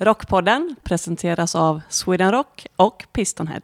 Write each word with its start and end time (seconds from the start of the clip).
Rockpodden 0.00 0.76
presenteras 0.82 1.54
av 1.54 1.80
Sweden 1.88 2.32
Rock 2.32 2.66
och 2.76 3.04
Pistonhead. 3.12 3.60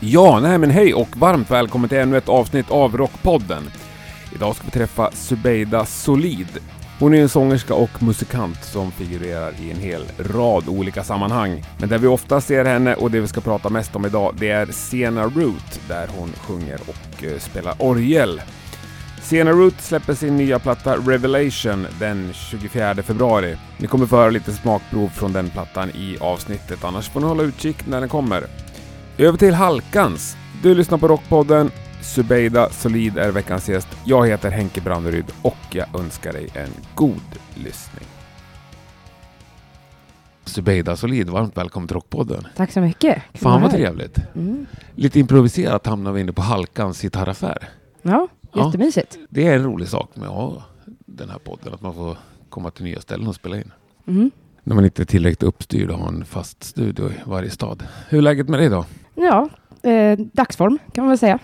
Ja, 0.00 0.40
nej 0.40 0.58
men 0.58 0.70
hej 0.70 0.94
och 0.94 1.16
varmt 1.16 1.50
välkommen 1.50 1.88
till 1.88 1.98
ännu 1.98 2.16
ett 2.16 2.28
avsnitt 2.28 2.70
av 2.70 2.96
Rockpodden. 2.96 3.62
Idag 4.34 4.56
ska 4.56 4.64
vi 4.64 4.70
träffa 4.70 5.10
Subeida 5.12 5.84
Solid. 5.84 6.58
Hon 6.98 7.14
är 7.14 7.22
en 7.22 7.28
sångerska 7.28 7.74
och 7.74 8.02
musikant 8.02 8.64
som 8.64 8.92
figurerar 8.92 9.52
i 9.60 9.70
en 9.70 9.80
hel 9.80 10.04
rad 10.18 10.68
olika 10.68 11.04
sammanhang. 11.04 11.64
Men 11.78 11.88
där 11.88 11.98
vi 11.98 12.06
ofta 12.06 12.40
ser 12.40 12.64
henne 12.64 12.94
och 12.94 13.10
det 13.10 13.20
vi 13.20 13.28
ska 13.28 13.40
prata 13.40 13.68
mest 13.68 13.96
om 13.96 14.06
idag, 14.06 14.34
det 14.38 14.50
är 14.50 14.66
Sena 14.66 15.24
Root 15.24 15.80
där 15.88 16.08
hon 16.18 16.32
sjunger 16.32 16.80
och 16.86 17.24
eh, 17.24 17.38
spelar 17.38 17.74
orgel. 17.78 18.40
Sena 19.28 19.50
Root 19.50 19.80
släpper 19.80 20.14
sin 20.14 20.36
nya 20.36 20.58
platta 20.58 20.96
Revelation 20.96 21.86
den 22.00 22.32
24 22.32 22.94
februari. 22.94 23.56
Ni 23.78 23.86
kommer 23.86 24.06
få 24.06 24.16
höra 24.16 24.30
lite 24.30 24.52
smakprov 24.52 25.08
från 25.08 25.32
den 25.32 25.50
plattan 25.50 25.90
i 25.90 26.18
avsnittet, 26.20 26.84
annars 26.84 27.08
får 27.08 27.20
ni 27.20 27.26
hålla 27.26 27.42
utkik 27.42 27.86
när 27.86 28.00
den 28.00 28.08
kommer. 28.08 28.44
Över 29.18 29.38
till 29.38 29.54
Halkans. 29.54 30.36
Du 30.62 30.74
lyssnar 30.74 30.98
på 30.98 31.08
Rockpodden. 31.08 31.70
Subeida 32.02 32.70
Solid 32.70 33.18
är 33.18 33.30
veckans 33.30 33.68
gäst. 33.68 33.88
Jag 34.04 34.28
heter 34.28 34.50
Henke 34.50 34.80
Branneryd 34.80 35.26
och 35.42 35.56
jag 35.70 36.00
önskar 36.00 36.32
dig 36.32 36.48
en 36.54 36.70
god 36.94 37.38
lyssning. 37.54 38.06
Subeida 40.44 40.96
Solid, 40.96 41.28
varmt 41.28 41.56
välkommen 41.56 41.88
till 41.88 41.94
Rockpodden. 41.94 42.46
Tack 42.56 42.72
så 42.72 42.80
mycket. 42.80 43.22
Kul 43.32 43.40
Fan 43.40 43.62
vad 43.62 43.70
trevligt. 43.70 44.18
Mm. 44.34 44.66
Lite 44.94 45.20
improviserat 45.20 45.86
hamnar 45.86 46.12
vi 46.12 46.20
inne 46.20 46.32
på 46.32 46.42
Halkans 46.42 47.02
gitarraffär. 47.02 47.68
Ja, 48.02 48.28
Ja. 48.58 48.66
jättemysigt. 48.66 49.18
Det 49.30 49.46
är 49.46 49.56
en 49.56 49.62
rolig 49.64 49.88
sak 49.88 50.10
med 50.16 50.28
att 50.28 50.34
ha 50.34 50.62
den 51.06 51.30
här 51.30 51.38
podden, 51.38 51.74
att 51.74 51.80
man 51.82 51.94
får 51.94 52.16
komma 52.48 52.70
till 52.70 52.84
nya 52.84 53.00
ställen 53.00 53.26
och 53.28 53.34
spela 53.34 53.56
in. 53.56 53.72
Mm. 54.06 54.30
När 54.64 54.74
man 54.74 54.84
inte 54.84 55.02
är 55.02 55.06
tillräckligt 55.06 55.42
uppstyrd 55.42 55.90
och 55.90 55.98
har 55.98 56.08
en 56.08 56.24
fast 56.24 56.64
studio 56.64 57.10
i 57.10 57.14
varje 57.26 57.50
stad. 57.50 57.84
Hur 58.08 58.18
är 58.18 58.22
läget 58.22 58.48
med 58.48 58.60
dig 58.60 58.68
då? 58.68 58.84
Ja, 59.14 59.48
eh, 59.90 60.18
dagsform 60.18 60.78
kan 60.92 61.04
man 61.04 61.08
väl 61.08 61.18
säga. 61.18 61.38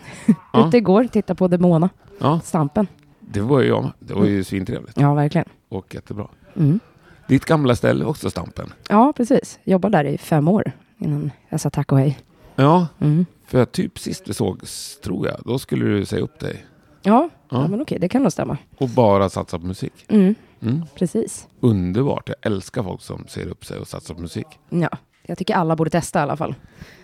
Ja. 0.52 0.68
Ute 0.68 0.76
igår, 0.76 1.04
titta 1.04 1.34
på 1.34 1.48
Demona, 1.48 1.88
Ja, 2.20 2.40
Stampen. 2.44 2.86
det 3.20 3.40
var 3.40 3.60
ju 3.60 3.68
jag. 3.68 3.92
Det 3.98 4.14
var 4.14 4.24
ju 4.24 4.44
svintrevligt 4.44 5.00
Ja, 5.00 5.14
verkligen. 5.14 5.48
och 5.68 5.94
jättebra. 5.94 6.28
Mm. 6.56 6.80
Ditt 7.28 7.44
gamla 7.44 7.76
ställe 7.76 8.04
också 8.04 8.30
Stampen. 8.30 8.72
Ja, 8.88 9.12
precis. 9.16 9.58
Jobbade 9.64 9.98
där 9.98 10.04
i 10.04 10.18
fem 10.18 10.48
år 10.48 10.72
innan 10.98 11.30
jag 11.48 11.60
sa 11.60 11.70
tack 11.70 11.92
och 11.92 11.98
hej. 11.98 12.18
Ja, 12.56 12.86
Mm. 13.00 13.26
för 13.46 13.64
typ 13.64 13.98
sist 13.98 14.22
vi 14.28 14.34
sågs, 14.34 15.00
tror 15.00 15.26
jag, 15.26 15.36
då 15.44 15.58
skulle 15.58 15.84
du 15.84 16.04
säga 16.04 16.22
upp 16.22 16.40
dig 16.40 16.64
Ja, 17.04 17.28
ja. 17.50 17.68
Men 17.68 17.82
okej, 17.82 17.98
det 17.98 18.08
kan 18.08 18.22
nog 18.22 18.32
stämma. 18.32 18.56
och 18.78 18.88
bara 18.88 19.28
satsa 19.28 19.58
på 19.58 19.66
musik. 19.66 19.92
Mm. 20.08 20.34
Mm. 20.62 20.82
Precis. 20.94 21.48
Underbart. 21.60 22.28
Jag 22.28 22.52
älskar 22.52 22.82
folk 22.82 23.02
som 23.02 23.24
ser 23.28 23.46
upp 23.46 23.64
sig 23.64 23.78
och 23.78 23.88
satsar 23.88 24.14
på 24.14 24.20
musik. 24.20 24.46
Ja, 24.68 24.88
jag 25.22 25.38
tycker 25.38 25.54
alla 25.54 25.76
borde 25.76 25.90
testa 25.90 26.18
i 26.18 26.22
alla 26.22 26.36
fall. 26.36 26.54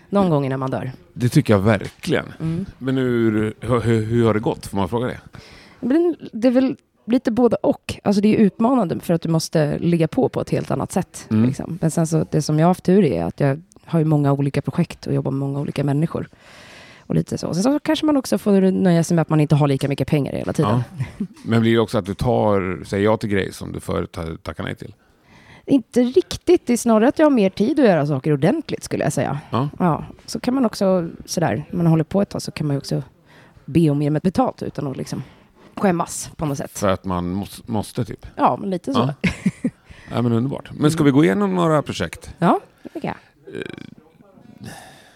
Någon 0.08 0.30
gång 0.30 0.46
innan 0.46 0.60
man 0.60 0.70
dör. 0.70 0.92
Det 1.12 1.28
tycker 1.28 1.52
jag 1.52 1.60
verkligen. 1.60 2.32
Mm. 2.40 2.66
Men 2.78 2.96
hur, 2.96 3.54
hur, 3.60 3.80
hur, 3.80 4.26
har 4.26 4.34
det 4.34 4.40
gått? 4.40 4.66
Får 4.66 4.76
man 4.76 4.88
fråga 4.88 5.06
det? 5.06 5.20
Men 5.80 6.16
det 6.32 6.48
är 6.48 6.52
väl 6.52 6.76
lite 7.06 7.30
både 7.30 7.56
och. 7.56 8.00
Alltså 8.04 8.22
det 8.22 8.28
är 8.28 8.38
utmanande 8.38 9.00
för 9.00 9.14
att 9.14 9.22
du 9.22 9.28
måste 9.28 9.78
ligga 9.78 10.08
på 10.08 10.28
på 10.28 10.40
ett 10.40 10.50
helt 10.50 10.70
annat 10.70 10.92
sätt. 10.92 11.26
Mm. 11.30 11.46
Liksom. 11.46 11.78
Men 11.80 11.90
sen 11.90 12.06
så, 12.06 12.26
det 12.30 12.42
som 12.42 12.58
jag 12.58 12.66
har 12.66 12.70
haft 12.70 12.84
tur 12.84 13.02
i 13.02 13.16
är 13.16 13.24
att 13.24 13.40
jag 13.40 13.62
har 13.84 14.04
många 14.04 14.32
olika 14.32 14.62
projekt 14.62 15.06
och 15.06 15.14
jobbar 15.14 15.30
med 15.30 15.38
många 15.38 15.60
olika 15.60 15.84
människor. 15.84 16.28
Och 17.10 17.16
lite 17.16 17.38
så. 17.38 17.54
Sen 17.54 17.62
så 17.62 17.78
kanske 17.78 18.06
man 18.06 18.16
också 18.16 18.38
får 18.38 18.60
nöja 18.60 19.04
sig 19.04 19.14
med 19.14 19.22
att 19.22 19.28
man 19.28 19.40
inte 19.40 19.54
har 19.54 19.68
lika 19.68 19.88
mycket 19.88 20.08
pengar 20.08 20.32
hela 20.32 20.52
tiden. 20.52 20.82
Ja. 21.18 21.26
Men 21.44 21.60
blir 21.60 21.72
det 21.72 21.78
också 21.78 21.98
att 21.98 22.06
du 22.06 22.14
tar, 22.14 22.84
säger 22.84 23.04
ja 23.04 23.16
till 23.16 23.28
grejer 23.28 23.52
som 23.52 23.72
du 23.72 23.80
förut 23.80 24.16
har 24.16 24.36
tackat 24.36 24.66
nej 24.66 24.74
till? 24.74 24.94
Inte 25.66 26.02
riktigt, 26.02 26.66
det 26.66 26.72
är 26.72 26.76
snarare 26.76 27.08
att 27.08 27.18
jag 27.18 27.26
har 27.26 27.30
mer 27.30 27.50
tid 27.50 27.80
att 27.80 27.86
göra 27.86 28.06
saker 28.06 28.32
ordentligt 28.32 28.84
skulle 28.84 29.04
jag 29.04 29.12
säga. 29.12 29.40
Ja. 29.50 29.68
Ja, 29.78 30.04
så 30.26 30.40
kan 30.40 30.54
man 30.54 30.66
också 30.66 31.08
sådär, 31.24 31.64
när 31.70 31.76
man 31.76 31.86
håller 31.86 32.04
på 32.04 32.22
ett 32.22 32.28
tag 32.28 32.42
så 32.42 32.50
kan 32.50 32.66
man 32.66 32.74
ju 32.74 32.78
också 32.78 33.02
be 33.64 33.90
om 33.90 33.98
mer 33.98 34.10
med 34.10 34.22
betalt 34.22 34.62
utan 34.62 34.86
att 34.86 34.96
liksom 34.96 35.22
skämmas 35.76 36.30
på 36.36 36.46
något 36.46 36.58
sätt. 36.58 36.78
För 36.78 36.88
att 36.88 37.04
man 37.04 37.30
måste, 37.30 37.70
måste 37.70 38.04
typ? 38.04 38.26
Ja, 38.36 38.56
men 38.60 38.70
lite 38.70 38.92
så. 38.92 39.10
Ja. 39.22 39.30
Ja, 40.12 40.22
men 40.22 40.32
underbart. 40.32 40.70
Men 40.72 40.90
ska 40.90 41.04
vi 41.04 41.10
gå 41.10 41.24
igenom 41.24 41.54
några 41.54 41.82
projekt? 41.82 42.34
Ja, 42.38 42.60
det 42.82 42.88
tycker 42.88 43.08
jag. 43.08 43.16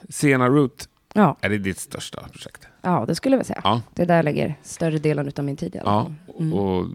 Sena 0.08 0.48
Root, 0.48 0.88
Ja, 1.16 1.36
är 1.40 1.48
det 1.48 1.58
ditt 1.58 1.78
största 1.78 2.20
projekt? 2.32 2.66
ja, 2.82 3.04
det 3.08 3.14
skulle 3.14 3.36
jag 3.36 3.46
säga. 3.46 3.60
Ja. 3.64 3.82
Det 3.94 4.02
är 4.02 4.06
där 4.06 4.16
jag 4.16 4.24
lägger 4.24 4.54
större 4.62 4.98
delen 4.98 5.32
av 5.36 5.44
min 5.44 5.56
tid 5.56 5.74
i 5.74 5.78
alla 5.78 5.90
Ja. 5.90 6.12
Mm. 6.40 6.52
och 6.54 6.86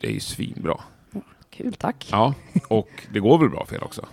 det 0.00 0.06
är 0.06 0.10
ju 0.12 0.20
svinbra. 0.20 0.80
Kul, 1.50 1.72
tack. 1.74 2.08
Ja, 2.10 2.34
och 2.68 2.88
det 3.12 3.20
går 3.20 3.38
väl 3.38 3.48
bra 3.50 3.66
för 3.66 3.76
er 3.76 3.84
också? 3.84 4.06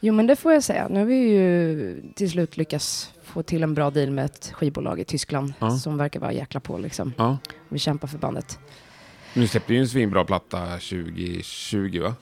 Jo, 0.00 0.14
men 0.14 0.26
det 0.26 0.36
får 0.36 0.52
jag 0.52 0.62
säga. 0.62 0.88
Nu 0.88 0.98
har 0.98 1.06
vi 1.06 1.14
ju 1.16 2.02
till 2.14 2.30
slut 2.30 2.56
lyckats 2.56 3.12
få 3.22 3.42
till 3.42 3.62
en 3.62 3.74
bra 3.74 3.90
deal 3.90 4.10
med 4.10 4.24
ett 4.24 4.52
skivbolag 4.54 5.00
i 5.00 5.04
Tyskland 5.04 5.52
Ja. 5.58 5.70
som 5.70 5.96
verkar 5.96 6.20
vara 6.20 6.32
jäkla 6.32 6.60
på 6.60 6.78
liksom. 6.78 7.12
Ja. 7.16 7.38
Vi 7.68 7.78
kämpar 7.78 8.08
för 8.08 8.18
bandet. 8.18 8.58
Nu 9.34 9.46
släppte 9.46 9.74
ju 9.74 9.80
en 9.80 9.88
svinbra 9.88 10.24
platta 10.24 10.66
2020 10.66 12.00
va? 12.02 12.14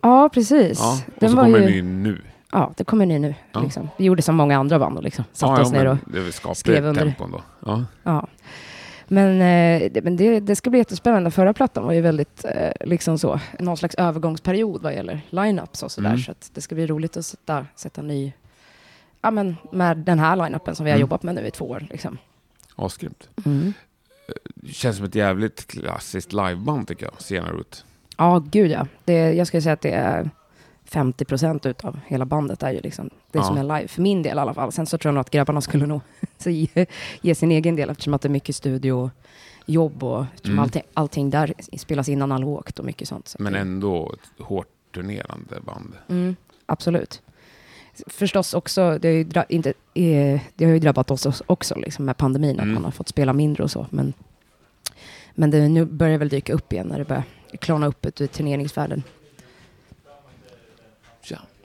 Ja, 0.00 0.28
precis. 0.34 0.78
Ja, 0.80 1.00
och 1.06 1.12
Den 1.20 1.30
så 1.30 1.36
kommer 1.36 1.58
ju... 1.58 1.74
ju 1.74 1.82
nu. 1.82 2.22
Ja, 2.52 2.72
det 2.76 2.84
kommer 2.84 3.06
ny 3.06 3.18
nu. 3.18 3.34
Ja. 3.52 3.60
Liksom. 3.60 3.88
Vi 3.96 4.04
gjorde 4.04 4.22
som 4.22 4.36
många 4.36 4.58
andra 4.58 4.78
band 4.78 4.96
och 4.96 5.02
liksom. 5.04 5.24
satte 5.32 5.62
oss 5.62 5.72
ner 5.72 5.98
och... 6.46 6.56
skrev 6.56 6.84
under. 6.84 7.14
Ja. 7.66 7.84
Ja. 8.02 8.26
Men, 9.10 9.40
eh, 9.40 9.90
det, 9.92 10.04
men 10.04 10.16
det, 10.16 10.40
det 10.40 10.56
ska 10.56 10.70
bli 10.70 10.78
jättespännande. 10.78 11.30
Förra 11.30 11.54
plattan 11.54 11.84
var 11.84 11.92
ju 11.92 12.00
väldigt, 12.00 12.44
eh, 12.44 12.88
liksom 12.88 13.18
så, 13.18 13.40
någon 13.58 13.76
slags 13.76 13.94
övergångsperiod 13.94 14.82
vad 14.82 14.94
gäller 14.94 15.20
line-ups 15.30 15.84
och 15.84 15.92
sådär. 15.92 16.08
Mm. 16.08 16.20
Så 16.22 16.34
det 16.52 16.60
ska 16.60 16.74
bli 16.74 16.86
roligt 16.86 17.16
att 17.16 17.26
sätta, 17.26 17.66
sätta 17.74 18.02
ny, 18.02 18.32
ja 19.22 19.30
men 19.30 19.56
med 19.72 19.96
den 19.96 20.18
här 20.18 20.36
line-upen 20.36 20.74
som 20.74 20.84
vi 20.84 20.90
har 20.90 20.96
Mm. 20.96 21.00
jobbat 21.00 21.22
med 21.22 21.34
nu 21.34 21.46
i 21.46 21.50
två 21.50 21.68
år. 21.70 21.86
Liksom. 21.90 22.18
Asgrymt. 22.76 23.28
Mm. 23.46 23.72
Känns 24.72 24.96
som 24.96 25.04
ett 25.04 25.14
jävligt 25.14 25.66
klassiskt 25.66 26.32
liveband 26.32 26.88
tycker 26.88 27.04
jag, 27.04 27.22
Sena 27.22 27.50
Root. 27.50 27.84
Ja, 28.16 28.44
gud 28.50 28.70
ja. 28.70 28.86
Det, 29.04 29.32
jag 29.32 29.46
skulle 29.46 29.62
säga 29.62 29.72
att 29.72 29.80
det 29.80 29.90
är 29.90 30.30
50 30.90 31.24
procent 31.24 31.66
utav 31.66 31.98
hela 32.06 32.24
bandet 32.26 32.62
är 32.62 32.72
ju 32.72 32.80
liksom 32.80 33.10
det 33.32 33.38
Ja. 33.38 33.42
som 33.44 33.56
är 33.58 33.62
live, 33.62 33.88
för 33.88 34.02
min 34.02 34.22
del 34.22 34.36
i 34.36 34.40
alla 34.40 34.54
fall. 34.54 34.72
Sen 34.72 34.86
så 34.86 34.98
tror 34.98 35.08
jag 35.08 35.14
nog 35.14 35.20
att 35.20 35.30
grabbarna 35.30 35.60
skulle 35.60 35.86
nog 35.86 36.00
ge, 36.44 36.86
ge 37.20 37.34
sin 37.34 37.52
egen 37.52 37.76
del 37.76 37.90
eftersom 37.90 38.14
att 38.14 38.22
det 38.22 38.28
är 38.28 38.30
mycket 38.30 38.56
studiojobb 38.56 40.02
och 40.02 40.24
eftersom 40.34 40.52
Mm. 40.52 40.62
allting, 40.62 40.82
allting 40.94 41.30
där 41.30 41.54
spelas 41.78 42.08
in 42.08 42.22
analogt 42.22 42.78
och 42.78 42.84
mycket 42.84 43.08
sånt. 43.08 43.28
Så 43.28 43.42
Men 43.42 43.54
ändå 43.54 44.12
ett 44.12 44.44
hårt 44.46 44.68
turnerande 44.94 45.60
band. 45.66 45.92
Mm, 46.08 46.36
absolut. 46.66 47.22
Förstås 48.06 48.54
också, 48.54 48.98
det 49.00 49.08
har 49.08 49.12
ju, 49.14 49.24
dra- 49.24 49.44
inte, 49.48 49.68
eh, 49.94 50.40
det 50.54 50.64
har 50.64 50.72
ju 50.72 50.78
drabbat 50.78 51.10
oss 51.10 51.42
också 51.46 51.74
liksom 51.74 52.04
med 52.04 52.16
pandemin, 52.16 52.50
Mm. 52.58 52.68
att 52.68 52.74
man 52.74 52.84
har 52.84 52.90
fått 52.90 53.08
spela 53.08 53.32
mindre 53.32 53.62
och 53.62 53.70
så. 53.70 53.86
Men, 53.90 54.12
men 55.34 55.50
det, 55.50 55.68
nu 55.68 55.84
börjar 55.84 56.12
det 56.12 56.18
väl 56.18 56.28
dyka 56.28 56.52
upp 56.52 56.72
igen 56.72 56.86
när 56.86 56.98
det 56.98 57.04
börjar 57.04 57.22
klarna 57.60 57.86
upp 57.86 58.06
ut 58.06 58.20
i 58.20 58.28
turneringsvärlden. 58.28 59.02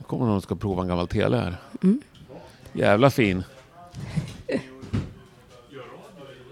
Nu 0.04 0.08
kommer 0.08 0.26
någon 0.26 0.36
och 0.38 0.44
ska 0.44 0.56
prova 0.56 0.82
en 0.82 0.88
gammal 0.88 1.08
tele 1.08 1.38
här. 1.38 1.56
Mm. 1.84 2.02
Jävla 2.74 3.10
fin. 3.10 3.44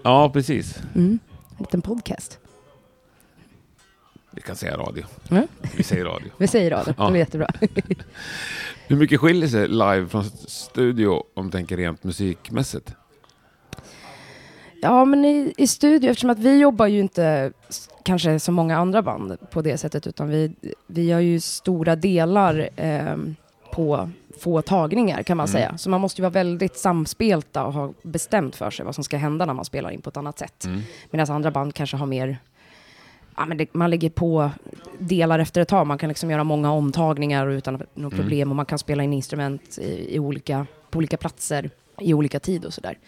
Ja, 0.02 0.30
precis. 0.30 0.78
Mm. 0.94 1.18
En 1.50 1.56
liten 1.58 1.82
podcast. 1.82 2.38
Vi 4.30 4.40
kan 4.40 4.56
säga 4.56 4.76
radio. 4.76 5.04
Ja. 5.28 5.42
Vi 5.76 5.82
säger 5.82 6.04
radio. 6.04 6.30
Vi 6.36 6.46
säger 6.46 6.70
Ja. 6.70 6.84
det 6.86 7.02
är 7.02 7.14
jättebra. 7.16 7.48
Hur 8.86 8.96
mycket 8.96 9.20
skiljer 9.20 9.48
sig 9.48 9.68
live 9.68 10.08
från 10.08 10.24
studio 10.46 11.22
om 11.34 11.46
du 11.46 11.52
tänker 11.52 11.76
rent 11.76 12.04
musikmässigt? 12.04 12.94
Ja, 14.82 15.04
men 15.04 15.24
i, 15.24 15.54
i 15.56 15.66
studio, 15.66 16.10
eftersom 16.10 16.30
att 16.30 16.38
vi 16.38 16.58
jobbar 16.58 16.86
ju 16.86 17.00
inte 17.00 17.52
kanske 18.04 18.40
som 18.40 18.54
många 18.54 18.76
andra 18.78 19.02
band 19.02 19.36
på 19.50 19.62
det 19.62 19.78
sättet, 19.78 20.06
utan 20.06 20.28
vi, 20.28 20.52
vi 20.86 21.10
har 21.12 21.20
ju 21.20 21.40
stora 21.40 21.96
delar 21.96 22.68
ehm, 22.76 23.36
på 23.72 24.10
få 24.40 24.62
tagningar 24.62 25.22
kan 25.22 25.36
man 25.36 25.46
Mm. 25.46 25.52
säga. 25.52 25.78
Så 25.78 25.90
man 25.90 26.00
måste 26.00 26.20
ju 26.20 26.22
vara 26.22 26.30
väldigt 26.32 26.76
samspelta 26.76 27.64
och 27.64 27.72
ha 27.72 27.92
bestämt 28.02 28.56
för 28.56 28.70
sig 28.70 28.84
vad 28.84 28.94
som 28.94 29.04
ska 29.04 29.16
hända 29.16 29.46
när 29.46 29.54
man 29.54 29.64
spelar 29.64 29.90
in 29.90 30.02
på 30.02 30.10
ett 30.10 30.16
annat 30.16 30.38
sätt. 30.38 30.64
Mm. 30.64 30.80
Medan 31.10 31.36
andra 31.36 31.50
band 31.50 31.74
kanske 31.74 31.96
har 31.96 32.06
mer, 32.06 32.36
ja 33.36 33.44
men 33.46 33.56
det, 33.56 33.74
man 33.74 33.90
lägger 33.90 34.10
på 34.10 34.50
delar 34.98 35.38
efter 35.38 35.60
ett 35.60 35.68
tag. 35.68 35.86
Man 35.86 35.98
kan 35.98 36.08
liksom 36.08 36.30
göra 36.30 36.44
många 36.44 36.72
omtagningar 36.72 37.46
utan 37.46 37.74
något 37.74 37.88
Mm. 37.96 38.10
problem 38.10 38.50
och 38.50 38.56
man 38.56 38.66
kan 38.66 38.78
spela 38.78 39.02
in 39.02 39.12
instrument 39.12 39.78
i, 39.78 40.14
i 40.14 40.18
olika, 40.18 40.66
på 40.90 40.96
olika 40.98 41.16
platser 41.16 41.70
i 42.00 42.14
olika 42.14 42.40
tid 42.40 42.64
och 42.64 42.74
sådär. 42.74 42.98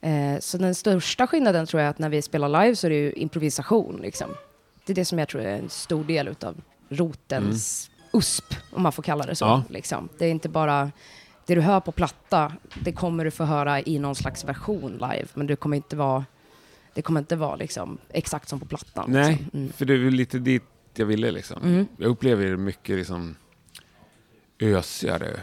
Eh, 0.00 0.38
så 0.40 0.58
den 0.58 0.74
största 0.74 1.26
skillnaden 1.26 1.66
tror 1.66 1.80
jag 1.80 1.86
är 1.86 1.90
att 1.90 1.98
när 1.98 2.08
vi 2.08 2.22
spelar 2.22 2.48
live 2.64 2.76
så 2.76 2.86
är 2.86 2.90
det 2.90 2.96
ju 2.96 3.12
improvisation. 3.12 3.98
Liksom. 4.02 4.28
Det 4.86 4.92
är 4.92 4.94
det 4.94 5.04
som 5.04 5.18
jag 5.18 5.28
tror 5.28 5.42
är 5.42 5.58
en 5.58 5.68
stor 5.70 6.04
del 6.04 6.28
utav 6.28 6.54
rotens 6.88 7.90
USP, 8.14 8.54
om 8.72 8.82
man 8.82 8.92
får 8.92 9.02
kalla 9.02 9.24
det 9.26 9.34
så. 9.34 9.44
Ja. 9.44 9.62
Liksom. 9.68 10.08
Det 10.18 10.26
är 10.26 10.30
inte 10.30 10.48
bara 10.48 10.90
det 11.46 11.54
du 11.54 11.60
hör 11.60 11.80
på 11.80 11.92
platta, 11.92 12.52
det 12.82 12.92
kommer 12.92 13.24
du 13.24 13.30
få 13.30 13.44
höra 13.44 13.80
i 13.80 13.98
någon 13.98 14.14
slags 14.14 14.44
version 14.44 14.92
live, 14.92 15.26
men 15.34 15.46
det 15.46 15.56
kommer 15.56 15.76
inte 15.76 15.96
vara 15.96 16.24
det 16.94 17.02
kommer 17.02 17.20
inte 17.20 17.36
vara 17.36 17.56
liksom 17.56 17.98
exakt 18.08 18.48
som 18.48 18.60
på 18.60 18.66
plattan. 18.66 19.04
Nej, 19.08 19.30
Liksom. 19.32 19.60
Mm. 19.60 19.72
för 19.72 19.84
det 19.84 19.94
är 19.94 20.10
lite 20.10 20.38
dit 20.38 20.62
jag 20.94 21.06
ville 21.06 21.30
liksom. 21.30 21.62
Mm. 21.62 21.86
Jag 21.96 22.08
upplever 22.10 22.44
det 22.46 22.56
mycket 22.56 22.96
liksom 22.96 23.36
ösigare, 24.60 25.40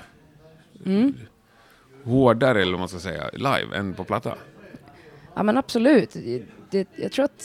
Mm. 0.86 1.14
hårdare 2.04 2.62
eller 2.62 2.72
vad 2.72 2.80
man 2.80 2.90
ska 2.90 3.00
säga, 3.00 3.30
live 3.34 3.78
än 3.78 3.94
på 3.94 4.04
platta. 4.04 4.36
Ja 5.36 5.44
men 5.44 5.58
absolut. 5.58 6.16
Det, 6.70 6.88
jag 6.96 7.12
tror 7.12 7.26
att 7.26 7.44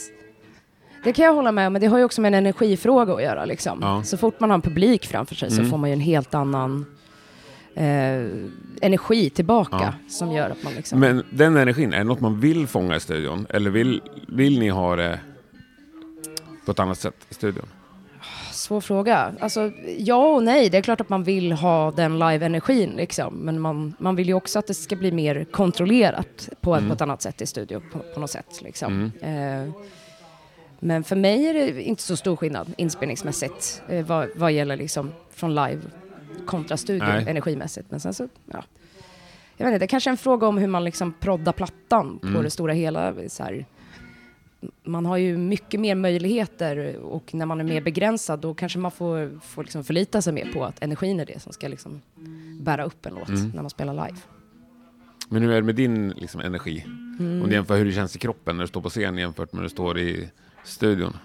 det 1.07 1.13
kan 1.13 1.25
jag 1.25 1.33
hålla 1.33 1.51
med 1.51 1.67
om, 1.67 1.73
men 1.73 1.81
det 1.81 1.87
har 1.87 1.97
ju 1.97 2.03
också 2.03 2.21
med 2.21 2.29
en 2.29 2.33
energifråga 2.33 3.13
att 3.13 3.23
göra. 3.23 3.45
Liksom. 3.45 3.79
Ja. 3.81 4.03
Så 4.03 4.17
fort 4.17 4.39
man 4.39 4.49
har 4.49 4.55
en 4.55 4.61
publik 4.61 5.05
framför 5.07 5.35
sig 5.35 5.49
Mm. 5.51 5.65
så 5.65 5.69
får 5.71 5.77
man 5.77 5.89
ju 5.89 5.93
en 5.93 5.99
helt 5.99 6.33
annan 6.33 6.85
eh, 7.75 8.25
energi 8.81 9.29
tillbaka 9.29 9.93
som 10.09 10.31
gör 10.31 10.49
att 10.49 10.63
man 10.63 10.73
liksom... 10.73 10.99
Men 10.99 11.23
den 11.29 11.57
energin, 11.57 11.93
är 11.93 11.97
det 11.97 12.03
något 12.03 12.19
man 12.21 12.39
vill 12.39 12.67
fånga 12.67 12.95
i 12.95 12.99
studion? 12.99 13.47
Eller 13.49 13.69
vill, 13.69 14.01
vill 14.27 14.59
ni 14.59 14.69
ha 14.69 14.95
det 14.95 15.19
på 16.65 16.71
ett 16.71 16.79
annat 16.79 16.97
sätt 16.97 17.15
i 17.29 17.33
studion? 17.33 17.65
Svår 18.51 18.81
fråga. 18.81 19.31
Alltså, 19.39 19.71
ja 19.97 20.27
och 20.35 20.43
nej. 20.43 20.69
Det 20.69 20.77
är 20.77 20.81
klart 20.81 21.01
att 21.01 21.09
man 21.09 21.23
vill 21.23 21.51
ha 21.51 21.91
den 21.91 22.19
live-energin, 22.19 22.89
liksom. 22.97 23.33
men 23.33 23.59
man, 23.61 23.93
man 23.99 24.15
vill 24.15 24.27
ju 24.27 24.33
också 24.33 24.59
att 24.59 24.67
det 24.67 24.73
ska 24.73 24.95
bli 24.95 25.11
mer 25.11 25.45
kontrollerat 25.51 26.49
på, 26.61 26.73
ett- 26.75 26.79
Mm. 26.79 26.89
på 26.89 26.95
ett 26.95 27.01
annat 27.01 27.21
sätt 27.21 27.41
i 27.41 27.45
studio, 27.45 27.81
på, 27.93 27.99
på 28.13 28.19
något 28.19 28.29
sätt. 28.29 28.61
Liksom. 28.61 29.11
Mm. 29.21 29.67
Eh, 29.67 29.73
men 30.79 31.03
för 31.03 31.15
mig 31.15 31.47
är 31.47 31.53
det 31.53 31.81
inte 31.83 32.03
så 32.03 32.17
stor 32.17 32.35
skillnad 32.35 32.73
inspelningsmässigt 32.77 33.81
eh, 33.89 34.05
vad, 34.05 34.29
vad 34.35 34.51
gäller 34.51 34.77
liksom 34.77 35.11
från 35.31 35.55
live 35.55 35.81
kontra 36.45 36.77
studio 36.77 37.05
Nej. 37.07 37.25
energimässigt. 37.27 37.91
Men 37.91 37.99
sen 37.99 38.13
så, 38.13 38.27
ja. 38.51 38.63
Jag 39.57 39.65
vet 39.65 39.73
inte, 39.73 39.83
det 39.83 39.87
kanske 39.87 40.09
är 40.09 40.11
en 40.11 40.17
fråga 40.17 40.47
om 40.47 40.57
hur 40.57 40.67
man 40.67 40.83
liksom 40.83 41.13
proddar 41.19 41.51
plattan 41.53 42.19
på 42.19 42.27
Mm. 42.27 42.43
det 42.43 42.49
stora 42.49 42.73
hela. 42.73 43.13
Så 43.27 43.43
här, 43.43 43.65
man 44.83 45.05
har 45.05 45.17
ju 45.17 45.37
mycket 45.37 45.79
mer 45.79 45.95
möjligheter 45.95 46.97
och 46.97 47.33
när 47.33 47.45
man 47.45 47.59
är 47.59 47.63
mer 47.63 47.81
begränsad 47.81 48.39
då 48.39 48.53
kanske 48.53 48.79
man 48.79 48.91
får, 48.91 49.39
får 49.43 49.63
liksom 49.63 49.83
förlita 49.83 50.21
sig 50.21 50.33
mer 50.33 50.51
på 50.53 50.65
att 50.65 50.83
energin 50.83 51.19
är 51.19 51.25
det 51.25 51.41
som 51.41 51.53
ska 51.53 51.67
liksom 51.67 52.01
bära 52.61 52.83
upp 52.83 53.05
en 53.05 53.13
låt 53.13 53.29
Mm. 53.29 53.49
när 53.55 53.61
man 53.61 53.69
spelar 53.69 53.93
live. 53.93 54.17
Men 55.29 55.41
hur 55.41 55.51
är 55.51 55.55
det 55.55 55.61
med 55.65 55.75
din 55.75 56.09
liksom, 56.09 56.41
energi? 56.41 56.85
Mm. 57.19 57.41
Om 57.41 57.49
du 57.49 57.55
jämför 57.55 57.77
hur 57.77 57.85
det 57.85 57.91
känns 57.91 58.15
i 58.15 58.19
kroppen 58.19 58.57
när 58.57 58.63
du 58.63 58.67
står 58.67 58.81
på 58.81 58.89
scen 58.89 59.17
jämfört 59.17 59.53
med 59.53 59.57
när 59.59 59.63
du 59.63 59.69
står 59.69 59.99
i 59.99 60.29
studion. 60.63 61.17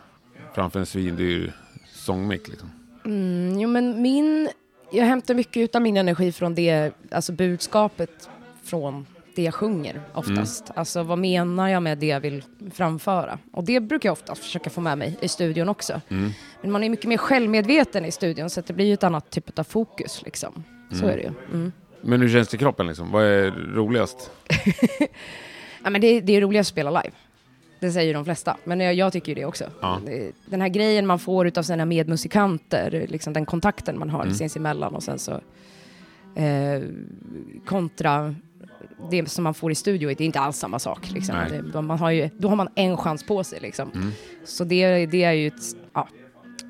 Framför 0.55 0.81
en 0.81 0.87
svindyr 0.87 1.53
sångmick 1.93 2.49
liksom. 2.49 2.71
Mm, 3.05 3.61
jo, 3.61 3.69
men 3.69 4.03
min, 4.03 4.49
jag 4.93 5.05
hämtar 5.05 5.35
mycket 5.35 5.75
av 5.75 5.83
min 5.83 5.97
energi 5.97 6.33
från 6.33 6.55
det, 6.55 6.93
alltså 7.11 7.33
budskapet 7.33 8.29
från 8.65 9.07
det 9.35 9.43
jag 9.43 9.55
sjunger 9.55 10.01
oftast. 10.15 10.71
Alltså 10.75 11.03
vad 11.03 11.19
menar 11.19 11.69
jag 11.69 11.83
med 11.83 11.99
det 11.99 12.07
jag 12.07 12.21
vill 12.21 12.45
framföra? 12.75 13.39
Och 13.53 13.65
det 13.65 13.81
brukar 13.81 14.09
jag 14.09 14.13
ofta 14.13 14.35
försöka 14.35 14.71
få 14.71 14.81
med 14.81 14.99
mig 14.99 15.19
i 15.21 15.29
studion 15.29 15.69
också. 15.69 16.01
Mm. 16.09 16.31
Men 16.63 16.71
man 16.71 16.85
är 16.85 16.89
mycket 16.91 17.07
mer 17.07 17.17
självmedveten 17.17 18.05
i 18.05 18.13
studion 18.13 18.51
så 18.51 18.61
det 18.67 18.73
blir 18.73 18.87
ju 18.87 18.95
ett 18.95 19.05
annat 19.05 19.31
typ 19.31 19.59
av 19.59 19.65
fokus 19.65 20.23
liksom. 20.25 20.65
Så 20.91 20.97
Mm. 21.05 21.09
är 21.11 21.17
det 21.17 21.23
ju. 21.23 21.31
Mm. 21.53 21.73
Men 22.01 22.21
hur 22.21 22.29
känns 22.29 22.49
det 22.49 22.55
i 22.55 22.59
kroppen 22.59 22.87
liksom? 22.87 23.11
Vad 23.11 23.25
är 23.25 23.51
roligast? 23.51 24.31
Ja, 25.85 25.91
men 25.91 26.01
det, 26.01 26.21
det 26.21 26.37
är 26.37 26.41
roligast 26.41 26.69
att 26.69 26.73
spela 26.75 26.91
live. 27.03 27.15
Det 27.81 27.93
säger 27.93 28.15
de 28.15 28.25
flesta, 28.25 28.57
men 28.65 28.81
jag, 28.81 28.95
jag 28.95 29.13
tycker 29.13 29.29
ju 29.29 29.35
det 29.35 29.45
också. 29.45 29.65
Ja. 29.81 30.01
Den 30.47 30.61
här 30.61 30.69
grejen 30.69 31.07
man 31.07 31.19
får 31.19 31.47
utav 31.47 31.63
sina 31.63 31.85
medmusikanter, 31.85 33.07
liksom 33.09 33.33
den 33.33 33.47
kontakten 33.47 33.99
man 33.99 34.11
har 34.11 34.23
Mm. 34.23 34.35
sinsemellan 34.35 34.95
och 34.95 35.03
sen 35.03 35.19
så 35.19 35.33
eh, 36.37 36.83
kontra 37.67 38.35
det 39.11 39.29
som 39.31 39.45
man 39.45 39.55
får 39.55 39.73
i 39.73 39.75
studio, 39.75 40.09
det 40.09 40.25
är 40.25 40.27
inte 40.27 40.41
alls 40.41 40.57
samma 40.57 40.79
sak. 40.79 41.11
Liksom. 41.11 41.37
Det, 41.51 41.63
då 41.73 41.83
man 41.83 41.99
har 41.99 42.11
ju, 42.11 42.29
då 42.39 42.49
har 42.49 42.57
man 42.57 42.69
en 42.75 42.97
chans 42.97 43.27
på 43.27 43.45
sig. 43.45 43.61
Liksom. 43.61 43.91
Mm. 43.95 44.11
Så 44.45 44.65
det, 44.65 45.07
det 45.07 45.25
är 45.25 45.33
ju 45.33 45.47
ett, 45.47 45.63
ja, 45.95 46.09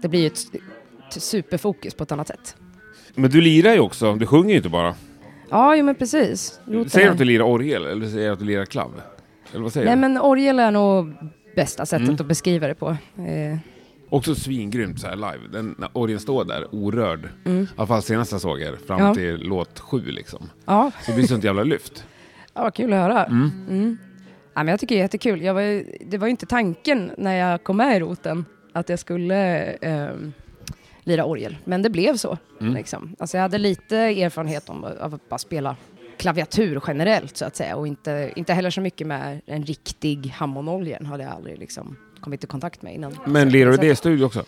det 0.02 0.08
blir 0.08 0.20
ju 0.20 0.26
ett, 0.26 0.38
ett 0.54 1.22
superfokus 1.22 1.94
på 1.94 2.02
ett 2.02 2.12
annat 2.12 2.28
sätt. 2.28 2.56
Men 3.14 3.30
du 3.30 3.40
lirar 3.40 3.72
ju 3.72 3.80
också, 3.80 4.14
du 4.14 4.26
sjunger 4.26 4.50
ju 4.50 4.56
inte 4.56 4.68
bara. 4.68 4.94
Ja, 5.52 5.76
jo, 5.76 5.84
men 5.84 5.94
precis. 5.94 6.60
Roten 6.66 6.90
Säger 6.90 7.06
du 7.06 7.12
att 7.12 7.18
du 7.18 7.24
lirar 7.24 7.44
orgel 7.44 7.86
eller 7.86 8.06
säger 8.06 8.26
du 8.26 8.32
att 8.32 8.38
du 8.38 8.44
lirar 8.44 8.64
klav? 8.64 9.00
Eller 9.52 9.62
vad 9.62 9.72
säger 9.72 9.86
Nej, 9.86 9.94
du? 9.94 10.00
men 10.00 10.18
orgel 10.18 10.58
är 10.58 10.70
nog 10.70 11.14
bästa 11.56 11.86
sättet 11.86 12.08
Mm. 12.08 12.16
att 12.20 12.26
beskriva 12.26 12.66
det 12.66 12.74
på. 12.74 12.88
Eh, 13.16 13.58
Också 14.08 14.34
svingrymt 14.34 15.00
så 15.00 15.06
här 15.06 15.16
live. 15.16 15.38
Den, 15.52 15.74
när 15.78 15.88
orgeln 15.92 16.20
står 16.20 16.44
där 16.44 16.66
orörd. 16.74 17.28
mm. 17.44 17.62
I 17.62 17.66
alla 17.76 17.86
fall 17.86 18.02
senast 18.02 18.32
jag 18.32 18.40
såg 18.40 18.60
er, 18.60 18.76
fram 18.86 19.00
Ja. 19.00 19.14
till 19.14 19.36
låt 19.42 19.80
sju 19.80 20.00
liksom. 20.00 20.50
Ja, 20.64 20.90
Så 21.02 21.10
det 21.10 21.16
blir 21.16 21.26
sånt 21.26 21.44
jävla 21.44 21.62
lyft. 21.64 22.06
Ja, 22.54 22.62
vad 22.62 22.74
kul 22.74 22.92
att 22.92 22.98
höra. 22.98 23.24
Mm. 23.24 23.50
Mm. 23.70 23.98
Ja, 24.54 24.62
men 24.62 24.68
jag 24.68 24.80
tycker 24.80 24.94
det 24.94 25.00
är 25.00 25.02
jättekul. 25.04 25.42
Jag 25.42 25.54
var, 25.54 25.60
ju- 25.60 25.96
det 26.06 26.18
var 26.18 26.26
ju 26.26 26.30
inte 26.30 26.46
tanken 26.46 27.10
när 27.18 27.34
jag 27.36 27.64
kom 27.64 27.76
med 27.76 27.96
i 27.96 28.00
roten 28.00 28.44
att 28.72 28.88
jag 28.88 28.98
skulle 28.98 29.62
eh, 29.72 30.10
lira 31.04 31.24
orgel, 31.24 31.56
men 31.64 31.82
det 31.82 31.90
blev 31.90 32.16
så. 32.16 32.38
Mm. 32.60 32.74
Liksom. 32.74 33.16
Alltså, 33.18 33.36
jag 33.36 33.42
hade 33.42 33.58
lite 33.58 33.96
erfarenhet 33.96 34.68
om, 34.68 34.84
av 34.84 35.14
att 35.14 35.28
bara 35.28 35.38
spela 35.38 35.76
klaviatur 36.16 36.82
generellt 36.86 37.36
så 37.36 37.44
att 37.44 37.56
säga 37.56 37.76
och 37.76 37.86
inte, 37.86 38.32
inte 38.36 38.52
heller 38.52 38.70
så 38.70 38.80
mycket 38.80 39.06
med 39.06 39.40
en 39.46 39.62
riktig 39.62 40.26
Hammondorgel 40.26 41.06
hade 41.06 41.22
jag 41.22 41.32
aldrig 41.32 41.58
liksom 41.58 41.96
kommit 42.20 42.44
i 42.44 42.46
kontakt 42.46 42.82
med 42.82 42.94
innan. 42.94 43.18
Men 43.26 43.48
lirar 43.50 43.70
du 43.70 43.76
det 43.76 43.86
i 43.86 43.96
studio 43.96 44.24
också? 44.24 44.44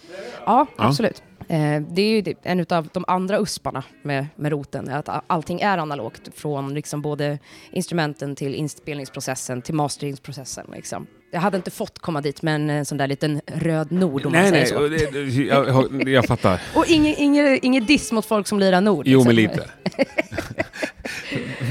Ja, 0.46 0.66
Ja. 0.76 0.84
absolut. 0.84 1.22
Eh, 1.48 1.80
det 1.80 2.02
är 2.02 2.26
ju 2.26 2.34
en 2.42 2.66
av 2.70 2.88
de 2.92 3.04
andra 3.06 3.38
usparna 3.38 3.84
med, 4.02 4.26
med 4.36 4.52
roten, 4.52 4.88
att 4.90 5.08
allting 5.26 5.60
är 5.60 5.78
analogt 5.78 6.28
från 6.34 6.74
liksom 6.74 7.02
både 7.02 7.38
instrumenten 7.72 8.36
till 8.36 8.54
inspelningsprocessen 8.54 9.62
till 9.62 9.74
masteringsprocessen. 9.74 10.66
Liksom. 10.72 11.06
Jag 11.34 11.40
hade 11.40 11.56
inte 11.56 11.70
fått 11.70 11.98
komma 11.98 12.20
dit 12.20 12.42
med 12.42 12.54
en, 12.54 12.70
en 12.70 12.84
sån 12.84 12.98
där 12.98 13.06
liten 13.06 13.40
röd 13.46 13.92
nord 13.92 14.26
om 14.26 14.32
man 14.32 14.40
Nej, 14.42 14.66
säger 14.66 14.88
nej, 14.90 14.98
så. 15.00 15.12
det- 15.12 15.44
jag, 15.44 16.08
jag, 16.08 16.24
fattar. 16.24 16.60
Och 16.74 16.86
inget 16.86 17.18
inget 17.18 17.64
inget 17.64 17.86
diss 17.86 18.12
mot 18.12 18.26
folk 18.26 18.46
som 18.46 18.58
lirar 18.58 18.80
nord. 18.80 19.06
Jo, 19.06 19.18
liksom. 19.18 19.26
men 19.34 19.36
lite. 19.36 19.68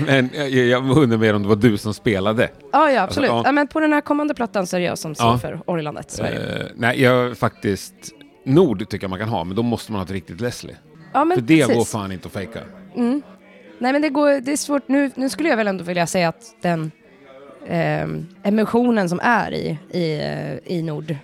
Men 0.07 0.29
jag, 0.33 0.49
jag 0.49 0.97
undrar 0.97 1.17
mer 1.17 1.33
om 1.33 1.41
det 1.43 1.49
var 1.49 1.55
du 1.55 1.77
som 1.77 1.93
spelade. 1.93 2.49
Ja, 2.71 2.91
ja 2.91 3.01
absolut. 3.01 3.29
Alltså, 3.29 3.43
ja. 3.43 3.49
ja. 3.49 3.51
men 3.51 3.67
på 3.67 3.79
den 3.79 3.93
här 3.93 4.01
kommande 4.01 4.33
plattan 4.33 4.67
så 4.67 4.75
är 4.75 4.79
det 4.79 4.85
jag 4.85 4.97
som 4.97 5.15
står 5.15 5.27
Ja. 5.27 5.37
för 5.39 5.59
orgelandet. 5.65 6.17
Det. 6.17 6.27
Eh, 6.27 6.65
nej, 6.75 7.01
jag 7.01 7.37
faktiskt... 7.37 7.93
Nord 8.45 8.89
tycker 8.89 9.03
jag 9.03 9.09
man 9.09 9.19
kan 9.19 9.29
ha, 9.29 9.43
men 9.43 9.55
då 9.55 9.63
måste 9.63 9.91
man 9.91 9.99
ha 9.99 10.05
ett 10.05 10.11
riktigt 10.11 10.41
Leslie. 10.41 10.75
ja, 11.13 11.25
men 11.25 11.37
För 11.37 11.41
det 11.41 11.59
precis. 11.59 11.75
går 11.75 11.85
fan 11.85 12.11
inte 12.11 12.27
att 12.27 12.33
fejka. 12.33 12.59
Mm. 12.95 13.21
Nej 13.79 13.93
men 13.93 14.01
det, 14.01 14.09
går, 14.09 14.41
det 14.41 14.51
är 14.51 14.57
svårt, 14.57 14.87
nu, 14.87 15.11
nu 15.15 15.29
skulle 15.29 15.49
jag 15.49 15.57
väl 15.57 15.67
ändå 15.67 15.83
vilja 15.83 16.07
säga 16.07 16.29
att 16.29 16.41
den 16.61 16.91
ehm, 17.67 18.25
emotionen 18.43 19.09
som 19.09 19.19
är 19.23 19.53
i, 19.53 19.77
i, 19.91 20.13
eh, 20.19 20.73
i 20.77 20.81
Nord, 20.81 21.15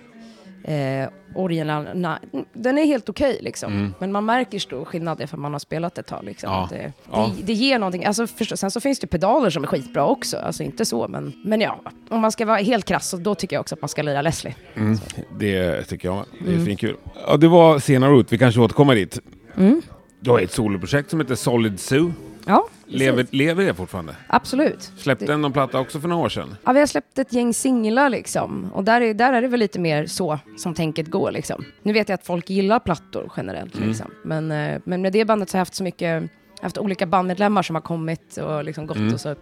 eh, 0.64 1.08
originalerna, 1.34 2.18
den 2.52 2.78
är 2.78 2.84
helt 2.84 3.08
okej 3.08 3.38
liksom. 3.40 3.72
Mm. 3.72 3.94
Men 3.98 4.12
man 4.12 4.24
märker 4.24 4.58
stor 4.58 4.84
skillnad 4.84 5.20
ifall 5.20 5.40
man 5.40 5.52
har 5.52 5.58
spelat 5.58 5.98
ett 5.98 6.06
tag 6.06 6.24
liksom. 6.24 6.50
Ja. 6.50 6.68
Det, 6.70 6.92
Ja. 7.12 7.30
det, 7.36 7.42
det 7.42 7.52
ger 7.52 7.78
någonting, 7.78 8.04
alltså 8.04 8.26
förstå, 8.26 8.56
sen 8.56 8.70
så 8.70 8.80
finns 8.80 8.98
det 8.98 9.06
pedaler 9.06 9.50
som 9.50 9.62
är 9.62 9.66
skitbra 9.66 10.06
också, 10.06 10.36
alltså 10.38 10.62
inte 10.62 10.84
så 10.84 11.08
men, 11.08 11.32
men 11.44 11.60
ja, 11.60 11.80
om 12.08 12.20
man 12.20 12.32
ska 12.32 12.46
vara 12.46 12.56
helt 12.56 12.84
krass 12.84 13.08
så 13.08 13.16
då 13.16 13.34
tycker 13.34 13.56
jag 13.56 13.60
också 13.60 13.74
att 13.74 13.82
man 13.82 13.88
ska 13.88 14.02
lira 14.02 14.22
Leslie. 14.22 14.54
Mm, 14.76 14.98
det 15.38 15.82
tycker 15.84 16.08
jag 16.08 16.24
Det 16.44 16.48
är 16.50 16.52
Mm. 16.54 16.66
finkul. 16.66 16.96
Ja, 17.26 17.36
det 17.36 17.48
var 17.48 17.78
senare 17.78 18.18
ut. 18.20 18.32
Vi 18.32 18.38
kanske 18.38 18.60
återkommer 18.60 18.94
dit. 18.94 19.18
Mm. 19.56 19.82
Du 20.20 20.30
har 20.30 20.40
ett 20.40 20.52
soloprojekt 20.52 21.10
som 21.10 21.20
heter 21.20 21.34
Solid 21.34 21.80
Zoo. 21.80 22.12
Ja. 22.46 22.66
Lever, 22.86 23.26
lever 23.30 23.64
det 23.64 23.74
fortfarande? 23.74 24.16
absolut. 24.26 24.92
Släppte 24.96 25.26
Det- 25.26 25.36
någon 25.36 25.52
platta 25.52 25.80
också 25.80 26.00
för 26.00 26.08
några 26.08 26.24
år 26.24 26.28
sedan? 26.28 26.56
Ja, 26.64 26.72
vi 26.72 26.78
har 26.78 26.86
släppt 26.86 27.18
ett 27.18 27.32
gäng 27.32 27.54
singlar 27.54 28.08
liksom. 28.10 28.70
Och 28.74 28.84
där 28.84 29.00
är, 29.00 29.14
där 29.14 29.32
är 29.32 29.42
det 29.42 29.48
väl 29.48 29.60
lite 29.60 29.78
mer 29.78 30.06
så 30.06 30.38
som 30.56 30.74
tänket 30.74 31.06
går 31.08 31.32
liksom. 31.32 31.64
Nu 31.82 31.92
vet 31.92 32.08
jag 32.08 32.14
att 32.14 32.26
folk 32.26 32.50
gillar 32.50 32.78
plattor 32.78 33.32
generellt 33.36 33.76
Mm. 33.76 33.88
liksom. 33.88 34.10
Men, 34.24 34.52
eh, 34.52 34.80
men 34.84 35.02
med 35.02 35.12
det 35.12 35.24
bandet 35.24 35.50
så 35.50 35.54
har 35.54 35.58
jag 35.58 35.60
haft 35.60 35.74
så 35.74 35.84
mycket, 35.84 36.22
haft 36.62 36.78
olika 36.78 37.06
bandmedlemmar 37.06 37.62
som 37.62 37.76
har 37.76 37.82
kommit 37.82 38.36
och 38.36 38.64
liksom 38.64 38.86
gått 38.86 38.96
Mm. 38.96 39.14
och 39.14 39.20
så. 39.20 39.34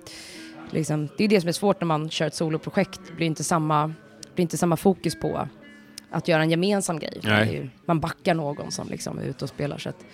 Liksom, 0.70 1.08
det 1.18 1.24
är 1.24 1.28
det 1.28 1.40
som 1.40 1.48
är 1.48 1.52
svårt 1.52 1.80
när 1.80 1.86
man 1.86 2.10
kör 2.10 2.26
ett 2.26 2.34
soloprojekt. 2.34 3.00
Det 3.08 3.12
blir 3.14 3.26
inte 3.26 3.44
samma, 3.44 3.86
blir 4.34 4.42
inte 4.42 4.58
samma 4.58 4.76
fokus 4.76 5.20
på 5.20 5.48
att 6.10 6.28
göra 6.28 6.42
en 6.42 6.50
gemensam 6.50 6.98
grej. 6.98 7.20
Ju- 7.52 7.68
Man 7.86 8.00
backar 8.00 8.34
någon 8.34 8.72
som 8.72 8.88
liksom 8.88 9.18
är 9.18 9.22
ute 9.22 9.44
och 9.44 9.48
spelar. 9.48 9.78
Så 9.78 9.88
att, 9.88 10.04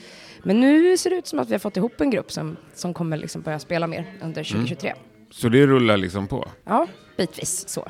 men 0.42 0.60
nu 0.60 0.96
ser 0.96 1.10
det 1.10 1.16
ut 1.16 1.26
som 1.26 1.38
att 1.38 1.48
vi 1.48 1.54
har 1.54 1.58
fått 1.58 1.76
ihop 1.76 2.00
en 2.00 2.10
grupp 2.10 2.32
som, 2.32 2.56
som 2.74 2.94
kommer 2.94 3.16
liksom 3.16 3.42
börja 3.42 3.58
spela 3.58 3.86
mer 3.86 4.00
under 4.22 4.24
Mm. 4.24 4.44
2023. 4.44 4.94
Så 5.30 5.48
det 5.48 5.66
rullar 5.66 5.96
liksom 5.96 6.26
på? 6.26 6.48
Ja, 6.64 6.86
bitvis 7.16 7.68
så. 7.68 7.88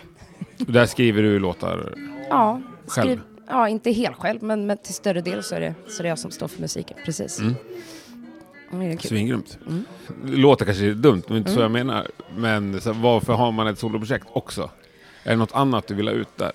Där 0.59 0.87
skriver 0.87 1.23
du 1.23 1.39
låtar? 1.39 1.95
Ja, 2.31 2.61
Själv? 2.87 3.07
skriv, 3.07 3.21
ja 3.49 3.69
inte 3.69 3.91
helt 3.93 4.17
själv, 4.17 4.43
men, 4.43 4.67
men 4.67 4.79
till 4.79 4.95
större 4.95 5.21
del 5.21 5.43
så 5.43 5.55
är, 5.55 5.61
det, 5.61 5.75
så 5.89 5.99
är 5.99 6.03
det 6.03 6.09
jag 6.09 6.19
som 6.19 6.31
står 6.31 6.49
för 6.49 6.61
musiken. 6.61 6.97
Precis. 7.05 7.41
Mm. 7.41 7.55
Kul. 8.71 8.99
Svingrymt. 9.01 9.59
Mm. 9.67 9.85
Låter 10.25 10.65
kanske 10.65 10.95
dumt, 10.95 11.23
men 11.29 11.37
inte 11.39 11.51
så 11.51 11.61
jag 11.61 11.71
Mm. 11.71 11.87
menar. 11.87 12.07
Men 12.37 12.81
så, 12.81 12.93
varför 12.93 13.33
har 13.33 13.53
man 13.53 13.67
ett 13.67 13.79
soloprojekt 13.79 14.27
också? 14.33 14.71
Är 15.25 15.31
det 15.31 15.37
något 15.37 15.53
annat 15.55 15.87
du 15.87 15.95
vill 15.95 16.09
ha 16.09 16.15
ut 16.15 16.29
där? 16.37 16.53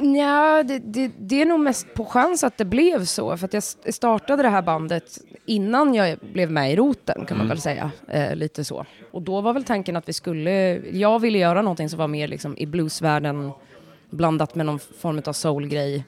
Ja, 0.00 0.62
det, 0.62 0.78
det, 0.78 1.10
det 1.18 1.42
är 1.42 1.46
nog 1.46 1.60
mest 1.60 1.94
på 1.94 2.04
chans 2.04 2.44
att 2.44 2.56
det 2.58 2.64
blev 2.64 3.04
så. 3.04 3.36
För 3.36 3.44
att 3.44 3.52
jag 3.54 3.62
startade 3.94 4.42
det 4.42 4.48
här 4.48 4.62
bandet 4.62 5.18
innan 5.46 5.94
jag 5.94 6.18
blev 6.32 6.50
med 6.50 6.72
i 6.72 6.76
roten, 6.76 7.24
kan 7.26 7.36
man 7.36 7.46
Mm. 7.46 7.48
väl 7.48 7.60
säga. 7.60 7.90
Eh, 8.08 8.36
lite 8.36 8.64
så. 8.64 8.86
Och 9.10 9.22
då 9.22 9.40
var 9.40 9.52
väl 9.52 9.64
tanken 9.64 9.96
att 9.96 10.08
vi 10.08 10.12
skulle... 10.12 10.50
Jag 10.92 11.18
ville 11.18 11.38
göra 11.38 11.62
någonting 11.62 11.88
som 11.88 11.98
var 11.98 12.08
mer 12.08 12.28
liksom, 12.28 12.56
i 12.58 12.66
bluesvärlden 12.66 13.50
blandat 14.10 14.54
med 14.54 14.66
någon 14.66 14.78
form 14.78 15.22
av 15.26 15.32
soulgrej 15.32 16.04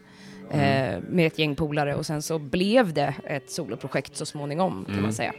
Mm. 0.52 0.94
eh, 0.94 1.00
med 1.10 1.26
ett 1.26 1.38
gäng 1.38 1.54
polare 1.56 1.94
och 1.94 2.06
sen 2.06 2.22
så 2.22 2.38
blev 2.38 2.92
det 2.92 3.14
ett 3.24 3.50
soloprojekt 3.50 4.16
så 4.16 4.26
småningom 4.26 4.82
kan 4.84 4.92
Mm. 4.92 5.02
man 5.02 5.12
säga. 5.12 5.32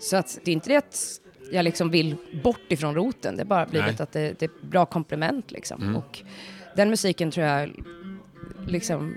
Så 0.00 0.16
att 0.16 0.38
det 0.44 0.50
är 0.50 0.52
inte 0.52 0.68
det 0.68 0.76
att 0.76 1.20
jag 1.52 1.64
liksom 1.64 1.90
vill 1.90 2.16
bort 2.42 2.72
ifrån 2.72 2.94
roten, 2.94 3.36
det 3.36 3.44
bara 3.44 3.66
blivit 3.66 3.86
Nej. 3.98 4.02
att 4.02 4.12
det, 4.12 4.20
det 4.38 4.44
är 4.44 4.48
ett 4.48 4.62
bra 4.62 4.86
komplement 4.86 5.50
liksom. 5.50 5.82
Mm. 5.82 5.96
Och 5.96 6.22
den 6.76 6.90
musiken 6.90 7.30
tror 7.30 7.46
jag 7.46 7.70
liksom 8.66 9.16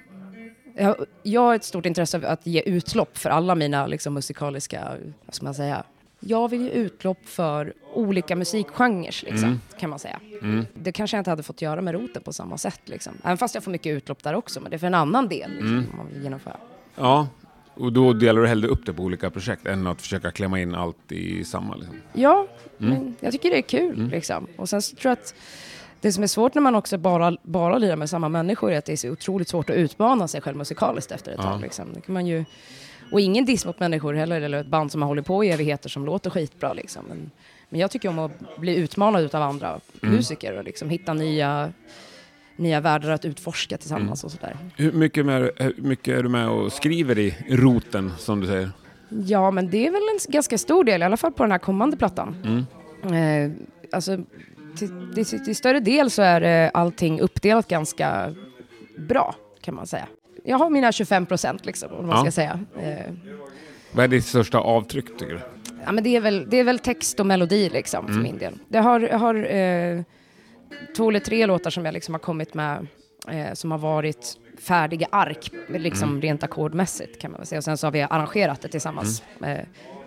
jag, 0.76 0.96
jag 1.24 1.42
har 1.42 1.56
ett 1.56 1.64
stort 1.64 1.86
intresse 1.86 2.18
av 2.18 2.26
att 2.26 2.48
ge 2.48 2.62
utlopp 2.62 3.18
för 3.18 3.30
alla 3.30 3.56
mina 3.56 3.88
liksom, 3.88 4.14
musikaliska, 4.14 4.94
vad 5.26 5.36
ska 5.36 5.46
man 5.46 5.54
säga, 5.54 5.84
jag 6.20 6.50
vill 6.50 6.62
ge 6.62 6.70
utlopp 6.70 7.18
för 7.26 7.74
olika 7.94 8.36
musikgenrer, 8.36 9.26
liksom, 9.26 9.44
Mm. 9.50 9.60
kan 9.80 9.90
man 9.90 10.00
säga. 10.00 10.20
Mm. 10.42 10.66
Det 10.74 10.92
kanske 10.92 11.18
jag 11.18 11.22
inte 11.22 11.30
hade 11.30 11.44
fått 11.44 11.62
göra 11.62 11.82
med 11.82 11.94
roten 11.94 12.22
på 12.24 12.34
samma 12.34 12.58
sätt. 12.58 12.82
Liksom. 12.86 13.14
Även 13.24 13.38
fast 13.38 13.56
jag 13.56 13.64
får 13.64 13.72
mycket 13.72 13.98
utlopp 13.98 14.24
där 14.24 14.34
också, 14.36 14.62
men 14.62 14.70
det 14.70 14.76
är 14.76 14.80
för 14.80 14.88
en 14.88 14.94
annan 14.94 15.28
del 15.28 15.52
liksom, 15.52 15.68
Mm. 15.78 15.86
man 15.98 16.08
vill 16.14 16.24
genomföra. 16.24 16.58
Ja, 16.96 17.28
och 17.74 17.94
då 17.94 18.14
delar 18.14 18.42
du 18.42 18.48
hellre 18.48 18.68
upp 18.68 18.86
det 18.86 18.94
på 18.94 19.04
olika 19.04 19.30
projekt 19.30 19.66
än 19.68 19.88
att 19.88 20.02
försöka 20.02 20.32
klämma 20.32 20.60
in 20.60 20.76
allt 20.76 21.12
i 21.12 21.44
samma. 21.44 21.76
Liksom. 21.76 21.96
Ja, 22.14 22.48
Mm. 22.80 22.94
men 22.94 23.16
jag 23.20 23.32
tycker 23.32 23.50
det 23.50 23.58
är 23.58 23.62
kul. 23.62 23.96
Mm. 23.96 24.10
Liksom. 24.10 24.48
Och 24.58 24.70
sen 24.70 24.82
så 24.82 24.96
tror 24.96 25.10
jag 25.10 25.14
att 25.14 25.36
det 26.02 26.12
som 26.14 26.24
är 26.24 26.28
svårt 26.28 26.54
när 26.54 26.62
man 26.62 26.76
också 26.76 26.98
bara, 26.98 27.38
bara 27.44 27.78
lirar 27.78 27.96
med 27.96 28.10
samma 28.10 28.30
människor 28.30 28.72
är 28.72 28.78
att 28.78 28.86
det 28.86 28.92
är 28.92 28.98
så 28.98 29.10
otroligt 29.10 29.48
svårt 29.48 29.70
att 29.70 29.76
utmana 29.76 30.28
sig 30.28 30.42
själv 30.42 30.58
musikaliskt 30.58 31.12
efter 31.12 31.32
ett 31.32 31.38
Ja. 31.44 31.52
tag. 31.52 31.62
Liksom. 31.62 31.86
Det 31.94 32.02
kan 32.02 32.14
man 32.14 32.28
ju, 32.28 32.46
och 33.12 33.22
ingen 33.22 33.46
diss 33.46 33.66
mot 33.66 33.80
människor 33.80 34.14
heller, 34.14 34.42
eller 34.42 34.58
ett 34.62 34.68
band 34.68 34.92
som 34.92 35.02
har 35.02 35.08
hållit 35.08 35.26
på 35.26 35.44
i 35.44 35.50
evigheter 35.50 35.90
som 35.90 36.06
låter 36.06 36.30
skitbra. 36.30 36.74
Liksom. 36.74 37.06
Men, 37.10 37.32
men 37.70 37.80
jag 37.80 37.92
tycker 37.92 38.10
om 38.10 38.20
att 38.20 38.58
bli 38.58 38.76
utmanad 38.76 39.36
av 39.36 39.42
andra 39.42 39.80
Mm. 40.04 40.16
musiker 40.16 40.58
och 40.58 40.64
liksom 40.64 40.90
hitta 40.90 41.14
nya, 41.14 41.74
nya 42.56 42.80
världar 42.82 43.10
att 43.10 43.26
utforska 43.26 43.78
tillsammans 43.78 44.24
Mm. 44.24 44.28
och 44.28 44.32
sådär. 44.32 44.58
Hur 44.76 44.92
mycket, 44.92 45.26
med, 45.26 45.52
hur 45.58 45.74
mycket 45.78 46.18
är 46.20 46.24
du 46.24 46.30
med 46.30 46.50
och 46.50 46.74
skriver 46.74 47.20
i 47.20 47.36
roten, 47.50 48.12
som 48.18 48.40
du 48.42 48.48
säger? 48.48 48.72
Ja, 49.10 49.52
men 49.52 49.70
det 49.70 49.88
är 49.88 49.92
väl 49.92 50.02
en 50.02 50.32
ganska 50.34 50.58
stor 50.58 50.84
del, 50.84 51.02
i 51.02 51.06
alla 51.06 51.18
fall 51.18 51.32
på 51.32 51.44
den 51.44 51.52
här 51.52 51.60
kommande 51.60 51.98
plattan. 51.98 52.66
Mm. 53.04 53.46
Eh, 53.52 53.52
alltså, 53.92 54.18
till, 54.80 55.26
till, 55.26 55.46
till 55.46 55.56
större 55.56 55.80
del 55.80 56.10
så 56.12 56.22
är 56.22 56.42
eh, 56.66 56.72
allting 56.74 57.20
uppdelat 57.22 57.68
ganska 57.68 58.36
bra, 58.98 59.36
kan 59.62 59.76
man 59.76 59.88
säga. 59.88 60.08
Jag 60.44 60.58
har 60.58 60.70
mina 60.70 60.92
25 60.92 61.26
procent, 61.26 61.66
liksom, 61.66 61.92
om 61.94 62.08
man 62.08 62.16
Ja. 62.16 62.22
ska 62.24 62.32
säga. 62.32 62.60
Eh, 62.82 63.14
Vad 63.92 64.04
är 64.04 64.08
ditt 64.08 64.26
största 64.26 64.58
avtryck, 64.60 65.06
tycker 65.18 65.34
du? 65.34 65.40
ja, 65.86 65.92
men 65.92 66.04
det, 66.04 66.16
är 66.16 66.22
väl, 66.22 66.48
det 66.50 66.58
är 66.58 66.64
väl 66.64 66.80
text 66.80 67.20
och 67.20 67.26
melodi, 67.26 67.70
liksom, 67.70 68.06
för 68.06 68.12
Mm. 68.12 68.24
min 68.24 68.38
del. 68.38 68.54
Jag 68.68 68.84
har, 68.84 69.00
jag 69.00 69.18
har 69.20 69.36
eh, 69.56 70.02
två 70.98 71.10
eller 71.10 71.20
tre 71.20 71.46
låtar 71.46 71.70
som 71.70 71.86
jag 71.86 71.94
liksom 71.94 72.14
har 72.14 72.20
kommit 72.20 72.54
med, 72.54 72.88
eh, 73.28 73.54
som 73.54 73.72
har 73.72 73.78
varit 73.78 74.38
färdiga 74.60 75.08
ark, 75.12 75.52
liksom 75.70 76.10
Mm. 76.10 76.22
rent 76.22 76.44
ackordmässigt, 76.44 77.22
kan 77.22 77.32
man 77.32 77.38
väl 77.40 77.48
säga. 77.48 77.58
Och 77.58 77.64
sen 77.64 77.78
så 77.78 77.88
har 77.88 77.92
vi 77.92 78.02
arrangerat 78.02 78.62
det 78.62 78.68
tillsammans. 78.68 79.24
Eh, 79.44 79.58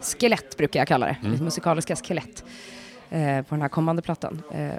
skelett 0.00 0.56
brukar 0.56 0.80
jag 0.80 0.88
kalla 0.88 1.06
det, 1.06 1.16
Mm. 1.24 1.44
musikaliska 1.44 1.96
skelett, 1.96 2.44
eh, 3.12 3.42
på 3.42 3.54
den 3.54 3.62
här 3.62 3.68
kommande 3.68 4.02
plattan. 4.02 4.42
Eh, 4.52 4.70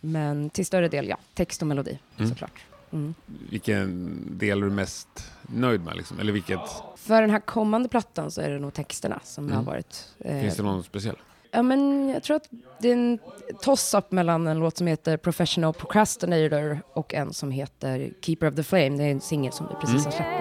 men 0.00 0.50
till 0.50 0.66
större 0.66 0.88
del, 0.88 1.08
ja, 1.08 1.16
text 1.34 1.62
och 1.62 1.68
melodi, 1.68 1.98
Mm. 2.18 2.30
såklart. 2.30 2.60
Mm. 2.92 3.14
Vilken 3.50 4.18
del 4.38 4.58
är 4.58 4.62
du 4.64 4.70
mest 4.70 5.08
nöjd 5.42 5.84
med? 5.84 5.96
Liksom? 5.96 6.18
Eller 6.20 6.32
vilket, 6.32 6.60
För 6.96 7.20
den 7.20 7.30
här 7.30 7.40
kommande 7.40 7.88
plattan 7.88 8.30
så 8.30 8.40
är 8.40 8.50
det 8.50 8.58
nog 8.58 8.74
texterna 8.74 9.20
som 9.24 9.44
Mm. 9.44 9.56
har 9.56 9.64
varit... 9.64 10.08
eh, 10.18 10.40
finns 10.40 10.56
det 10.56 10.62
någon 10.62 10.82
speciell? 10.82 11.16
Ja, 11.52 11.62
men 11.62 12.08
jag 12.08 12.22
tror 12.22 12.36
att 12.36 12.48
det 12.78 12.88
är 12.88 12.92
en 12.92 13.18
toss-up 13.62 14.12
mellan 14.12 14.46
en 14.46 14.58
låt 14.58 14.76
som 14.76 14.86
heter 14.86 15.16
Professional 15.16 15.74
Procrastinator 15.74 16.80
och 16.92 17.14
en 17.14 17.32
som 17.32 17.50
heter 17.50 18.10
Keeper 18.20 18.48
of 18.48 18.54
the 18.54 18.62
Flame. 18.62 18.88
Det 18.90 19.04
är 19.04 19.10
en 19.10 19.20
singel 19.20 19.52
som 19.52 19.66
vi 19.68 19.74
precis 19.86 20.04
har 20.04 20.12
släppt 20.12 20.30
nu 20.30 20.36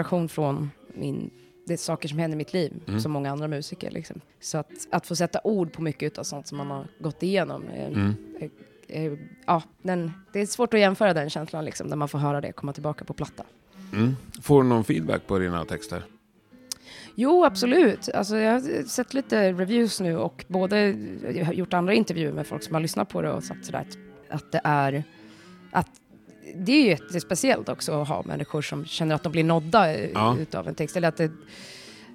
inspiration 0.00 0.28
från 0.28 0.70
min, 0.94 1.30
det 1.66 1.72
är 1.72 1.76
saker 1.76 2.08
som 2.08 2.18
händer 2.18 2.34
i 2.34 2.38
mitt 2.38 2.52
liv, 2.52 2.72
Mm. 2.88 3.00
som 3.00 3.12
många 3.12 3.30
andra 3.32 3.48
musiker. 3.48 3.90
Liksom. 3.90 4.20
Så 4.40 4.58
att, 4.58 4.70
att 4.90 5.06
få 5.06 5.16
sätta 5.16 5.40
ord 5.44 5.72
på 5.72 5.82
mycket 5.82 6.18
av 6.18 6.22
sånt 6.24 6.46
som 6.46 6.58
man 6.58 6.70
har 6.70 6.86
gått 7.00 7.22
igenom. 7.22 7.64
är- 7.74 7.88
Mm. 7.88 8.14
är- 8.40 8.50
är- 8.88 9.18
ja, 9.46 9.62
den, 9.82 10.12
det 10.32 10.40
är 10.40 10.46
svårt 10.46 10.74
att 10.74 10.80
jämföra 10.80 11.14
den 11.14 11.30
känslan 11.30 11.64
liksom, 11.64 11.86
när 11.86 11.96
man 11.96 12.08
får 12.08 12.18
höra 12.18 12.40
det 12.40 12.52
komma 12.52 12.72
tillbaka 12.72 13.04
på 13.04 13.12
platta. 13.14 13.44
Mm. 13.92 14.16
Får 14.42 14.62
du 14.62 14.68
någon 14.68 14.84
feedback 14.84 15.26
på 15.26 15.38
dina 15.38 15.64
texter? 15.64 16.02
Jo, 17.14 17.44
absolut. 17.44 18.08
Alltså, 18.14 18.36
jag 18.36 18.52
har 18.52 18.84
sett 18.88 19.14
lite 19.14 19.52
reviews 19.52 20.00
nu 20.00 20.16
och 20.16 20.44
både 20.48 20.96
jag 21.34 21.44
har 21.44 21.52
gjort 21.52 21.72
andra 21.72 21.94
intervjuer 21.94 22.32
med 22.32 22.46
folk 22.46 22.62
som 22.62 22.74
har 22.74 22.80
lyssnat 22.80 23.08
på 23.08 23.22
det 23.22 23.32
och 23.32 23.44
sagt 23.44 23.64
sådär 23.66 23.78
att, 23.80 23.98
att 24.36 24.52
det 24.52 24.60
är 24.64 25.04
att 25.70 25.88
det 26.54 26.72
är 26.72 26.82
ju 26.82 26.88
jättespeciellt 26.88 27.68
också 27.68 28.02
att 28.02 28.08
ha 28.08 28.22
människor 28.22 28.62
som 28.62 28.84
känner 28.84 29.14
att 29.14 29.22
de 29.22 29.32
blir 29.32 29.44
nådda 29.44 29.94
eh, 29.94 30.10
Ja. 30.14 30.36
utav 30.38 30.68
en 30.68 30.74
text 30.74 30.96
eller 30.96 31.08
att, 31.08 31.16
det, 31.16 31.30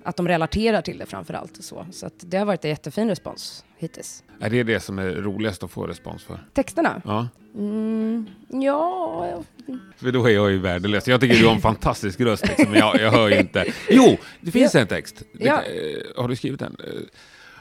att 0.03 0.15
de 0.17 0.27
relaterar 0.27 0.81
till 0.81 0.97
det 0.97 1.05
framför 1.05 1.33
allt 1.33 1.63
så. 1.63 1.87
Så 1.91 2.09
det 2.19 2.37
har 2.37 2.45
varit 2.45 2.65
en 2.65 2.69
jättefin 2.69 3.09
respons 3.09 3.65
hittills. 3.77 4.23
Är 4.39 4.49
det 4.49 4.63
det 4.63 4.79
som 4.79 4.99
är 4.99 5.11
roligast 5.11 5.63
att 5.63 5.71
få 5.71 5.87
respons 5.87 6.23
för? 6.23 6.39
Texterna? 6.53 7.01
Ja, 7.05 7.27
Mm, 7.57 8.25
ja, 8.49 9.43
för 9.97 10.11
då 10.11 10.25
är 10.25 10.29
jag 10.29 10.51
ju 10.51 10.57
värdelös. 10.59 11.07
Jag 11.07 11.21
tycker 11.21 11.35
du 11.35 11.45
har 11.45 11.55
en 11.55 11.61
fantastisk 11.61 12.19
röst, 12.21 12.47
liksom, 12.47 12.69
men 12.71 12.79
jag, 12.79 12.99
jag 13.01 13.11
hör 13.11 13.27
ju 13.29 13.39
inte. 13.39 13.65
Jo, 13.89 14.17
det 14.41 14.51
finns 14.51 14.75
en 14.75 14.87
text. 14.87 15.23
Det, 15.33 15.45
Ja. 15.45 15.61
eh, 15.61 16.21
har 16.21 16.27
du 16.27 16.35
skrivit 16.35 16.59
den? 16.59 16.75
Eh, 16.87 17.01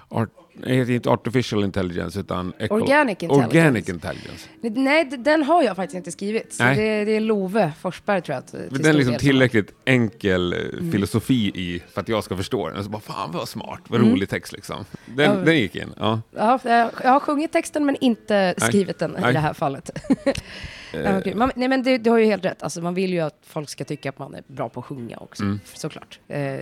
Art, 0.08 0.28
heter 0.62 0.90
inte 0.92 1.10
Artificial 1.10 1.64
Intelligence, 1.64 2.20
utan 2.20 2.52
Organic 2.70 3.10
Intelligence. 3.22 3.46
Organic 3.46 3.88
Intelligence. 3.88 4.48
Nej, 4.60 5.04
den 5.04 5.42
har 5.42 5.62
jag 5.62 5.76
faktiskt 5.76 5.96
inte 5.96 6.12
skrivit. 6.12 6.58
Det, 6.58 6.74
det 7.04 7.16
är 7.16 7.20
Love 7.20 7.72
Forsberg 7.80 8.22
tror 8.22 8.34
jag. 8.34 8.46
till 8.46 8.60
den 8.82 8.86
är 8.86 8.92
liksom 8.92 9.14
som 9.14 9.18
tillräckligt 9.20 9.72
enkel 9.84 10.52
eh, 10.52 10.58
Mm. 10.78 10.92
filosofi 10.92 11.52
i 11.54 11.82
för 11.92 12.00
att 12.00 12.08
jag 12.08 12.24
ska 12.24 12.36
förstå 12.36 12.68
den. 12.70 12.84
Så 12.84 12.90
bara, 12.90 13.00
fan 13.02 13.30
vad 13.32 13.48
smart, 13.48 13.80
vad 13.88 14.00
Mm. 14.00 14.12
rolig 14.12 14.28
text 14.28 14.52
liksom. 14.52 14.84
Den, 15.06 15.30
Ja. 15.38 15.44
den 15.44 15.56
gick 15.58 15.76
in. 15.76 15.94
Ja. 15.96 16.20
Ja, 16.36 16.58
jag 16.64 17.10
har 17.10 17.20
sjungit 17.20 17.52
texten 17.52 17.86
men 17.86 17.96
inte 18.00 18.54
skrivit 18.58 18.98
den 18.98 19.16
Nej. 19.20 19.30
i 19.30 19.32
det 19.32 19.38
här 19.40 19.52
fallet. 19.54 19.90
Okej. 21.18 21.34
man, 21.34 21.50
nej 21.56 21.68
men 21.68 21.82
det, 21.82 21.98
du 21.98 22.10
har 22.10 22.18
ju 22.18 22.24
helt 22.24 22.44
rätt, 22.44 22.62
alltså, 22.62 22.80
man 22.80 22.94
vill 22.94 23.12
ju 23.12 23.20
att 23.20 23.38
folk 23.46 23.68
ska 23.68 23.84
tycka 23.84 24.08
att 24.08 24.18
man 24.18 24.34
är 24.34 24.42
bra 24.46 24.68
på 24.68 24.80
att 24.80 24.86
sjunga 24.86 25.16
också, 25.16 25.42
Mm. 25.42 25.60
såklart. 25.74 26.20
Eh, 26.28 26.56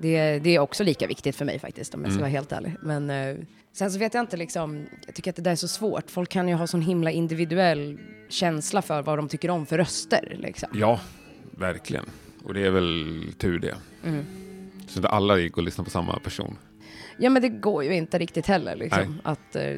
det, 0.00 0.38
det 0.38 0.54
är 0.54 0.58
också 0.58 0.84
lika 0.84 1.06
viktigt 1.06 1.36
för 1.36 1.44
mig 1.44 1.58
faktiskt, 1.58 1.94
om 1.94 2.00
jag 2.02 2.12
ska 2.12 2.18
Mm. 2.18 2.22
vara 2.22 2.30
helt 2.30 2.52
ärlig. 2.52 2.72
Men 2.82 3.10
eh, 3.10 3.36
sen 3.72 3.90
så 3.90 3.98
vet 3.98 4.14
jag 4.14 4.22
inte, 4.22 4.36
liksom, 4.36 4.86
jag 5.06 5.14
tycker 5.14 5.30
att 5.30 5.36
det 5.36 5.42
där 5.42 5.50
är 5.52 5.56
så 5.56 5.68
svårt. 5.68 6.10
Folk 6.10 6.30
kan 6.30 6.48
ju 6.48 6.54
ha 6.54 6.66
sån 6.66 6.82
himla 6.82 7.10
individuell 7.10 7.98
känsla 8.28 8.82
för 8.82 9.02
vad 9.02 9.18
de 9.18 9.28
tycker 9.28 9.50
om 9.50 9.66
för 9.66 9.78
röster. 9.78 10.36
Liksom. 10.38 10.68
Ja, 10.74 11.00
verkligen. 11.50 12.04
Och 12.44 12.54
det 12.54 12.66
är 12.66 12.70
väl 12.70 13.14
tur 13.38 13.58
det. 13.58 13.74
Mm. 14.04 14.24
Så 14.88 14.98
inte 14.98 15.08
alla 15.08 15.38
gick 15.38 15.56
och 15.56 15.62
lyssnade 15.62 15.84
på 15.84 15.90
samma 15.90 16.18
person. 16.18 16.58
Ja 17.18 17.30
men 17.30 17.42
det 17.42 17.48
går 17.48 17.84
ju 17.84 17.94
inte 17.94 18.18
riktigt 18.18 18.46
heller 18.46 18.76
liksom. 18.76 19.20
Att, 19.24 19.56
eh, 19.56 19.76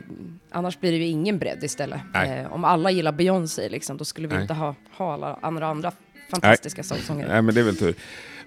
annars 0.51 0.81
blir 0.81 0.93
det 0.93 0.99
ju 0.99 1.05
ingen 1.07 1.39
bredd 1.39 1.65
istället. 1.65 2.01
Eh, 2.15 2.53
om 2.53 2.65
alla 2.65 2.91
gillar 2.91 3.13
Beyoncé 3.13 3.69
liksom, 3.69 3.97
då 3.97 4.05
skulle 4.05 4.29
vi 4.29 4.35
Nej. 4.35 4.43
inte 4.43 4.55
ha, 4.55 4.75
ha 4.91 5.15
alla 5.15 5.39
andra, 5.43 5.67
andra 5.67 5.93
fantastiska 6.31 6.83
sångsångare. 6.83 7.29
Nej, 7.29 7.43
men 7.43 7.55
det 7.55 7.61
är 7.61 7.65
väl 7.65 7.77
tur. 7.77 7.95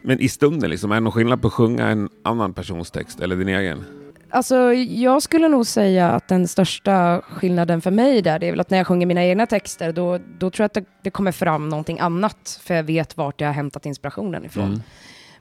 Men 0.02 0.20
i 0.20 0.30
stunden, 0.30 0.70
liksom, 0.70 0.92
är 0.92 0.96
det 0.96 1.02
någon 1.02 1.12
skillnad 1.12 1.42
på 1.42 1.48
att 1.48 1.54
sjunga 1.54 1.88
en 1.88 2.10
annan 2.24 2.54
persons 2.54 2.92
text 2.92 3.20
eller 3.20 3.36
din 3.36 3.48
egen? 3.48 3.84
Alltså, 4.30 4.74
jag 4.74 5.22
skulle 5.22 5.48
nog 5.48 5.68
säga 5.68 6.12
att 6.12 6.28
den 6.28 6.48
största 6.48 7.22
skillnaden 7.22 7.82
för 7.82 7.92
mig 7.92 8.22
där, 8.22 8.40
det 8.40 8.48
är 8.48 8.52
väl 8.52 8.60
att 8.60 8.70
när 8.70 8.78
jag 8.78 8.88
sjunger 8.88 9.06
mina 9.06 9.26
egna 9.26 9.46
texter, 9.46 9.94
då, 9.94 10.20
då 10.40 10.50
tror 10.50 10.64
jag 10.64 10.66
att 10.66 10.74
det, 10.74 10.86
det 11.02 11.10
kommer 11.10 11.32
fram 11.32 11.70
någonting 11.70 12.00
annat, 12.00 12.60
för 12.64 12.74
jag 12.74 12.84
vet 12.84 13.18
vart 13.18 13.42
jag 13.42 13.48
har 13.48 13.54
hämtat 13.54 13.86
inspirationen 13.86 14.46
ifrån. 14.46 14.68
Mm. 14.68 14.82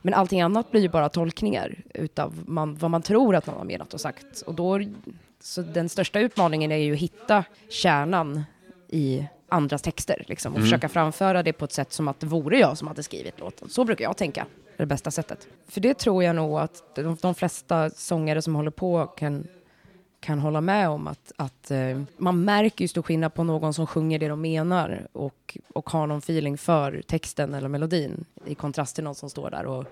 Men 0.01 0.13
allting 0.13 0.41
annat 0.41 0.71
blir 0.71 0.81
ju 0.81 0.89
bara 0.89 1.09
tolkningar 1.09 1.83
utav 1.93 2.43
man, 2.45 2.75
vad 2.75 2.91
man 2.91 3.01
tror 3.01 3.35
att 3.35 3.47
man 3.47 3.55
har 3.57 3.65
menat 3.65 3.93
och 3.93 4.01
sagt. 4.01 4.41
Och 4.45 4.53
då, 4.55 4.79
så 5.43 5.61
den 5.61 5.89
största 5.89 6.19
utmaningen 6.19 6.71
är 6.71 6.77
ju 6.77 6.93
att 6.93 6.99
hitta 6.99 7.43
kärnan 7.69 8.43
i 8.89 9.25
andras 9.51 9.81
texter, 9.81 10.23
liksom, 10.27 10.51
och 10.53 10.57
Mm. 10.57 10.67
försöka 10.69 10.89
framföra 10.89 11.43
det 11.43 11.53
på 11.53 11.65
ett 11.65 11.71
sätt 11.73 11.93
som 11.93 12.07
att 12.07 12.19
det 12.19 12.25
vore 12.27 12.59
jag 12.59 12.77
som 12.77 12.87
hade 12.87 13.03
skrivit 13.03 13.39
låten. 13.39 13.69
Så 13.69 13.85
brukar 13.85 14.03
jag 14.05 14.17
tänka, 14.17 14.41
är 14.41 14.77
det 14.77 14.85
bästa 14.85 15.11
sättet. 15.11 15.47
För 15.67 15.81
det 15.81 15.93
tror 15.93 16.23
jag 16.23 16.35
nog 16.35 16.59
att 16.59 16.95
de, 16.95 17.17
de 17.21 17.35
flesta 17.35 17.89
sångare 17.89 18.41
som 18.41 18.55
håller 18.55 18.71
på 18.71 19.05
kan, 19.05 19.47
kan 20.19 20.39
hålla 20.39 20.61
med 20.61 20.89
om 20.89 21.07
att, 21.07 21.31
att 21.35 21.71
eh, 21.71 22.01
man 22.17 22.43
märker 22.45 22.83
ju 22.83 22.87
stor 22.87 23.01
skillnad 23.01 23.33
på 23.33 23.43
någon 23.43 23.73
som 23.73 23.87
sjunger 23.87 24.19
det 24.19 24.27
de 24.27 24.41
menar 24.41 25.07
och, 25.11 25.57
och 25.73 25.89
har 25.89 26.07
någon 26.07 26.17
feeling 26.19 26.57
för 26.57 27.01
texten 27.07 27.53
eller 27.53 27.67
melodin 27.67 28.25
i 28.45 28.55
kontrast 28.55 28.95
till 28.95 29.03
någon 29.03 29.15
som 29.15 29.29
står 29.29 29.49
där 29.51 29.65
och, 29.65 29.85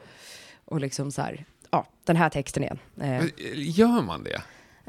och 0.65 0.79
liksom 0.79 1.11
så 1.11 1.21
här, 1.21 1.45
ja, 1.71 1.85
den 2.03 2.15
här 2.15 2.29
texten 2.29 2.63
igen. 2.63 2.79
Eh, 2.97 3.07
Men, 3.07 3.31
Gör 3.55 4.01
man 4.01 4.23
det? 4.23 4.41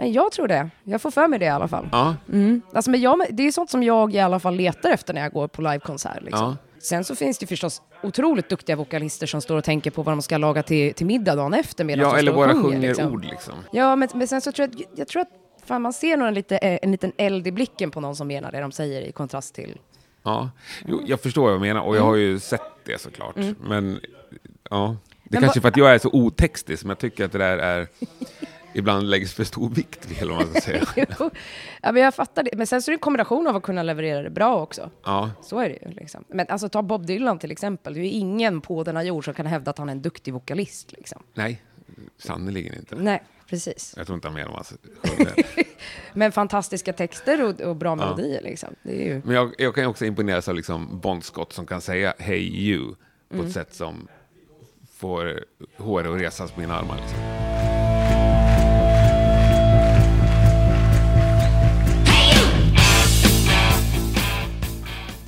Jag 0.07 0.33
tror 0.33 0.49
det. 0.49 0.71
Jag 0.85 1.03
får 1.03 1.11
för 1.11 1.29
mig 1.29 1.39
det 1.39 1.45
i 1.45 1.49
alla 1.49 1.69
fall. 1.69 1.89
Ja. 1.93 2.17
Mm. 2.33 2.63
Alltså, 2.73 2.91
men 2.91 3.01
jag, 3.01 3.21
det 3.31 3.43
är 3.43 3.53
sånt 3.53 3.71
som 3.71 3.83
jag 3.83 4.15
i 4.15 4.19
alla 4.19 4.41
fall 4.41 4.55
letar 4.57 4.91
efter 4.91 5.15
när 5.15 5.21
jag 5.21 5.33
går 5.33 5.49
på 5.49 5.63
livekonsert. 5.63 6.23
Liksom. 6.23 6.47
Ja. 6.47 6.57
Sen 6.83 7.05
så 7.05 7.15
finns 7.15 7.39
det 7.39 7.47
förstås 7.47 7.83
otroligt 8.03 8.49
duktiga 8.49 8.77
vokalister 8.77 9.27
som 9.27 9.41
står 9.41 9.57
och 9.57 9.65
tänker 9.65 9.91
på 9.91 10.03
vad 10.03 10.13
de 10.13 10.23
ska 10.23 10.37
laga 10.39 10.63
till, 10.63 10.95
till 10.95 11.07
middag 11.07 11.35
dagen 11.35 11.55
efter 11.55 11.85
medan 11.85 12.05
Ja, 12.07 12.13
de 12.13 12.19
eller 12.19 12.33
står 12.33 12.43
och 12.43 12.49
bara 12.49 12.55
sjunger. 12.63 12.75
sjunger 12.75 12.89
liksom. 12.89 13.13
ord 13.13 13.25
liksom. 13.25 13.55
Ja, 13.73 13.97
men, 13.97 14.09
men 14.15 14.29
sen 14.29 14.41
så 14.41 14.53
tror 14.53 14.69
jag, 14.73 14.83
jag 14.95 15.09
tror 15.09 15.23
att 15.23 15.29
fan, 15.67 15.83
man 15.83 15.93
ser 15.93 16.17
nog 16.17 16.29
en, 16.29 16.35
lite, 16.35 16.57
eh, 16.57 16.79
en 16.83 16.91
liten 16.91 17.13
eld 17.17 17.47
i 17.47 17.53
blicken 17.53 17.91
på 17.91 18.01
någon 18.01 18.17
som 18.17 18.29
menar 18.29 18.53
det 18.53 18.61
de 18.61 18.73
säger 18.73 19.03
i 19.03 19.13
kontrast 19.13 19.55
till... 19.55 19.79
Ja, 20.23 20.51
jo, 20.87 21.03
jag 21.07 21.21
förstår 21.21 21.43
vad 21.43 21.53
jag 21.53 21.61
menar 21.61 21.81
och 21.81 21.97
jag 21.97 22.03
har 22.03 22.17
ju 22.17 22.39
sett 22.39 22.61
det 22.85 23.01
såklart. 23.01 23.37
Men 23.61 24.01
ja, 24.71 24.97
det 25.25 25.31
Men 25.31 25.41
kanske 25.43 25.59
är 25.59 25.61
för 25.61 25.69
att 25.69 25.77
jag 25.77 25.95
är 25.95 25.99
så 25.99 26.11
otextig 26.13 26.79
som 26.79 26.89
jag 26.91 26.99
tycker 26.99 27.25
att 27.25 27.33
det 27.33 27.39
där 27.39 27.59
är 27.59 27.89
ibland 28.75 29.11
läggs 29.11 29.35
för 29.35 29.45
stor 29.45 29.71
vikt 29.71 30.11
vid, 30.11 30.23
eller 30.23 30.33
vad 30.35 30.43
man 30.45 30.51
ska 30.53 30.61
säga. 30.61 30.85
Jo, 31.19 31.31
ja, 31.83 31.93
men 31.93 32.03
jag 32.03 32.15
fattar 32.15 32.43
det. 32.43 32.51
Men 32.57 32.67
sen 32.67 32.83
så 32.83 32.91
är 32.91 32.93
det 32.93 32.97
en 32.97 33.01
kombination 33.01 33.47
av 33.47 33.57
att 33.57 33.63
kunna 33.63 33.83
leverera 33.83 34.23
det 34.23 34.31
bra 34.31 34.63
också. 34.63 34.91
Ja, 35.05 35.31
Så 35.43 35.59
är 35.59 35.69
det 35.69 35.79
ju. 35.89 35.95
Liksom. 35.95 36.25
Men 36.29 36.47
alltså 36.49 36.69
ta 36.69 36.83
Bob 36.83 37.07
Dylan 37.07 37.39
till 37.39 37.51
exempel. 37.51 37.95
Det 37.95 38.01
är 38.01 38.03
ju 38.03 38.09
ingen 38.11 38.61
på 38.61 38.85
denna 38.85 39.03
jord 39.05 39.25
som 39.25 39.35
kan 39.35 39.47
hävda 39.47 39.71
att 39.71 39.79
han 39.79 39.89
är 39.89 39.93
en 39.93 40.03
duktig 40.03 40.35
vokalist. 40.35 40.93
Liksom. 40.93 41.23
nej, 41.35 41.63
sannerligen 42.19 42.75
inte. 42.75 42.95
Nej, 42.97 43.23
precis. 43.47 43.95
Jag 43.97 44.07
tror 44.07 44.15
inte 44.15 44.29
han 44.29 44.35
menar 44.35 44.51
vad 44.53 44.67
han. 44.67 45.27
Men 46.13 46.33
fantastiska 46.33 46.93
texter 46.93 47.45
och, 47.45 47.61
och 47.61 47.77
bra 47.77 47.95
melodier. 47.95 48.43
Liksom. 48.43 48.69
Det 48.83 49.03
är 49.03 49.07
ju... 49.15 49.23
Men 49.25 49.35
jag, 49.35 49.55
jag 49.59 49.75
kan 49.75 49.85
ju 49.85 49.89
också 49.91 50.05
imponeras 50.05 50.49
av 50.49 50.55
liksom 50.55 51.01
Bon 51.01 51.23
Scott 51.23 51.53
som 51.53 51.67
kan 51.67 51.81
säga 51.81 52.15
Hey 52.19 52.41
you 52.69 52.95
på 53.29 53.35
Mm. 53.35 53.47
ett 53.47 53.53
sätt 53.53 53.75
som 53.75 54.09
får 54.95 55.45
håret 55.77 56.07
att 56.07 56.21
resas 56.21 56.51
på 56.51 56.61
mina 56.61 56.75
armar. 56.79 56.97
Liksom. 56.97 57.40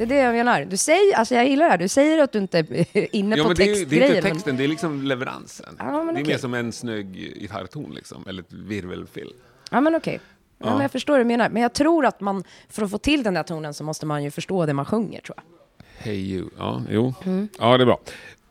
Det 0.06 0.14
är 0.14 0.18
det 0.18 0.24
jag 0.24 0.32
menar. 0.34 0.64
Du 0.64 0.76
säger, 0.76 1.16
alltså 1.16 1.34
jag 1.34 1.48
gillar 1.48 1.64
det 1.64 1.70
här. 1.70 1.78
Du 1.78 1.88
säger 1.88 2.18
att 2.22 2.32
du 2.32 2.38
inte 2.38 2.58
är 2.58 3.14
inne 3.16 3.36
Ja, 3.36 3.42
på 3.42 3.48
men 3.48 3.56
det 3.56 3.64
är, 3.64 3.68
är 3.76 3.80
inte 4.16 4.22
men- 4.22 4.32
texten, 4.32 4.56
det 4.56 4.64
är 4.64 4.68
liksom 4.68 5.02
leveransen. 5.02 5.76
Ja, 5.78 6.04
men 6.04 6.14
det 6.14 6.20
är 6.20 6.24
mer 6.24 6.38
som 6.38 6.54
en 6.54 6.72
snygg 6.72 7.14
gitarrton, 7.40 7.92
liksom, 7.94 8.24
eller 8.28 8.42
ett 8.42 8.52
virvelfill. 8.52 9.32
Ja, 9.70 9.80
men 9.80 9.94
okej. 9.94 10.20
Ja. 10.58 10.66
Ja. 10.66 10.72
men 10.72 10.82
jag 10.82 10.90
förstår 10.90 11.12
vad 11.12 11.20
du 11.20 11.24
menar. 11.24 11.48
Men 11.48 11.62
jag 11.62 11.72
tror 11.72 12.06
att 12.06 12.20
man, 12.20 12.44
för 12.68 12.82
att 12.84 12.90
få 12.90 12.98
till 12.98 13.22
den 13.22 13.34
där 13.34 13.42
tonen 13.42 13.74
så 13.74 13.84
måste 13.84 14.06
man 14.06 14.24
ju 14.24 14.30
förstå 14.30 14.66
det 14.66 14.72
man 14.74 14.84
sjunger, 14.84 15.20
tror 15.20 15.36
jag. 15.36 15.44
Hey 16.04 16.32
you. 16.34 16.48
Ja, 16.58 16.82
jo. 16.90 17.14
Mm. 17.24 17.48
Ja, 17.58 17.76
det 17.78 17.84
är 17.84 17.86
bra. 17.86 18.00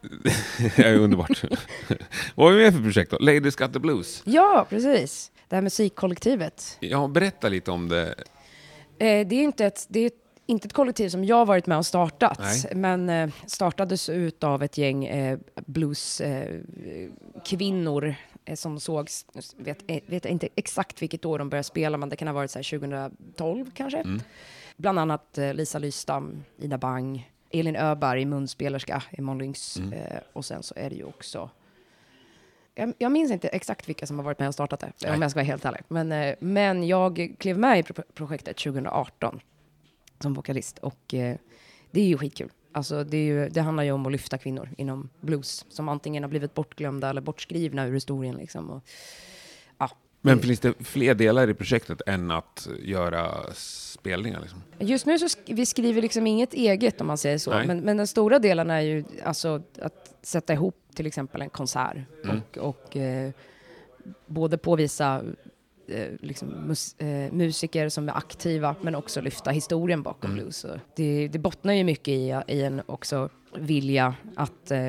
det 0.76 0.84
är 0.84 0.96
underbart. 0.96 1.44
Vad 2.36 2.48
har 2.48 2.54
vi 2.58 2.64
mer 2.64 2.72
för 2.72 2.80
projekt 2.84 3.12
då? 3.12 3.18
Ladies 3.20 3.56
Got 3.56 3.74
the 3.74 3.80
Blues. 3.80 4.22
Ja, 4.26 4.66
precis. 4.70 5.32
Det 5.50 5.56
här 5.56 5.62
musikkollektivet. 5.64 6.78
Ja, 6.80 7.08
berätta 7.08 7.50
lite 7.50 7.72
om 7.72 7.90
det. 7.90 8.08
Eh, 9.00 9.28
det 9.28 9.36
är 9.36 9.44
inte 9.44 9.66
ett, 9.66 9.86
det 9.90 10.00
är 10.00 10.12
inte 10.52 10.68
ett 10.68 10.74
kollektiv 10.74 11.10
som 11.10 11.26
jag 11.26 11.46
varit 11.46 11.68
med 11.68 11.78
och 11.78 11.86
startat, 11.86 12.40
Nej. 12.40 12.64
men 12.76 13.10
eh, 13.10 13.30
startades 13.46 14.10
ut 14.10 14.44
av 14.44 14.64
ett 14.64 14.78
gäng 14.78 15.06
eh, 15.06 15.40
blueskvinnor 15.56 18.06
eh, 18.06 18.16
eh, 18.46 18.56
som 18.56 18.80
sågs, 18.80 19.26
vet, 19.58 19.78
eh, 19.88 20.00
vet 20.06 20.26
inte 20.26 20.50
exakt 20.56 21.02
vilket 21.02 21.26
år 21.26 21.40
de 21.40 21.50
började 21.50 21.64
spela, 21.64 21.98
men 21.98 22.10
det 22.10 22.16
kan 22.16 22.28
ha 22.28 22.36
varit 22.36 22.52
så 22.52 22.60
här 22.60 22.80
2012 22.80 23.72
kanske. 23.74 24.06
Bland 24.78 25.00
annat 25.00 25.38
eh, 25.38 25.54
Lisa 25.54 25.80
Lystam, 25.80 26.44
Ida 26.58 26.78
Bang, 26.78 27.32
Elin 27.50 27.76
Öberg, 27.76 28.26
munspelerska 28.26 29.04
i 29.12 29.22
Måns 29.22 29.42
Lynx. 29.42 29.78
Eh, 29.78 30.20
och 30.34 30.46
sen 30.46 30.64
så 30.64 30.74
är 30.78 30.90
det 30.90 30.96
ju 30.96 31.04
också 31.04 31.50
jag, 32.76 32.94
jag 32.98 33.12
minns 33.12 33.32
inte 33.32 33.48
exakt 33.48 33.90
vilka 33.90 34.08
som 34.08 34.20
har 34.20 34.24
varit 34.24 34.40
med 34.40 34.48
och 34.48 34.54
startat 34.54 34.80
det, 34.80 34.92
Nej. 35.04 35.16
om 35.16 35.22
jag 35.22 35.32
ska 35.32 35.38
vara 35.38 35.46
helt 35.46 35.66
ärlig. 35.66 35.82
Men, 35.88 36.36
men 36.40 36.88
jag 36.88 37.36
klev 37.40 37.58
med 37.58 37.80
i 37.80 37.84
pro 37.84 38.04
projektet 38.14 38.58
2018 38.58 39.40
som 40.22 40.34
vokalist 40.34 40.78
och 40.78 41.14
eh, 41.14 41.38
det 41.92 42.02
är 42.02 42.06
ju 42.06 42.18
skitkul. 42.18 42.50
Alltså, 42.74 43.04
det, 43.04 43.18
är 43.18 43.26
ju, 43.26 43.50
det 43.50 43.62
handlar 43.62 43.84
ju 43.84 43.92
om 43.92 44.06
att 44.06 44.12
lyfta 44.12 44.38
kvinnor 44.38 44.70
inom 44.78 45.10
blues 45.22 45.66
som 45.70 45.90
antingen 45.90 46.24
har 46.24 46.30
blivit 46.30 46.54
bortglömda 46.54 47.10
eller 47.10 47.22
bortskrivna 47.22 47.88
ur 47.88 47.94
historien. 47.94 48.36
Liksom. 48.36 48.70
Och, 48.70 48.84
ja, 49.78 49.90
Men 50.22 50.40
finns 50.40 50.60
det 50.60 50.74
fler 50.84 51.16
delar 51.16 51.50
i 51.50 51.54
projektet 51.54 52.02
än 52.08 52.32
att 52.32 52.68
göra 52.80 53.54
spelningar? 53.54 54.42
Liksom? 54.42 54.64
Just 54.80 55.06
nu 55.06 55.20
så 55.20 55.30
sk 55.30 55.40
vi 55.46 55.66
skriver 55.66 56.02
liksom 56.02 56.28
inget 56.28 56.54
eget 56.54 57.02
om 57.02 57.08
man 57.08 57.18
säger 57.18 57.38
så, 57.38 57.50
men, 57.50 57.80
men 57.80 57.98
den 57.98 58.08
stora 58.08 58.40
delen 58.40 58.70
är 58.70 58.82
ju 58.82 59.04
alltså 59.24 59.62
att 59.82 60.16
sätta 60.22 60.54
ihop 60.54 60.76
till 60.96 61.06
exempel 61.06 61.42
en 61.42 61.50
konsert 61.50 61.98
Mm. 62.24 62.38
och, 62.38 62.58
och 62.58 62.98
eh, 62.98 63.32
både 64.26 64.58
påvisa 64.58 65.22
liksom 66.20 66.48
mus 66.68 66.96
eh, 67.00 67.32
musiker 67.34 67.90
som 67.90 68.10
är 68.10 68.18
aktiva 68.18 68.76
men 68.82 68.96
också 68.96 69.22
lyfta 69.22 69.52
historien 69.52 70.04
bakom 70.04 70.32
Mm. 70.32 70.44
blues. 70.44 70.66
Det, 70.96 71.28
det 71.28 71.40
bottnar 71.40 71.74
ju 71.74 71.84
mycket 71.84 72.08
i, 72.08 72.36
i 72.48 72.64
en 72.64 72.82
också 72.86 73.30
vilja 73.58 74.16
att 74.36 74.72
eh, 74.72 74.80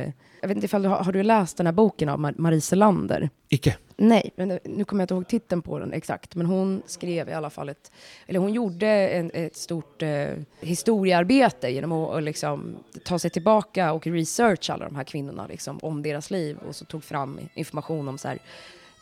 jag 0.41 0.49
vet 0.49 0.57
inte 0.57 0.65
ifall 0.65 0.83
du 0.83 0.89
har, 0.89 0.97
har 1.05 1.13
du 1.13 1.23
läst 1.23 1.57
den 1.57 1.67
här 1.67 1.73
boken 1.73 2.09
av 2.09 2.19
Mar 2.21 2.35
Marie 2.39 2.61
Selander? 2.61 3.31
Icke. 3.49 3.77
Nej, 3.97 4.31
men 4.37 4.49
nu- 4.49 4.59
nu 4.65 4.85
kommer 4.85 5.01
jag 5.01 5.05
inte 5.05 5.15
ihåg 5.15 5.29
titeln 5.29 5.63
på 5.63 5.79
den 5.79 5.93
exakt, 5.93 6.35
men 6.35 6.47
hon 6.47 6.83
skrev 6.87 7.29
i 7.29 7.33
alla 7.33 7.51
fall 7.51 7.69
ett, 7.69 7.93
eller 8.27 8.41
hon 8.41 8.53
gjorde 8.53 8.87
en, 8.89 9.31
ett 9.35 9.57
stort 9.57 10.03
eh, 10.03 10.29
historiearbete 10.61 11.69
genom 11.69 11.93
att 11.93 12.11
och 12.11 12.23
liksom, 12.23 12.77
ta 13.05 13.19
sig 13.19 13.31
tillbaka 13.31 13.93
och 13.93 14.07
researcha 14.07 14.73
alla 14.73 14.85
de 14.85 14.97
här 14.97 15.05
kvinnorna 15.05 15.47
liksom, 15.47 15.79
om 15.83 16.03
deras 16.03 16.31
liv 16.31 16.57
och 16.69 16.77
så 16.77 16.85
tog 16.85 17.05
fram 17.05 17.39
information 17.55 18.09
om 18.09 18.19
så 18.19 18.29
här, 18.29 18.39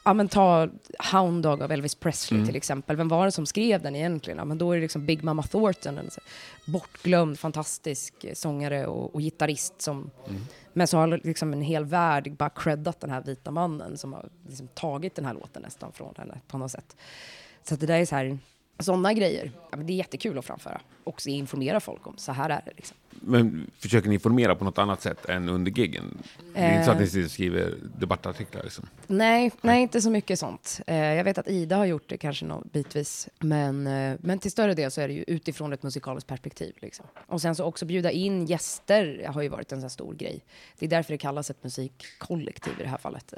ja 0.05 0.15
men 0.15 0.29
ta 0.29 0.69
Hound 1.13 1.43
Dog 1.43 1.63
av 1.63 1.73
Elvis 1.73 1.95
Presley 1.95 2.47
till 2.47 2.57
exempel, 2.57 2.97
vem 2.97 3.09
var 3.09 3.25
det 3.25 3.33
som 3.33 3.47
skrev 3.47 3.83
den 3.83 3.97
egentligen? 3.97 4.39
Ja, 4.39 4.45
men 4.45 4.59
då 4.59 4.73
är 4.73 4.77
det 4.77 4.83
liksom 4.83 5.07
Big 5.07 5.25
Mama 5.25 5.43
Thornton, 5.43 5.99
en 5.99 6.11
bortglömd, 6.67 7.39
fantastisk 7.39 8.25
eh, 8.25 8.35
sångare 8.35 8.87
och, 8.87 9.15
och 9.15 9.21
gitarrist 9.21 9.83
som 9.83 10.11
men 10.73 10.87
så 10.87 10.99
har 10.99 11.21
liksom 11.25 11.53
en 11.53 11.63
hel 11.63 11.85
värld 11.85 12.33
bara 12.37 12.51
creddat 12.51 13.01
den 13.01 13.11
här 13.11 13.23
vita 13.23 13.51
mannen 13.51 13.99
som 13.99 14.13
har 14.13 14.29
liksom 14.49 14.69
tagit 14.69 15.15
den 15.15 15.25
här 15.25 15.35
låten 15.35 15.63
nästan 15.63 15.93
från 15.93 16.15
henne 16.17 16.41
på 16.47 16.59
något 16.59 16.71
sätt. 16.71 16.97
Så 17.63 17.77
det 17.77 17.87
där 17.87 17.99
är 17.99 18.07
så 18.07 18.17
här, 18.17 18.39
sådana 18.83 19.13
grejer, 19.13 19.51
ja, 19.71 19.77
det 19.79 19.93
är 19.93 19.97
jättekul 19.97 20.39
att 20.39 20.45
framföra. 20.45 20.81
Och 21.05 21.27
informera 21.27 21.81
folk 21.81 22.07
om, 22.07 22.15
så 22.17 22.33
här 22.33 22.51
är 22.51 22.63
det 22.67 22.73
liksom. 22.77 22.97
Men 23.11 23.71
försöker 23.79 24.09
ni 24.09 24.15
informera 24.15 24.55
på 24.55 24.65
något 24.65 24.79
annat 24.79 25.03
sätt 25.03 25.25
än 25.29 25.49
under 25.49 25.71
giggen? 25.73 26.19
Det 26.55 26.61
är 26.61 26.73
inte 26.73 26.85
så 26.85 26.91
att 26.91 27.15
ni 27.15 27.21
Eh. 27.23 27.27
skriver 27.29 27.75
debattartiklar? 27.99 28.63
Liksom. 28.63 28.87
Nej, 29.07 29.51
nej, 29.61 29.83
inte 29.83 30.01
så 30.01 30.11
mycket 30.11 30.39
sånt. 30.39 30.81
Eh, 30.87 30.97
jag 30.97 31.25
vet 31.25 31.39
att 31.39 31.49
Ida 31.49 31.77
har 31.77 31.85
gjort 31.85 32.09
det 32.09 32.17
kanske 32.17 32.45
nå- 32.45 32.63
bitvis, 32.73 33.29
men, 33.39 33.87
eh, 33.87 34.17
men 34.21 34.39
till 34.39 34.51
större 34.51 34.75
del 34.75 34.91
så 34.91 35.01
är 35.01 35.09
det 35.09 35.15
ju 35.15 35.25
utifrån 35.27 35.73
ett 35.73 35.83
musikaliskt 35.83 36.29
perspektiv. 36.29 36.75
Liksom. 36.79 37.07
Och 37.27 37.41
sen 37.41 37.55
så 37.55 37.65
också 37.65 37.87
bjuda 37.87 38.11
in 38.11 38.47
gäster 38.47 39.25
har 39.29 39.43
ju 39.43 39.49
varit 39.49 39.73
en 39.73 39.81
sån 39.81 39.91
stor 39.91 40.15
grej. 40.15 40.45
Det 40.79 40.87
är 40.87 40.91
därför 40.91 41.13
det 41.15 41.19
kallas 41.19 41.51
ett 41.51 41.65
musikkollektiv 41.65 42.73
i 42.79 42.83
det 42.83 42.89
här 42.89 42.99
fallet. 42.99 43.35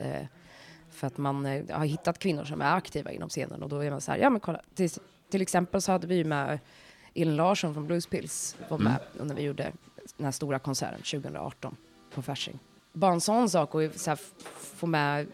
För 0.90 1.06
att 1.06 1.18
man 1.18 1.44
har 1.70 1.84
hittat 1.84 2.18
kvinnor 2.18 2.44
som 2.44 2.60
är 2.60 2.76
aktiva 2.76 3.10
inom 3.12 3.28
scenen 3.28 3.62
och 3.62 3.68
då 3.68 3.78
är 3.80 3.90
man 3.90 4.00
så 4.00 4.12
här, 4.12 4.18
ja 4.18 4.30
men 4.30 4.40
kolla, 4.40 4.60
till, 5.32 5.42
exempel 5.42 5.82
så 5.82 5.92
hade 5.92 6.06
vi 6.06 6.14
ju 6.14 6.24
med 6.24 6.58
Elin 7.14 7.36
Larsson 7.36 7.74
från 7.74 7.86
Bluespills 7.86 8.56
var 8.68 8.78
med 8.78 8.98
när 9.20 9.34
vi 9.34 9.42
gjorde 9.42 9.72
den 10.16 10.24
här 10.24 10.32
stora 10.32 10.58
konserten 10.58 10.98
2018 10.98 11.76
på 12.14 12.22
Fasching. 12.22 12.58
bara 12.92 13.12
en 13.12 13.20
sån 13.20 13.50
sak 13.50 13.74
och 13.74 13.82
så 13.94 14.10
här, 14.10 14.18
få 14.52 14.86
med 14.86 15.26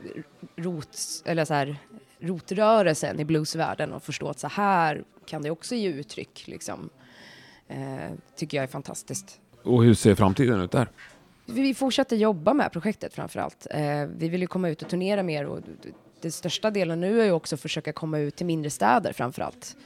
rot, 0.57 0.99
eller 1.25 1.45
så 1.45 1.55
här, 1.55 1.77
rotrörelsen 2.19 3.21
i 3.21 3.25
bluesvärlden 3.25 3.93
och 3.93 4.03
förstå 4.03 4.29
att 4.29 4.39
så 4.39 4.49
här 4.49 5.05
kan 5.27 5.43
det 5.43 5.51
också 5.51 5.75
ge 5.75 5.89
uttryck. 5.89 6.45
Liksom. 6.47 6.91
Eh, 7.69 8.13
tycker 8.37 8.57
jag 8.57 8.63
är 8.63 8.69
fantastiskt. 8.69 9.41
Och 9.63 9.85
hur 9.85 9.95
ser 9.95 10.15
framtiden 10.15 10.61
ut 10.61 10.71
där? 10.71 10.89
Vi 11.47 11.75
fortsätter 11.75 12.17
jobba 12.17 12.55
med 12.55 12.73
projektet 12.73 13.15
framför 13.15 13.41
allt. 13.41 13.67
Eh, 13.71 14.05
vi 14.17 14.29
vill 14.29 14.41
ju 14.41 14.47
komma 14.47 14.69
ut 14.69 14.83
och 14.83 14.89
turnera 14.89 15.23
mer 15.23 15.47
och 15.47 15.61
den 16.23 16.33
största 16.33 16.71
delen 16.71 17.01
nu 17.01 17.21
är 17.21 17.25
ju 17.25 17.33
också 17.33 17.55
att 17.55 17.61
försöka 17.61 17.93
komma 17.93 18.19
ut 18.19 18.37
till 18.37 18.47
mindre 18.47 18.71
städer 18.71 19.13
framför 19.13 19.43
allt. 19.43 19.77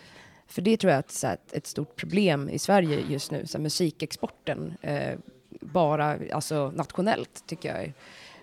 För 0.46 0.62
det 0.62 0.76
tror 0.76 0.92
jag 0.92 1.04
är 1.22 1.32
ett, 1.32 1.52
ett, 1.52 1.66
stort 1.66 1.96
problem 1.96 2.48
i 2.48 2.58
Sverige 2.58 3.04
just 3.08 3.30
nu. 3.30 3.46
Så 3.46 3.58
musikexporten, 3.58 4.74
eh, 4.80 5.18
bara 5.60 6.16
alltså, 6.32 6.72
nationellt 6.76 7.44
tycker 7.46 7.76
jag, 7.76 7.92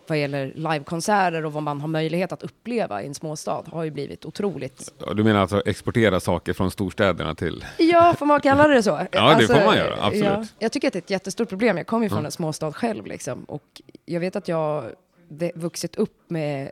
vad 0.08 0.18
gäller 0.20 0.54
livekonserter 0.56 1.46
och 1.46 1.54
vad 1.54 1.64
man 1.64 1.82
har 1.82 1.88
möjlighet 1.88 2.32
att 2.32 2.44
uppleva 2.44 3.04
i 3.04 3.08
en 3.08 3.16
småstad 3.16 3.64
har 3.72 3.84
ju 3.84 3.92
blivit 3.92 4.26
otroligt. 4.26 4.94
Ja, 5.06 5.14
Du 5.14 5.24
menar 5.24 5.40
alltså 5.40 5.62
exportera 5.66 6.20
saker 6.20 6.54
från 6.54 6.72
storstäderna 6.72 7.36
till... 7.36 7.66
Ja, 7.78 8.16
får 8.20 8.26
man 8.26 8.42
kalla 8.42 8.68
det 8.68 8.84
så? 8.84 8.96
Alltså, 8.96 9.18
Ja, 9.18 9.38
det 9.40 9.48
får 9.48 9.66
man 9.66 9.78
göra, 9.78 9.96
absolut. 10.02 10.54
jag 10.60 10.72
tycker 10.72 10.88
att 10.88 10.94
det 10.94 11.00
är 11.00 11.02
ett 11.02 11.10
jättestort 11.10 11.50
problem. 11.50 11.78
Jag 11.78 11.88
kommer 11.88 12.06
ju 12.06 12.10
från 12.10 12.26
en 12.26 12.32
småstad 12.32 12.74
själv 12.74 13.06
liksom, 13.06 13.44
och 13.44 13.82
jag 14.06 14.20
vet 14.20 14.36
att 14.36 14.48
jag 14.48 14.92
vuxit 15.56 15.96
upp 15.96 16.30
med 16.30 16.72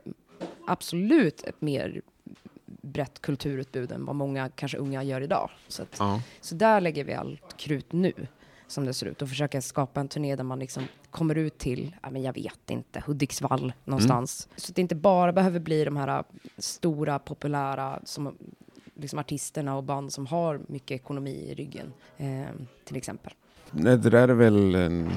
absolut 0.66 1.42
ett 1.42 1.60
mer 1.60 2.02
brett 2.82 3.20
kulturutbud 3.22 3.92
än 3.92 4.04
vad 4.04 4.16
många 4.16 4.48
kanske 4.48 4.78
unga 4.78 5.02
gör 5.02 5.20
idag. 5.20 5.50
Så, 5.68 5.82
att, 5.82 5.96
Ja. 5.98 6.22
så 6.40 6.54
där 6.54 6.80
lägger 6.80 7.04
vi 7.04 7.14
allt 7.14 7.56
krut 7.56 7.92
nu, 7.92 8.12
som 8.66 8.84
det 8.84 8.94
ser 8.94 9.06
ut, 9.06 9.22
och 9.22 9.28
försöka 9.28 9.62
skapa 9.62 10.00
en 10.00 10.08
turné 10.08 10.36
där 10.36 10.44
man 10.44 10.58
liksom 10.58 10.84
kommer 11.10 11.34
ut 11.34 11.58
till, 11.58 11.96
ja, 12.02 12.10
men 12.10 12.22
jag 12.22 12.32
vet 12.32 12.70
inte, 12.70 13.02
Hudiksvall 13.06 13.72
någonstans. 13.84 14.48
Så 14.56 14.70
att 14.72 14.76
det 14.76 14.82
inte 14.82 14.94
bara 14.94 15.32
behöver 15.32 15.60
bli 15.60 15.84
de 15.84 15.96
här 15.96 16.18
äh, 16.18 16.22
stora, 16.58 17.18
populära 17.18 18.00
som, 18.04 18.36
liksom 18.94 19.18
artisterna 19.18 19.76
och 19.76 19.84
band 19.84 20.12
som 20.12 20.26
har 20.26 20.60
mycket 20.66 20.90
ekonomi 21.00 21.30
i 21.50 21.54
ryggen, 21.54 21.92
eh, 22.16 22.44
till 22.84 22.96
exempel. 22.96 23.32
Nej, 23.70 23.98
det 23.98 24.10
där 24.10 24.28
är 24.28 24.34
väl 24.34 24.74
en 24.74 25.10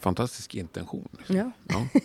fantastisk 0.00 0.54
intention. 0.54 1.08
Ja. 1.28 1.50
Ja. 1.68 1.86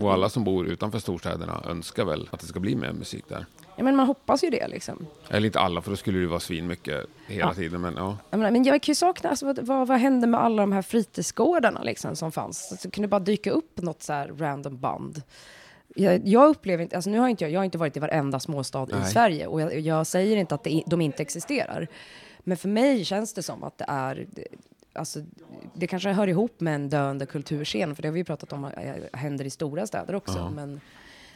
Och 0.00 0.12
alla 0.12 0.28
som 0.28 0.44
bor 0.44 0.66
utanför 0.66 0.98
storstäderna 0.98 1.62
önskar 1.68 2.04
väl 2.04 2.28
att 2.32 2.40
det 2.40 2.46
ska 2.46 2.60
bli 2.60 2.76
mer 2.76 2.92
musik 2.92 3.24
där. 3.28 3.46
ja, 3.76 3.84
men 3.84 3.96
man 3.96 4.06
hoppas 4.06 4.44
ju 4.44 4.50
det 4.50 4.68
liksom. 4.68 5.06
Eller 5.28 5.46
inte 5.46 5.60
alla, 5.60 5.80
för 5.82 5.90
då 5.90 5.96
skulle 5.96 6.18
det 6.18 6.26
vara 6.26 6.40
svinmycket 6.40 7.06
hela 7.26 7.46
Ja. 7.48 7.54
tiden. 7.54 7.80
Men 7.80 7.94
ja, 7.96 8.16
Jag 8.30 8.38
menar, 8.38 8.50
men 8.50 8.64
jag 8.64 8.82
kan 8.82 8.92
ju 8.92 8.94
sakna, 8.94 9.30
alltså, 9.30 9.46
vad, 9.46 9.58
vad, 9.58 9.88
vad 9.88 9.98
hände 9.98 10.26
med 10.26 10.40
alla 10.40 10.62
de 10.62 10.72
här 10.72 10.82
fritidsgårdarna 10.82 11.82
liksom, 11.82 12.16
som 12.16 12.32
fanns? 12.32 12.68
Alltså, 12.72 12.90
kunde 12.90 13.08
bara 13.08 13.20
dyka 13.20 13.50
upp 13.50 13.82
något 13.82 14.02
så 14.02 14.12
här 14.12 14.28
random 14.38 14.78
band. 14.80 15.22
Jag, 15.96 16.28
jag 16.28 16.48
upplever 16.48 16.82
inte, 16.82 16.96
alltså 16.96 17.10
nu 17.10 17.18
har 17.18 17.28
inte 17.28 17.44
jag, 17.44 17.50
jag 17.50 17.60
har 17.60 17.64
inte 17.64 17.78
varit 17.78 17.96
i 17.96 18.00
varenda 18.00 18.40
småstad 18.40 18.86
i 18.90 18.94
Nej. 18.94 19.10
Sverige 19.12 19.46
och 19.46 19.60
jag, 19.60 19.80
jag 19.80 20.06
säger 20.06 20.36
inte 20.36 20.54
att 20.54 20.64
det, 20.64 20.70
i- 20.70 20.84
de 20.86 21.00
inte 21.00 21.22
existerar. 21.22 21.88
Men 22.46 22.56
för 22.56 22.68
mig 22.68 23.04
känns 23.04 23.34
det 23.34 23.42
som 23.42 23.62
att 23.64 23.78
det 23.78 23.84
är, 23.88 24.26
alltså, 24.94 25.20
det 25.74 25.86
kanske 25.86 26.12
hör 26.12 26.28
ihop 26.28 26.60
med 26.60 26.74
en 26.74 26.88
döende 26.88 27.26
kulturscen, 27.26 27.94
för 27.94 28.02
det 28.02 28.08
har 28.08 28.12
vi 28.12 28.20
ju 28.20 28.24
pratat 28.24 28.52
om 28.52 28.64
äh, 28.64 28.94
händer 29.12 29.44
i 29.44 29.50
stora 29.50 29.86
städer 29.86 30.14
också. 30.14 30.38
Ja. 30.38 30.50
Men, 30.50 30.68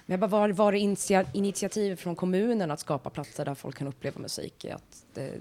men 0.06 0.20
jag 0.20 0.20
bara, 0.20 0.28
var, 0.28 0.48
var 0.48 0.72
det 0.72 0.78
initia, 0.78 1.24
initiativ 1.34 1.96
från 1.96 2.16
kommunen 2.16 2.70
att 2.70 2.80
skapa 2.80 3.10
platser 3.10 3.44
där 3.44 3.54
folk 3.54 3.78
kan 3.78 3.88
uppleva 3.88 4.20
musik? 4.20 4.64
Att 4.64 5.04
det, 5.14 5.32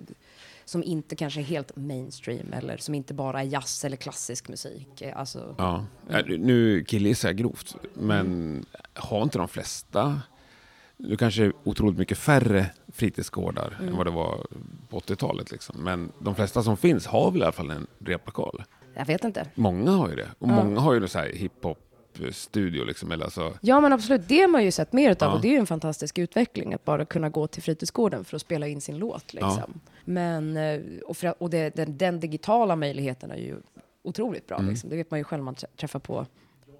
som 0.65 0.84
inte 0.84 1.15
kanske 1.15 1.39
är 1.39 1.43
helt 1.43 1.75
mainstream 1.75 2.53
eller 2.53 2.77
som 2.77 2.95
inte 2.95 3.13
bara 3.13 3.41
är 3.41 3.45
jazz 3.45 3.86
eller 3.86 3.97
klassisk 3.97 4.49
musik. 4.49 5.01
Eh, 5.01 5.17
Alltså, 5.17 5.56
ja. 5.58 5.86
Äh, 6.10 6.25
Nu 6.25 6.84
killgissar 6.84 7.30
jag 7.30 7.38
grovt, 7.38 7.75
men 7.93 8.65
har 8.93 9.23
inte 9.23 9.38
de 9.38 9.47
flesta... 9.47 10.21
Nu 10.99 11.17
kanske 11.17 11.51
otroligt 11.63 11.97
mycket 11.97 12.17
färre 12.17 12.69
fritidsgårdar 12.97 13.77
än 13.81 13.97
vad 13.97 14.05
det 14.07 14.12
var 14.12 14.45
på 14.89 14.99
80-talet. 14.99 15.51
Liksom. 15.51 15.75
Men 15.83 16.12
de 16.19 16.36
flesta 16.36 16.63
som 16.63 16.77
finns 16.77 17.07
har 17.07 17.31
väl 17.31 17.41
i 17.41 17.43
alla 17.43 17.51
fall 17.51 17.69
en 17.71 17.88
replokal. 17.99 18.63
jag 18.93 19.05
vet 19.05 19.23
inte. 19.23 19.45
Många 19.55 19.91
har 19.91 20.10
ju 20.10 20.15
det. 20.15 20.27
Och 20.39 20.49
Ja. 20.49 20.63
många 20.63 20.79
har 20.79 20.93
ju 20.93 21.07
så 21.07 21.19
här 21.19 21.29
hiphop-studio. 21.33 22.86
Liksom, 22.86 23.12
eller 23.12 23.23
alltså, 23.25 23.53
Ja 23.62 23.79
men 23.81 23.93
absolut, 23.93 24.27
det 24.27 24.41
har 24.41 24.47
man 24.47 24.63
ju 24.63 24.71
sett 24.71 24.93
mer 24.93 25.12
utav 25.12 25.29
Ja. 25.29 25.36
och 25.36 25.41
det 25.41 25.47
är 25.47 25.51
ju 25.51 25.57
en 25.57 25.65
fantastisk 25.67 26.17
utveckling 26.17 26.73
att 26.73 26.86
bara 26.86 27.05
kunna 27.05 27.29
gå 27.29 27.47
till 27.47 27.63
fritidsgården 27.63 28.23
för 28.25 28.36
att 28.36 28.41
spela 28.41 28.67
in 28.67 28.81
sin 28.81 28.97
låt. 28.97 29.33
Liksom. 29.33 29.79
Men, 30.05 30.57
eh, 30.57 30.81
och, 31.05 31.17
för, 31.17 31.43
och 31.43 31.49
det, 31.49 31.75
den, 31.75 31.97
den 31.97 32.19
digitala 32.19 32.75
möjligheten 32.75 33.31
är 33.31 33.38
ju 33.38 33.55
otroligt 34.03 34.47
bra. 34.47 34.57
Mm. 34.57 34.69
Liksom. 34.69 34.89
Det 34.89 34.95
vet 34.95 35.12
man 35.12 35.19
ju 35.19 35.23
själv, 35.23 35.43
man 35.43 35.55
trä- 35.55 35.67
träffar 35.75 35.99
på 35.99 36.25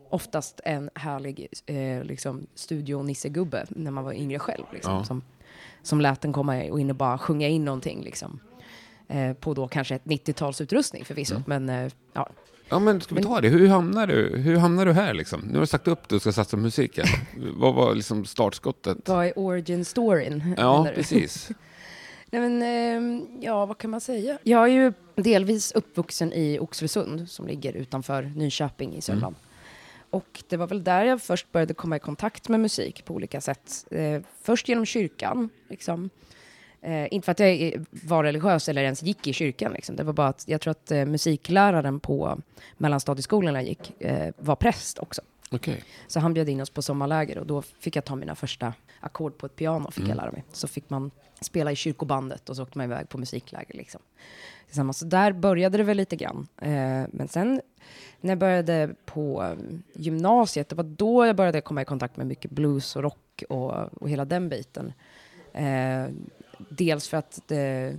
oftast 0.10 0.60
en 0.63 0.89
härlig 0.93 1.47
eh, 1.65 2.03
liksom, 2.03 2.47
studio-nissegubbe 2.56 3.65
när 3.69 3.91
man 3.91 4.03
var 4.03 4.13
yngre 4.13 4.39
själv. 4.39 4.63
Liksom, 4.73 4.93
Ja. 4.93 5.03
som, 5.03 5.21
som 5.84 6.02
lät 6.02 6.22
den 6.22 6.34
komma 6.34 6.63
in 6.63 6.72
och 6.72 6.90
och 6.90 6.96
bara 6.96 7.18
sjunga 7.18 7.48
in 7.48 7.66
någonting. 7.66 8.02
Liksom. 8.04 8.40
Eh, 9.08 9.34
på 9.34 9.54
då 9.54 9.68
kanske 9.68 9.96
ett 9.96 10.04
90-talsutrustning 10.06 11.04
förvisso, 11.04 11.36
Mm. 11.36 11.44
men 11.66 11.86
eh, 11.86 11.92
ja, 12.13 12.30
Ja, 12.70 12.80
men 12.80 13.02
ska 13.02 13.16
vi 13.16 13.24
ta 13.24 13.42
det? 13.42 13.50
Hur 13.50 13.68
hamnar 13.68 14.08
du, 14.08 14.38
hur 14.38 14.58
hamnar 14.58 14.86
du 14.86 14.94
här 14.94 15.13
liksom? 15.13 15.40
Nu 15.42 15.54
har 15.54 15.60
du 15.62 15.68
sagt 15.68 15.88
upp 15.88 16.04
att 16.04 16.10
du 16.10 16.20
ska 16.20 16.32
satsa 16.32 16.58
på 16.58 16.62
musiken. 16.63 17.06
Vad 17.54 17.74
var 17.74 17.96
liksom 17.96 18.26
startskottet? 18.26 18.98
vad 19.10 19.26
är 19.26 19.40
origin 19.40 19.86
storyn? 19.86 20.56
Ja, 20.58 20.88
precis. 20.96 21.50
Nej 22.32 22.42
men, 22.42 22.62
ehm, 22.62 23.26
ja 23.42 23.66
vad 23.66 23.78
kan 23.78 23.90
man 23.90 24.02
säga? 24.02 24.38
Jag 24.44 24.63
är 24.63 24.68
ju 24.68 24.94
delvis 25.16 25.72
uppvuxen 25.72 26.34
i 26.34 26.60
Oxelösund 26.60 27.30
som 27.30 27.48
ligger 27.48 27.74
utanför 27.74 28.24
Nyköping 28.36 28.96
i 28.96 29.02
Sörmland. 29.02 29.36
Och 30.10 30.43
det 30.50 30.58
var 30.58 30.67
väl 30.67 30.84
där 30.84 31.06
jag 31.06 31.22
först 31.22 31.52
började 31.52 31.74
komma 31.74 31.96
i 31.96 32.00
kontakt 32.00 32.50
med 32.50 32.60
musik 32.60 33.06
på 33.06 33.13
olika 33.13 33.41
sätt. 33.41 33.86
Eh, 33.91 34.22
först 34.41 34.70
genom 34.70 34.86
kyrkan, 34.86 35.50
liksom. 35.70 36.10
Eh, 36.82 37.13
inte 37.13 37.26
för 37.26 37.32
att 37.32 37.39
jag 37.39 37.86
var 37.89 38.24
religiös 38.24 38.70
eller 38.70 38.84
ens 38.84 39.04
gick 39.04 39.28
i 39.28 39.34
kyrkan. 39.34 39.74
Liksom. 39.74 39.96
Det 39.96 40.04
var 40.04 40.13
bara 40.13 40.28
att 40.28 40.43
jag 40.48 40.62
tror 40.62 40.72
att 40.72 40.91
eh, 40.91 41.06
musikläraren 41.06 42.00
på 42.00 42.41
mellanstadieskolan 42.78 43.56
jag 43.56 43.63
gick 43.63 44.02
eh, 44.02 44.34
var 44.38 44.56
präst 44.56 45.00
också. 45.00 45.22
Okej. 45.52 45.84
Så 46.08 46.20
han 46.20 46.34
bjöd 46.34 46.50
in 46.50 46.62
oss 46.62 46.70
på 46.70 46.82
sommarläger 46.82 47.38
och 47.38 47.48
då 47.48 47.62
fick 47.62 47.96
jag 47.96 48.06
ta 48.06 48.15
mina 48.15 48.36
första 48.36 48.74
ackord 48.99 49.38
på 49.38 49.45
ett 49.45 49.55
piano, 49.55 49.91
fick 49.91 49.97
Mm. 50.03 50.10
jag 50.10 50.17
lära 50.17 50.31
mig. 50.31 50.43
Så 50.51 50.67
fick 50.67 50.89
man 50.89 51.12
spela 51.41 51.71
i 51.71 51.75
kyrkobandet 51.75 52.49
och 52.49 52.55
så 52.55 52.63
åkte 52.63 52.77
man 52.77 52.86
iväg 52.86 53.10
på 53.10 53.17
musikläger 53.17 53.73
liksom. 53.73 54.01
Så 54.93 55.05
där 55.05 55.31
började 55.31 55.77
det 55.77 55.83
väl 55.83 55.97
lite 55.97 56.15
grann. 56.15 56.47
Eh, 56.62 57.03
men 57.12 57.27
sen 57.27 57.62
när 58.21 58.31
jag 58.31 58.38
började 58.39 58.95
på 59.05 59.43
eh, 59.43 59.75
gymnasiet, 59.93 60.69
det 60.69 60.75
var 60.75 60.83
då 60.83 61.25
jag 61.25 61.36
började 61.36 61.62
komma 61.62 61.81
i 61.81 61.86
kontakt 61.86 62.17
med 62.17 62.27
mycket 62.27 62.51
blues 62.51 62.95
och 62.95 63.03
rock 63.03 63.43
och, 63.49 63.71
och 63.73 64.10
hela 64.10 64.25
den 64.25 64.49
biten. 64.49 64.93
Eh, 65.53 66.05
dels 66.69 67.07
för 67.07 67.17
att 67.17 67.39
det, 67.47 67.95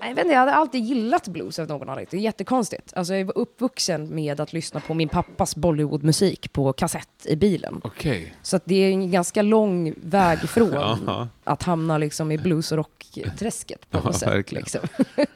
jag, 0.00 0.14
vet 0.14 0.18
inte, 0.24 0.32
jag 0.32 0.40
hade 0.40 0.54
alltid 0.54 0.84
gillat 0.84 1.28
blues 1.28 1.58
av 1.58 1.68
någon 1.68 1.88
anledning. 1.88 2.08
Det 2.10 2.16
är 2.16 2.20
jättekonstigt. 2.20 2.92
Alltså 2.96 3.14
jag 3.14 3.24
var 3.24 3.38
uppvuxen 3.38 4.14
med 4.14 4.40
att 4.40 4.52
lyssna 4.52 4.80
på 4.80 4.94
min 4.94 5.08
pappas 5.08 5.56
Bollywoodmusik 5.56 6.52
på 6.52 6.72
kassett 6.72 7.08
i 7.24 7.36
bilen. 7.36 7.80
Okej. 7.84 8.34
Så 8.42 8.56
att 8.56 8.62
det 8.64 8.74
är 8.74 8.90
en 8.90 9.10
ganska 9.10 9.42
lång 9.42 9.94
väg 10.02 10.38
från 10.48 10.72
Ja. 11.06 11.28
att 11.44 11.62
hamna 11.62 11.98
liksom 11.98 12.32
i 12.32 12.38
blues 12.38 12.72
och 12.72 12.78
rockträsket 12.78 13.90
på 13.90 13.98
Ja, 13.98 14.02
något 14.04 14.16
sätt. 14.16 14.28
verkligen. 14.28 14.62
Liksom. 14.62 14.80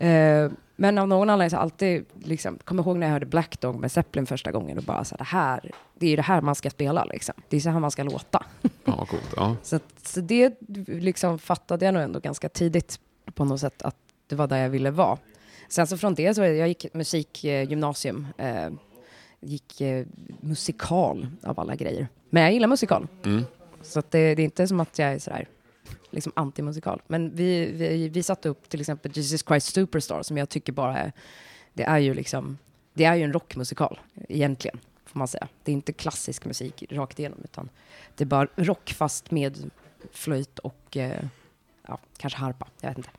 Eh, 0.00 0.50
Men 0.76 0.98
av 0.98 1.08
någon 1.08 1.30
anledning 1.30 1.50
så 1.50 1.56
har 1.56 1.60
jag 1.60 1.64
alltid, 1.64 2.04
liksom, 2.24 2.58
kommer 2.64 2.82
ihåg 2.82 2.96
när 2.98 3.06
jag 3.06 3.12
hörde 3.12 3.26
Black 3.26 3.60
Dog 3.60 3.80
med 3.80 3.92
Zeppelin 3.92 4.26
första 4.26 4.50
gången 4.52 4.78
och 4.78 4.84
bara 4.84 5.04
så 5.04 5.14
här, 5.14 5.18
det 5.18 5.24
här, 5.24 5.70
det 5.98 6.06
är 6.06 6.10
ju 6.10 6.16
det 6.16 6.22
här 6.22 6.40
man 6.40 6.54
ska 6.54 6.70
spela 6.70 7.04
liksom. 7.04 7.34
Det 7.48 7.56
är 7.56 7.60
så 7.60 7.70
här 7.70 7.80
man 7.80 7.90
ska 7.90 8.02
låta. 8.02 8.44
Ja, 8.84 9.06
coolt. 9.10 9.32
Ja. 9.36 9.56
Så, 9.62 9.76
att, 9.76 9.82
så 10.02 10.20
det 10.20 10.54
liksom 10.86 11.38
fattade 11.38 11.84
jag 11.84 11.94
nog 11.94 12.02
ändå 12.02 12.20
ganska 12.20 12.48
tidigt 12.48 13.00
på 13.34 13.44
något 13.44 13.60
sätt 13.60 13.82
att 13.82 13.96
det 14.26 14.36
var 14.36 14.46
där 14.46 14.56
jag 14.56 14.70
ville 14.70 14.90
vara. 14.90 15.18
Sen 15.68 15.86
så 15.86 15.98
från 15.98 16.14
det 16.14 16.34
så 16.34 16.42
jag 16.42 16.68
gick 16.68 16.94
musikgymnasium, 16.94 18.26
eh, 18.38 18.70
gick 19.40 19.80
eh, 19.80 20.06
musikal 20.40 21.26
av 21.42 21.60
alla 21.60 21.76
grejer. 21.76 22.08
Men 22.30 22.42
jag 22.42 22.52
gillar 22.52 22.68
musikal. 22.68 23.06
Mm. 23.24 23.44
Så 23.82 24.02
det, 24.10 24.34
det 24.34 24.42
är 24.42 24.44
inte 24.44 24.68
som 24.68 24.80
att 24.80 24.98
jag 24.98 25.12
är 25.12 25.18
sådär 25.18 25.48
liksom 26.10 26.32
antimusikal. 26.36 27.02
Men 27.06 27.36
vi, 27.36 27.72
vi, 27.72 28.08
vi 28.08 28.22
satte 28.22 28.48
upp 28.48 28.68
till 28.68 28.80
exempel 28.80 29.12
Jesus 29.14 29.44
Christ 29.46 29.74
Superstar 29.74 30.22
som 30.22 30.36
jag 30.36 30.48
tycker 30.48 30.72
bara 30.72 30.98
är, 30.98 31.12
det 31.72 31.82
är 31.82 31.98
ju 31.98 32.14
liksom, 32.14 32.58
det 32.94 33.04
är 33.04 33.14
ju 33.14 33.24
en 33.24 33.32
rockmusikal 33.32 34.00
egentligen, 34.28 34.80
får 35.04 35.18
man 35.18 35.28
säga. 35.28 35.48
Det 35.62 35.72
är 35.72 35.74
inte 35.74 35.92
klassisk 35.92 36.44
musik 36.44 36.84
rakt 36.90 37.18
igenom, 37.18 37.38
utan 37.44 37.68
det 38.16 38.24
är 38.24 38.26
bara 38.26 38.48
rock 38.56 38.94
fast 38.96 39.30
med 39.30 39.70
flöjt 40.12 40.58
och 40.58 40.96
eh, 40.96 41.24
ja, 41.86 41.98
kanske 42.16 42.38
harpa, 42.38 42.68
jag 42.80 42.88
vet 42.88 42.98
inte. 42.98 43.10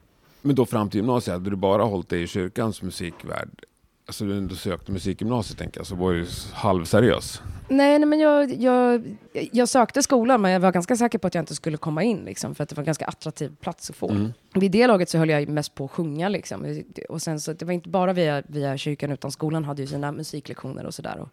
Men 0.42 0.56
då 0.56 0.66
fram 0.66 0.90
till 0.90 0.98
gymnasiet, 0.98 1.34
hade 1.34 1.50
du 1.50 1.56
bara 1.56 1.84
hållit 1.84 2.10
dig 2.10 2.24
i 2.24 2.28
kyrkans 2.28 2.82
musikvärld? 2.82 3.66
Alltså 4.06 4.26
du 4.26 4.38
ändå 4.38 4.56
sökte 4.56 4.92
musikgymnasiet 4.92 5.60
tänker 5.60 5.80
jag, 5.80 5.88
så 5.88 5.96
var 5.96 6.14
du 6.14 6.26
halvseriös. 6.54 7.42
Nej, 7.68 8.00
nej 8.00 8.06
men 8.06 8.20
jag, 8.20 8.54
jag, 8.54 9.18
jag 9.34 9.70
sökte 9.70 10.04
skolan, 10.04 10.42
men 10.42 10.52
jag 10.52 10.60
var 10.60 10.72
ganska 10.72 10.96
säker 10.96 11.18
på 11.18 11.28
att 11.28 11.36
jag 11.36 11.42
inte 11.42 11.56
skulle 11.56 11.78
komma 11.78 12.04
in, 12.04 12.26
liksom, 12.26 12.56
för 12.56 12.64
att 12.64 12.70
det 12.70 12.76
var 12.76 12.82
en 12.82 12.86
ganska 12.86 13.06
attraktiv 13.06 13.56
plats 13.62 13.90
att 13.90 13.96
få. 13.96 14.10
Mm. 14.10 14.34
Vid 14.54 14.72
det 14.72 14.88
laget 14.88 15.10
så 15.10 15.18
höll 15.18 15.30
jag 15.30 15.50
mest 15.50 15.76
på 15.76 15.86
att 15.86 15.92
sjunga. 15.92 16.30
Liksom. 16.30 16.84
Och 17.10 17.22
sen 17.22 17.40
så, 17.40 17.54
det 17.54 17.66
var 17.66 17.74
inte 17.74 17.90
bara 17.90 18.14
via, 18.14 18.44
via 18.48 18.78
kyrkan, 18.78 19.12
utan 19.12 19.32
skolan 19.32 19.66
hade 19.66 19.82
ju 19.82 19.88
sina 19.88 20.12
musiklektioner 20.12 20.86
och 20.86 20.94
sådär. 20.94 21.20
Och, 21.20 21.30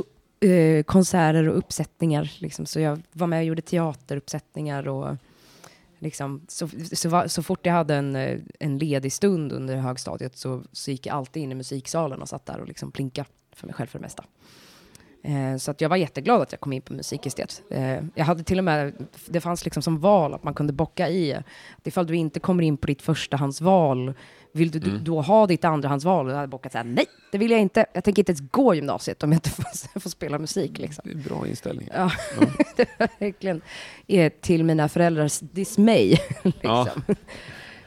och 0.00 0.48
eh, 0.48 0.82
konserter 0.82 1.48
och 1.48 1.58
uppsättningar. 1.58 2.32
Liksom. 2.38 2.66
Så 2.66 2.80
jag 2.80 3.02
var 3.12 3.26
med 3.26 3.38
och 3.38 3.44
gjorde 3.44 3.62
teateruppsättningar 3.62 4.88
och 4.88 5.16
liksom, 6.04 6.46
så, 6.48 6.68
så, 6.92 7.28
så 7.28 7.42
fort 7.42 7.66
jag 7.66 7.72
hade 7.72 7.94
en, 7.94 8.16
eh, 8.16 8.40
en 8.60 8.78
ledig 8.78 9.12
stund 9.12 9.52
under 9.52 9.76
högstadiet 9.76 10.36
så, 10.36 10.62
så 10.72 10.90
gick 10.90 11.06
jag 11.06 11.16
alltid 11.16 11.42
in 11.42 11.52
i 11.52 11.54
musiksalen 11.54 12.22
och 12.22 12.28
satt 12.28 12.46
där 12.46 12.60
och 12.60 12.68
liksom 12.68 12.92
plinka 12.92 13.24
för 13.52 13.66
mig 13.66 13.74
själv 13.74 13.86
för 13.86 13.98
det 13.98 14.02
mesta. 14.02 14.24
Eh, 15.22 15.56
så 15.56 15.70
att 15.70 15.80
jag 15.80 15.88
var 15.88 15.96
jätteglad 15.96 16.42
att 16.42 16.52
jag 16.52 16.60
kom 16.60 16.72
in 16.72 16.82
på 16.82 16.92
musikestet. 16.92 17.62
Eh, 17.70 18.04
jag 18.14 18.24
hade 18.24 18.44
till 18.44 18.58
och 18.58 18.64
med, 18.64 19.06
det 19.26 19.40
fanns 19.40 19.64
liksom 19.64 19.82
som 19.82 20.00
val 20.00 20.34
att 20.34 20.44
man 20.44 20.54
kunde 20.54 20.72
bocka 20.72 21.08
i. 21.08 21.34
att 21.34 21.86
Ifall 21.86 22.06
du 22.06 22.16
inte 22.16 22.40
kommer 22.40 22.62
in 22.62 22.76
på 22.76 22.86
ditt 22.86 23.02
förstahandsval, 23.02 24.14
vill 24.54 24.70
du 24.70 24.78
Mm. 24.90 25.04
då 25.04 25.20
ha 25.22 25.46
ditt 25.46 25.64
andrahandsval? 25.64 26.26
Och 26.26 26.32
jag 26.32 26.36
hade 26.36 26.48
bockat 26.48 26.72
så 26.72 26.78
här, 26.78 26.84
nej, 26.84 27.06
det 27.32 27.38
vill 27.38 27.50
jag 27.50 27.60
inte. 27.60 27.86
Jag 27.92 28.04
tänker 28.04 28.20
inte 28.20 28.32
ens 28.32 28.50
gå 28.50 28.74
gymnasiet 28.74 29.22
om 29.22 29.32
jag 29.32 29.36
inte 29.36 29.50
får, 29.50 30.00
får 30.00 30.10
spela 30.10 30.38
musik. 30.38 30.78
Liksom. 30.78 31.02
Det 31.04 31.10
är 31.12 31.16
bra 31.28 31.46
inställning. 31.48 31.88
Ja, 31.94 32.10
det 32.76 32.88
var 32.98 33.08
verkligen 33.18 33.60
eh, 34.06 34.32
till 34.40 34.64
mina 34.64 34.88
föräldrars 34.88 35.38
dismay. 35.40 36.08
liksom. 36.42 36.58
Ja. 36.62 36.88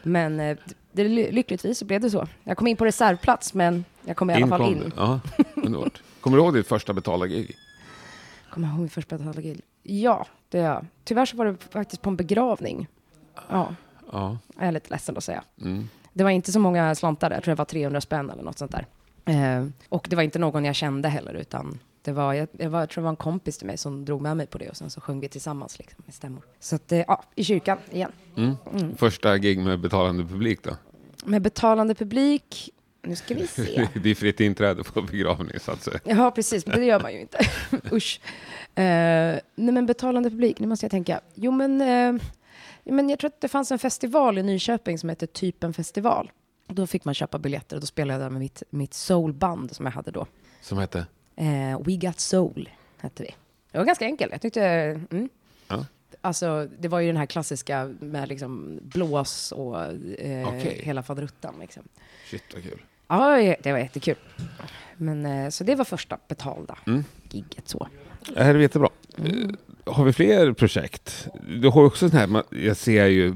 Men 0.03 0.39
eh, 0.39 0.57
det, 0.91 1.03
lyckligtvis 1.07 1.77
så 1.79 1.85
blev 1.85 2.01
det 2.01 2.09
så. 2.09 2.27
Jag 2.43 2.57
kom 2.57 2.67
in 2.67 2.77
på 2.77 2.85
reservplats, 2.85 3.53
men 3.53 3.85
jag 4.05 4.17
kom 4.17 4.29
i 4.29 4.33
alla 4.33 4.47
fall 4.47 4.59
kom 4.59 4.73
in. 4.73 4.93
Ja, 4.97 5.19
underbart. 5.55 6.01
Kommer 6.21 6.37
du 6.37 6.43
ihåg 6.43 6.53
ditt 6.53 6.67
första 6.67 6.93
betalda 6.93 7.27
gig? 7.27 7.55
Kommer 8.49 8.67
jag 8.67 8.73
ihåg 8.73 8.79
min 8.79 8.89
första 8.89 9.17
betalda 9.17 9.41
Ja, 9.83 10.25
det 10.49 10.57
gör 10.57 10.65
jag. 10.65 10.85
Tyvärr 11.03 11.25
så 11.25 11.37
var 11.37 11.45
det 11.45 11.55
faktiskt 11.69 12.01
på 12.01 12.09
en 12.09 12.15
begravning. 12.15 12.87
Ja, 13.49 13.75
Ja. 14.11 14.37
jag 14.57 14.67
är 14.67 14.71
lite 14.71 14.89
ledsen 14.89 15.17
att 15.17 15.23
säga. 15.23 15.43
Mm. 15.61 15.89
Det 16.17 16.23
var 16.23 16.31
inte 16.31 16.51
så 16.51 16.59
många 16.59 16.95
slantar 16.95 17.29
där, 17.29 17.35
jag 17.35 17.43
tror 17.43 17.51
det 17.51 17.57
var 17.57 17.65
300 17.65 18.01
spänn 18.01 18.29
eller 18.29 18.43
något 18.43 18.57
sånt 18.57 18.71
där. 18.71 18.85
Eh, 19.25 19.67
och 19.89 20.07
det 20.09 20.15
var 20.15 20.23
inte 20.23 20.39
någon 20.39 20.65
jag 20.65 20.75
kände 20.75 21.09
heller, 21.09 21.33
utan 21.33 21.79
det 22.01 22.11
var, 22.11 22.33
jag, 22.33 22.47
jag, 22.51 22.69
var, 22.69 22.79
jag 22.79 22.89
tror 22.89 23.01
det 23.01 23.03
var 23.03 23.09
en 23.09 23.15
kompis 23.15 23.57
till 23.57 23.67
mig 23.67 23.77
som 23.77 24.05
drog 24.05 24.21
med 24.21 24.37
mig 24.37 24.47
på 24.47 24.57
det 24.57 24.69
och 24.69 24.77
sen 24.77 24.89
så 24.89 25.01
sjöng 25.01 25.19
vi 25.19 25.29
tillsammans 25.29 25.79
liksom, 25.79 26.03
med 26.05 26.15
stämmor. 26.15 26.43
Så 26.59 26.75
att, 26.75 26.91
eh, 26.91 27.03
ja, 27.07 27.23
i 27.35 27.43
kyrkan 27.43 27.77
igen. 27.91 28.11
Mm. 28.37 28.55
Första 28.97 29.37
gig 29.37 29.59
med 29.59 29.79
betalande 29.79 30.23
publik 30.25 30.63
då? 30.63 30.71
Med 31.25 31.41
betalande 31.41 31.95
publik, 31.95 32.69
nu 33.01 33.15
ska 33.15 33.35
vi 33.35 33.47
se. 33.47 33.87
Det 34.03 34.09
är 34.09 34.15
fritt 34.15 34.39
inträde 34.39 34.83
på 34.83 35.01
begravning 35.01 35.59
så 35.59 35.71
att 35.71 35.83
säga. 35.83 35.99
Ja, 36.03 36.31
precis, 36.31 36.65
men 36.65 36.79
det 36.79 36.85
gör 36.85 36.99
man 36.99 37.13
ju 37.13 37.21
inte. 37.21 37.39
Usch. 37.91 38.21
Eh, 38.75 38.83
nej, 39.55 39.73
men 39.73 39.85
betalande 39.85 40.29
publik, 40.29 40.59
nu 40.59 40.67
måste 40.67 40.85
jag 40.85 40.91
tänka. 40.91 41.19
Jo, 41.35 41.51
men, 41.51 41.81
eh, 41.81 42.23
men 42.91 43.09
jag 43.09 43.19
tror 43.19 43.27
att 43.27 43.41
det 43.41 43.47
fanns 43.47 43.71
en 43.71 43.79
festival 43.79 44.37
i 44.37 44.43
Nyköping 44.43 44.97
som 44.99 45.09
hette 45.09 45.27
Typen 45.27 45.73
festival. 45.73 46.31
Då 46.67 46.87
fick 46.87 47.05
man 47.05 47.13
köpa 47.13 47.39
biljetter 47.39 47.75
och 47.75 47.81
då 47.81 47.85
spelade 47.87 48.23
jag 48.23 48.31
med 48.31 48.39
mitt, 48.39 48.63
mitt 48.69 48.93
soulband 48.93 49.75
som 49.75 49.85
jag 49.85 49.93
hade 49.93 50.11
då. 50.11 50.25
Som 50.61 50.77
hette? 50.77 51.05
Eh, 51.35 51.79
We 51.85 51.95
Got 51.95 52.19
Soul 52.19 52.69
hette 52.97 53.23
vi. 53.23 53.35
Det 53.71 53.77
var 53.77 53.85
ganska 53.85 54.05
enkelt. 54.05 54.31
Jag 54.31 54.41
tyckte... 54.41 54.61
Mm. 55.11 55.29
Ja. 55.67 55.85
Alltså, 56.21 56.67
det 56.79 56.87
var 56.87 56.99
ju 56.99 57.07
den 57.07 57.17
här 57.17 57.25
klassiska 57.25 57.93
med 57.99 58.29
liksom 58.29 58.79
blås 58.81 59.51
och 59.51 59.81
eh, 59.83 60.47
Okej. 60.47 60.81
hela 60.83 61.03
faderuttan. 61.03 61.53
Liksom. 61.59 61.83
Shit 62.29 62.43
vad 62.53 62.63
kul. 62.63 62.81
Ja, 63.07 63.55
det 63.63 63.71
var 63.71 63.79
jättekul. 63.79 64.15
Men, 64.97 65.25
eh, 65.25 65.49
så 65.49 65.63
det 65.63 65.75
var 65.75 65.85
första 65.85 66.17
betalda 66.27 66.77
Mm. 66.87 67.03
gigget 67.31 67.67
så. 67.69 67.87
Det 68.35 68.43
här 68.43 68.55
är 68.55 68.59
jättebra. 68.59 68.89
Eh, 69.17 69.25
Har 69.87 70.05
vi 70.05 70.13
fler 70.13 70.53
projekt? 70.53 71.27
Du 71.61 71.67
har 71.69 71.83
också 71.85 72.09
sån 72.09 72.17
här, 72.19 72.27
man- 72.27 72.43
jag 72.49 72.77
ser 72.77 73.05
ju, 73.05 73.33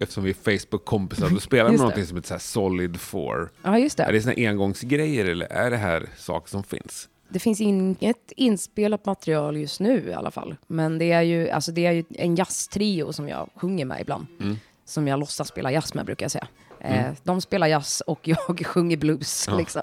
eftersom 0.00 0.24
vi 0.24 0.30
är 0.30 0.34
Facebook-kompisar, 0.34 1.28
du 1.28 1.40
spelar 1.40 1.70
med 1.70 1.78
någonting 1.78 2.06
som 2.06 2.16
heter 2.16 2.28
så 2.28 2.34
här 2.34 2.38
Solid 2.38 3.00
4. 3.00 3.48
Ja, 3.62 3.78
just 3.78 3.96
det. 3.96 4.02
Är 4.02 4.12
det 4.12 4.22
såna 4.22 4.34
engångsgrejer 4.36 5.24
eller 5.24 5.46
är 5.46 5.70
det 5.70 5.76
här 5.76 6.06
saker 6.16 6.50
som 6.50 6.62
finns? 6.62 7.08
Det 7.28 7.38
finns 7.38 7.60
inget 7.60 8.32
inspelat 8.36 9.06
material 9.06 9.56
just 9.56 9.80
nu 9.80 10.08
i 10.08 10.12
alla 10.12 10.30
fall. 10.30 10.56
Men 10.66 10.98
det 10.98 11.12
är 11.12 11.22
ju, 11.22 11.50
alltså 11.50 11.72
det 11.72 11.86
är 11.86 11.92
ju 11.92 12.04
en 12.10 12.36
jazztrio 12.36 13.12
som 13.12 13.28
jag 13.28 13.48
sjunger 13.56 13.84
med 13.84 14.00
ibland. 14.00 14.26
Mm. 14.40 14.56
Som 14.84 15.08
jag 15.08 15.20
låtsas 15.20 15.48
spela 15.48 15.72
jazz 15.72 15.94
med 15.94 16.06
brukar 16.06 16.24
jag 16.24 16.30
säga. 16.30 16.48
Eh, 16.80 17.12
de 17.22 17.40
spelar 17.40 17.66
jazz 17.66 18.00
och 18.06 18.28
jag 18.28 18.38
sjunger 18.66 18.96
blues. 18.96 19.44
Ja. 19.48 19.58
Liksom. 19.58 19.82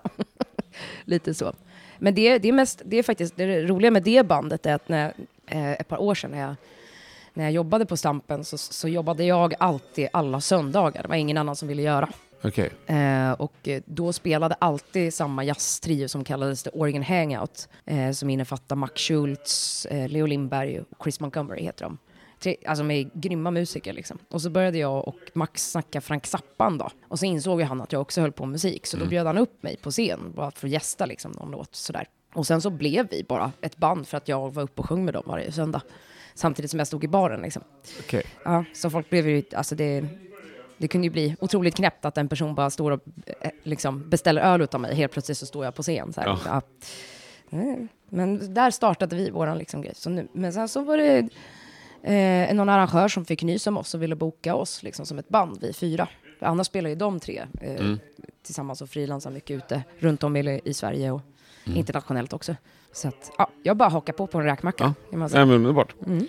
Lite 1.06 1.34
så. 1.34 1.54
Men 2.00 2.16
det, 2.16 2.38
det 2.38 2.48
är 2.48 2.54
mest, 2.54 2.82
det 2.86 2.98
är 2.98 3.04
faktiskt, 3.04 3.36
det 3.38 3.62
roliga 3.64 3.92
med 3.92 4.04
det 4.04 4.28
bandet 4.28 4.66
är 4.66 4.74
att 4.76 4.90
när, 4.90 5.14
eh, 5.48 5.72
ett 5.72 5.88
par 5.88 6.02
år 6.02 6.16
sedan 6.16 6.32
när 6.32 6.40
jag, 6.40 6.56
när 7.34 7.44
jag 7.44 7.54
jobbade 7.54 7.86
på 7.86 7.98
Stampen 7.98 8.44
så, 8.44 8.58
så 8.58 8.88
jobbade 8.88 9.24
jag 9.24 9.54
alltid 9.60 10.08
alla 10.14 10.42
söndagar. 10.42 11.02
Det 11.02 11.08
var 11.08 11.16
ingen 11.16 11.38
annan 11.38 11.56
som 11.56 11.68
ville 11.68 11.82
göra. 11.82 12.10
Okej. 12.44 12.72
Eh, 12.86 13.32
och 13.32 13.68
eh, 13.68 13.82
då 13.86 14.14
spelade 14.14 14.56
alltid 14.60 15.14
samma 15.14 15.44
jazztrio 15.44 16.08
som 16.08 16.24
kallades 16.24 16.64
The 16.64 16.70
Oregon 16.74 17.04
Hangout. 17.04 17.70
Eh, 17.86 18.12
som 18.12 18.30
innefattar 18.30 18.76
Max 18.76 19.02
Schultz, 19.02 19.86
eh, 19.86 20.10
Leo 20.10 20.26
Lindberg 20.26 20.80
och 20.80 21.04
Chris 21.04 21.20
Montgomery 21.20 21.64
heter 21.64 21.86
de. 21.86 21.98
Tre, 22.40 22.56
alltså 22.66 22.84
med 22.84 23.10
grymma 23.14 23.52
musiker 23.52 23.94
liksom. 23.94 24.18
Och 24.30 24.42
så 24.42 24.50
började 24.50 24.78
jag 24.78 25.08
och 25.08 25.20
Max 25.34 25.72
snacka 25.72 26.02
Frank 26.02 26.26
Zappa 26.26 26.66
en 26.66 26.78
dag. 26.78 26.92
Och 27.08 27.20
så 27.20 27.26
insåg 27.26 27.60
ju 27.60 27.66
han 27.66 27.82
att 27.82 27.92
jag 27.92 28.02
också 28.02 28.22
höll 28.22 28.32
på 28.32 28.46
med 28.46 28.52
musik. 28.52 28.86
Så 28.86 28.98
då 28.98 29.06
bjöd 29.06 29.28
han 29.28 29.38
upp 29.38 29.64
mig 29.64 29.78
på 29.78 29.92
scen 29.92 30.20
bara 30.36 30.52
för 30.52 30.68
att 30.68 30.72
gästa 30.74 31.06
liksom 31.06 31.32
någon 31.32 31.52
låt 31.52 31.76
sådär. 31.76 32.08
Och 32.38 32.48
sen 32.48 32.62
så 32.62 32.70
blev 32.70 33.08
vi 33.10 33.24
bara 33.24 33.52
ett 33.62 33.78
band 33.78 34.08
för 34.08 34.18
att 34.18 34.28
jag 34.28 34.54
var 34.54 34.64
uppe 34.64 34.82
och 34.82 34.90
sjöng 34.90 35.06
med 35.06 35.14
dem 35.14 35.24
varje 35.26 35.52
söndag. 35.52 35.82
Samtidigt 36.34 36.72
som 36.72 36.78
jag 36.80 36.88
stod 36.88 37.04
i 37.04 37.08
baren 37.08 37.42
liksom. 37.42 37.64
Okej. 38.00 38.24
Ja, 38.46 38.66
så 38.74 38.90
folk 38.90 39.10
blev 39.10 39.30
ju, 39.30 39.44
alltså 39.56 39.76
det, 39.76 40.06
det 40.78 40.88
kunde 40.88 41.08
ju 41.08 41.12
bli 41.12 41.36
otroligt 41.40 41.76
knäppt 41.76 42.06
att 42.06 42.18
en 42.18 42.28
person 42.30 42.56
bara 42.56 42.70
står 42.70 42.92
och 42.92 43.00
eh, 43.42 43.52
liksom 43.64 44.10
beställer 44.10 44.42
öl 44.42 44.62
utav 44.62 44.82
mig. 44.82 44.96
Helt 44.96 45.12
plötsligt 45.12 45.38
så 45.38 45.46
står 45.46 45.66
jag 45.66 45.76
på 45.76 45.84
scen. 45.84 46.14
Så. 46.14 46.22
Ja. 46.26 46.40
Ja. 46.46 46.62
Mm. 47.58 47.88
Men 48.10 48.54
där 48.54 48.72
startade 48.72 49.16
vi 49.16 49.30
våran 49.30 49.58
liksom 49.58 49.82
grej. 49.82 49.94
Så 49.96 50.10
nu, 50.10 50.28
men 50.32 50.54
sen 50.54 50.70
så 50.70 50.82
var 50.84 50.98
det 50.98 51.30
eh, 52.14 52.56
någon 52.56 52.70
arrangör 52.70 53.08
som 53.08 53.26
fick 53.26 53.44
nys 53.44 53.68
om 53.68 53.78
oss 53.78 53.94
och 53.94 54.02
ville 54.02 54.16
boka 54.16 54.56
oss 54.56 54.84
liksom 54.84 55.06
som 55.06 55.20
ett 55.20 55.30
band, 55.30 55.58
vi 55.62 55.74
fyra. 55.74 56.08
För 56.40 56.46
annars 56.46 56.68
spelar 56.68 56.90
ju 56.90 56.96
de 56.96 57.20
tre 57.20 57.44
eh, 57.62 57.76
Mm. 57.76 58.00
tillsammans 58.44 58.82
och 58.82 58.90
frilansar 58.90 59.32
mycket 59.32 59.58
ute 59.58 59.84
runt 60.00 60.24
om 60.24 60.36
i, 60.36 60.62
i 60.66 60.74
Sverige 60.74 61.12
och 61.12 61.22
Mm. 61.68 61.78
internationellt 61.80 62.34
också. 62.34 62.56
Så 62.92 63.08
att, 63.08 63.32
ja, 63.38 63.48
jag 63.64 63.78
bara 63.78 63.90
hakar 63.90 64.14
på 64.14 64.28
på 64.28 64.38
en 64.38 64.44
räkmacka. 64.44 64.94
Ja. 65.12 65.18
Nej 65.18 65.30
men 65.30 65.52
underbart. 65.52 65.96
Mm. 66.06 66.28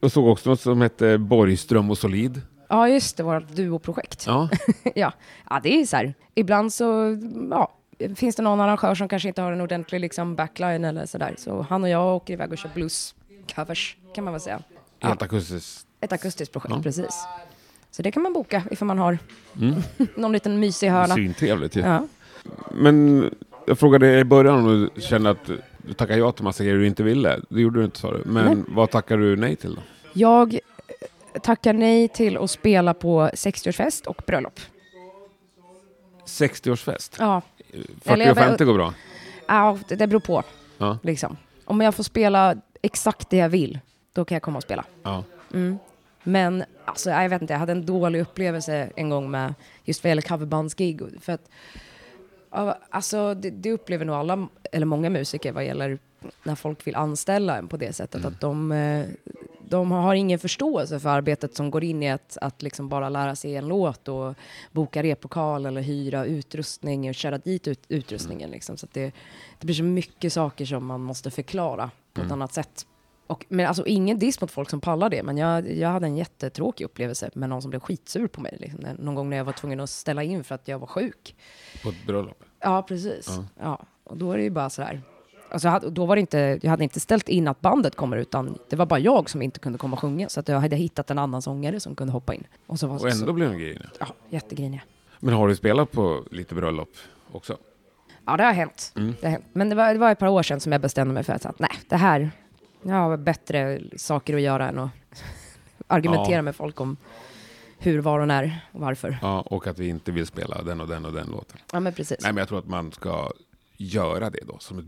Jag 0.00 0.12
såg 0.12 0.28
också 0.28 0.50
något 0.50 0.60
som 0.60 0.80
hette 0.80 1.18
Borgström 1.18 1.90
och 1.90 1.98
Solid. 1.98 2.40
Ja, 2.68 2.88
just 2.88 3.16
det, 3.16 3.22
vårt 3.22 3.48
duoprojekt. 3.48 4.24
Ja. 4.26 4.48
ja. 4.94 5.12
ja, 5.50 5.60
det 5.62 5.80
är 5.80 5.86
så 5.86 5.96
här. 5.96 6.14
Ibland 6.34 6.72
så 6.72 7.18
ja, 7.50 7.72
finns 8.16 8.36
det 8.36 8.42
någon 8.42 8.60
arrangör 8.60 8.94
som 8.94 9.08
kanske 9.08 9.28
inte 9.28 9.42
har 9.42 9.52
en 9.52 9.60
ordentlig 9.60 10.00
liksom, 10.00 10.34
backline 10.36 10.84
eller 10.84 11.06
sådär. 11.06 11.34
Så 11.38 11.62
han 11.62 11.82
och 11.82 11.88
jag 11.88 12.16
åker 12.16 12.32
iväg 12.34 12.52
och 12.52 12.58
kör 12.58 12.70
blues-covers, 12.74 13.96
kan 14.14 14.24
man 14.24 14.32
väl 14.32 14.40
säga. 14.40 14.62
Ja, 14.98 15.08
Helt 15.08 15.22
akustiskt. 15.22 15.86
ett 16.00 16.12
akustiskt 16.12 16.52
projekt, 16.52 16.74
Ja. 16.76 16.82
precis. 16.82 17.24
Så 17.90 18.02
det 18.02 18.10
kan 18.12 18.22
man 18.22 18.32
boka 18.32 18.62
ifall 18.70 18.86
man 18.88 18.98
har 18.98 19.18
Mm. 19.60 19.74
någon 20.16 20.32
liten 20.32 20.60
mysig 20.60 20.88
hörna. 20.90 21.14
Svintrevligt 21.14 21.76
ju. 21.76 21.80
Ja. 21.80 22.06
Men 22.70 23.30
jag 23.66 23.78
frågade 23.78 24.18
i 24.18 24.24
början 24.24 24.54
om 24.58 24.90
du 24.94 25.00
kände 25.00 25.30
att 25.30 25.50
du 25.86 25.92
tackade 25.92 26.18
ja 26.18 26.32
till 26.32 26.44
massa 26.44 26.64
grejer 26.64 26.78
du 26.78 26.86
inte 26.86 27.02
ville. 27.02 27.40
Det 27.48 27.60
gjorde 27.60 27.78
du 27.78 27.84
inte 27.84 27.98
sa 27.98 28.12
du. 28.12 28.22
Men 28.26 28.44
Nej. 28.44 28.64
vad 28.68 28.90
tackar 28.90 29.16
du 29.16 29.36
nej 29.36 29.56
till 29.56 29.74
då? 29.74 29.80
Jag 30.12 30.54
eh, 30.54 31.40
tackar 31.42 31.72
nej 31.72 32.08
till 32.08 32.36
att 32.36 32.50
spela 32.50 32.94
på 32.94 33.28
60-årsfest 33.28 34.06
och 34.06 34.22
bröllop. 34.26 34.60
60-årsfest? 36.26 37.16
Ja, 37.18 37.42
40 37.68 37.84
Eller 38.04 38.24
jag 38.24 38.32
och 38.32 38.38
50 38.38 38.64
går 38.64 38.74
bra? 38.74 38.94
ja 39.46 39.78
det, 39.88 39.94
det 39.96 40.06
beror 40.06 40.20
på. 40.20 40.42
Ja. 40.78 40.98
Liksom. 41.02 41.36
Om 41.64 41.80
jag 41.80 41.94
får 41.94 42.02
spela 42.02 42.56
exakt 42.82 43.30
det 43.30 43.36
jag 43.36 43.48
vill, 43.48 43.78
då 44.12 44.24
kan 44.24 44.36
jag 44.36 44.42
komma 44.42 44.56
och 44.56 44.62
spela. 44.62 44.84
ja. 45.02 45.24
Mm. 45.54 45.78
Men 46.24 46.64
alltså, 46.84 47.10
jag 47.10 47.28
vet 47.28 47.42
inte, 47.42 47.54
jag 47.54 47.58
hade 47.58 47.72
en 47.72 47.86
dålig 47.86 48.20
upplevelse 48.20 48.90
en 48.96 49.10
gång 49.10 49.30
med 49.30 49.54
just 49.84 50.04
vad 50.04 50.08
gäller 50.08 50.22
coverbandsgig. 50.22 51.00
För 51.20 51.32
att, 51.32 51.50
ja, 52.52 52.78
alltså, 52.90 53.34
det, 53.34 53.50
det 53.50 53.72
upplever 53.72 54.04
nog 54.04 54.16
alla, 54.16 54.48
eller 54.72 54.86
många 54.86 55.10
musiker 55.10 55.52
vad 55.52 55.64
gäller 55.64 55.98
när 56.42 56.54
folk 56.54 56.86
vill 56.86 56.94
anställa 56.96 57.58
en 57.58 57.68
på 57.68 57.76
det 57.76 57.92
sättet. 57.92 58.24
Att 58.24 58.40
de, 58.40 58.72
eh, 58.72 59.06
de 59.68 59.90
har 59.90 60.14
ingen 60.14 60.38
förståelse 60.38 61.00
för 61.00 61.08
arbetet 61.08 61.54
som 61.54 61.70
går 61.70 61.84
in 61.84 62.02
i 62.02 62.10
att, 62.10 62.38
att 62.40 62.62
liksom 62.62 62.88
bara 62.88 63.08
lära 63.08 63.36
sig 63.36 63.56
en 63.56 63.68
låt 63.68 64.08
och 64.08 64.34
boka 64.72 65.02
replokal 65.02 65.66
eller 65.66 65.80
hyra 65.80 66.24
utrustning 66.24 67.08
och 67.08 67.14
köra 67.14 67.38
dit 67.38 67.68
ut, 67.68 67.80
utrustningen. 67.88 68.50
Liksom. 68.50 68.76
Så 68.76 68.86
det, 68.92 69.12
det 69.58 69.66
blir 69.66 69.74
så 69.74 69.84
mycket 69.84 70.32
saker 70.32 70.64
som 70.64 70.86
man 70.86 71.00
måste 71.00 71.30
förklara 71.30 71.90
på 72.12 72.22
ett 72.22 72.32
annat 72.32 72.52
sätt. 72.52 72.86
Och, 73.26 73.46
men 73.48 73.66
alltså 73.66 73.86
ingen 73.86 74.18
diss 74.18 74.40
mot 74.40 74.50
folk 74.50 74.70
som 74.70 74.80
pallar 74.80 75.10
det, 75.10 75.22
men 75.22 75.36
jag, 75.38 75.72
jag 75.72 75.88
hade 75.88 76.06
en 76.06 76.16
jättetråkig 76.16 76.84
upplevelse 76.84 77.30
med 77.34 77.48
någon 77.48 77.62
som 77.62 77.70
blev 77.70 77.80
skitsur 77.80 78.26
på 78.26 78.40
mig. 78.40 78.56
Liksom, 78.60 78.80
när- 78.80 78.94
någon 78.98 79.14
gång 79.14 79.30
när 79.30 79.36
jag 79.36 79.44
var 79.44 79.52
tvungen 79.52 79.80
att 79.80 79.90
ställa 79.90 80.22
in 80.22 80.44
för 80.44 80.54
att 80.54 80.68
jag 80.68 80.78
var 80.78 80.86
sjuk. 80.86 81.36
På 81.82 81.88
ett 81.88 82.06
bröllop? 82.06 82.44
Ja, 82.60 82.82
precis. 82.82 83.26
Ja. 83.28 83.44
Ja. 83.60 83.78
och 84.04 84.16
då 84.16 84.32
är 84.32 84.36
det 84.36 84.42
ju 84.42 84.50
bara 84.50 84.70
så 84.70 84.82
här. 84.82 85.02
Alltså, 85.50 85.68
jag 85.68 85.72
hade, 85.72 85.90
då 85.90 86.06
var 86.06 86.16
det 86.16 86.20
inte, 86.20 86.58
jag 86.62 86.70
hade 86.70 86.82
inte 86.84 87.00
ställt 87.00 87.28
in 87.28 87.48
att 87.48 87.60
bandet 87.60 87.96
kommer, 87.96 88.16
utan 88.16 88.58
det 88.68 88.76
var 88.76 88.86
bara 88.86 89.00
jag 89.00 89.30
som 89.30 89.42
inte 89.42 89.60
kunde 89.60 89.78
komma 89.78 89.94
och 89.96 90.00
sjunga. 90.00 90.28
Så 90.28 90.40
att 90.40 90.48
jag 90.48 90.60
hade 90.60 90.76
hittat 90.76 91.10
en 91.10 91.18
annan 91.18 91.42
sångare 91.42 91.80
som 91.80 91.94
kunde 91.94 92.12
hoppa 92.12 92.34
in. 92.34 92.44
Och, 92.66 92.78
så 92.78 92.86
var, 92.86 92.94
Och 93.00 93.08
ändå 93.10 93.26
så, 93.26 93.32
blev 93.32 93.50
det 93.50 93.56
grejer. 93.58 93.90
ja, 94.00 94.06
jättegrinig. 94.30 94.82
Men 95.20 95.34
har 95.34 95.48
du 95.48 95.56
spelat 95.56 95.90
på 95.92 96.24
lite 96.30 96.54
bröllop 96.54 96.88
också? 97.32 97.56
Ja, 98.26 98.36
det 98.36 98.44
har 98.44 98.52
hänt. 98.52 98.92
Mm. 98.96 99.14
Det 99.20 99.26
har 99.26 99.32
hänt. 99.32 99.44
Men 99.52 99.68
det 99.68 99.74
var, 99.74 99.92
det 99.92 99.98
var 99.98 100.12
ett 100.12 100.18
par 100.18 100.28
år 100.28 100.42
sedan 100.42 100.60
som 100.60 100.72
jag 100.72 100.80
bestämde 100.80 101.14
mig 101.14 101.22
för 101.22 101.32
att 101.32 101.58
nej, 101.58 101.70
det 101.88 101.96
här, 101.96 102.30
har 102.90 103.16
bättre 103.16 103.80
saker 103.96 104.34
att 104.34 104.40
göra 104.40 104.68
än 104.68 104.78
att 104.78 104.90
argumentera 105.86 106.36
Ja. 106.36 106.42
med 106.42 106.56
folk 106.56 106.80
om 106.80 106.96
hur, 107.78 107.98
var 107.98 108.20
och 108.20 108.28
när 108.28 108.66
och 108.72 108.80
varför. 108.80 109.18
Ja, 109.22 109.40
och 109.40 109.66
att 109.66 109.78
vi 109.78 109.88
inte 109.88 110.12
vill 110.12 110.26
spela 110.26 110.62
den 110.62 110.80
och 110.80 110.88
den 110.88 111.04
och 111.04 111.12
den 111.12 111.26
låten. 111.26 111.58
Ja, 111.72 111.80
men 111.80 111.92
precis. 111.92 112.18
Nej, 112.22 112.32
men 112.32 112.38
jag 112.40 112.48
tror 112.48 112.58
att 112.58 112.68
man 112.68 112.92
ska 112.92 113.30
göra 113.76 114.30
det 114.30 114.40
då, 114.48 114.58
som 114.58 114.78
ett 114.78 114.84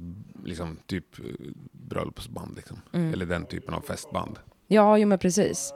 liksom, 0.46 0.76
typ 0.86 1.18
eh, 1.18 1.24
bröllopsband. 1.72 2.56
Liksom. 2.56 2.80
Mm. 2.92 3.12
Eller 3.12 3.26
den 3.26 3.46
typen 3.46 3.74
av 3.74 3.80
festband. 3.80 4.38
Ja, 4.66 4.98
jo 4.98 5.08
men 5.08 5.18
precis. 5.18 5.72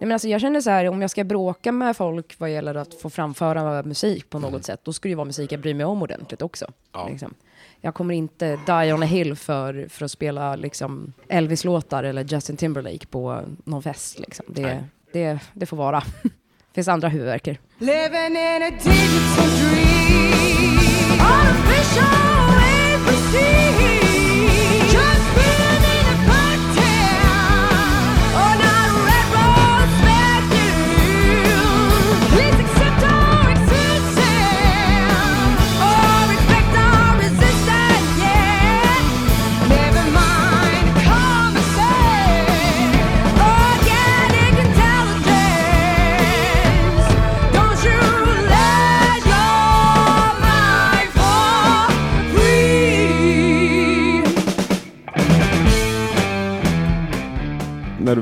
Nej, 0.00 0.06
men 0.08 0.12
alltså, 0.12 0.28
jag 0.28 0.40
känner 0.40 0.60
så 0.60 0.70
här, 0.70 0.88
om 0.88 1.00
jag 1.00 1.10
ska 1.10 1.24
bråka 1.24 1.72
med 1.72 1.96
folk 1.96 2.34
vad 2.38 2.50
gäller 2.50 2.74
att 2.74 2.94
få 2.94 3.10
framföra 3.10 3.82
musik 3.82 4.30
på 4.30 4.38
något 4.38 4.64
sätt, 4.64 4.80
då 4.82 4.92
ska 4.92 5.08
det 5.08 5.14
vara 5.14 5.24
musik 5.24 5.52
jag 5.52 5.60
bryr 5.60 5.74
mig 5.74 5.86
om 5.86 6.02
ordentligt 6.02 6.42
också. 6.42 6.66
Ja. 6.92 7.08
Liksom. 7.08 7.34
Jag 7.80 7.94
kommer 7.94 8.14
inte 8.14 8.58
die 8.66 8.92
on 8.92 9.02
a 9.02 9.06
hill 9.06 9.36
för, 9.36 9.86
för 9.90 10.04
att 10.04 10.10
spela 10.10 10.56
liksom, 10.56 11.12
Elvis-låtar 11.28 12.04
eller 12.04 12.24
Justin 12.24 12.56
Timberlake 12.56 13.06
på 13.06 13.40
någon 13.64 13.82
fest. 13.82 14.18
Liksom. 14.18 14.46
Det, 14.48 14.84
det, 15.12 15.38
det 15.52 15.66
får 15.66 15.76
vara. 15.76 16.02
det 16.22 16.30
finns 16.74 16.88
andra 16.88 17.08
huvudvärker. 17.08 17.58
Living 17.78 18.36
in 18.36 18.62
a 18.62 18.70
digital 18.70 19.50
dream. 19.58 20.78
Artificial 21.20 22.58
ABC. 22.94 23.65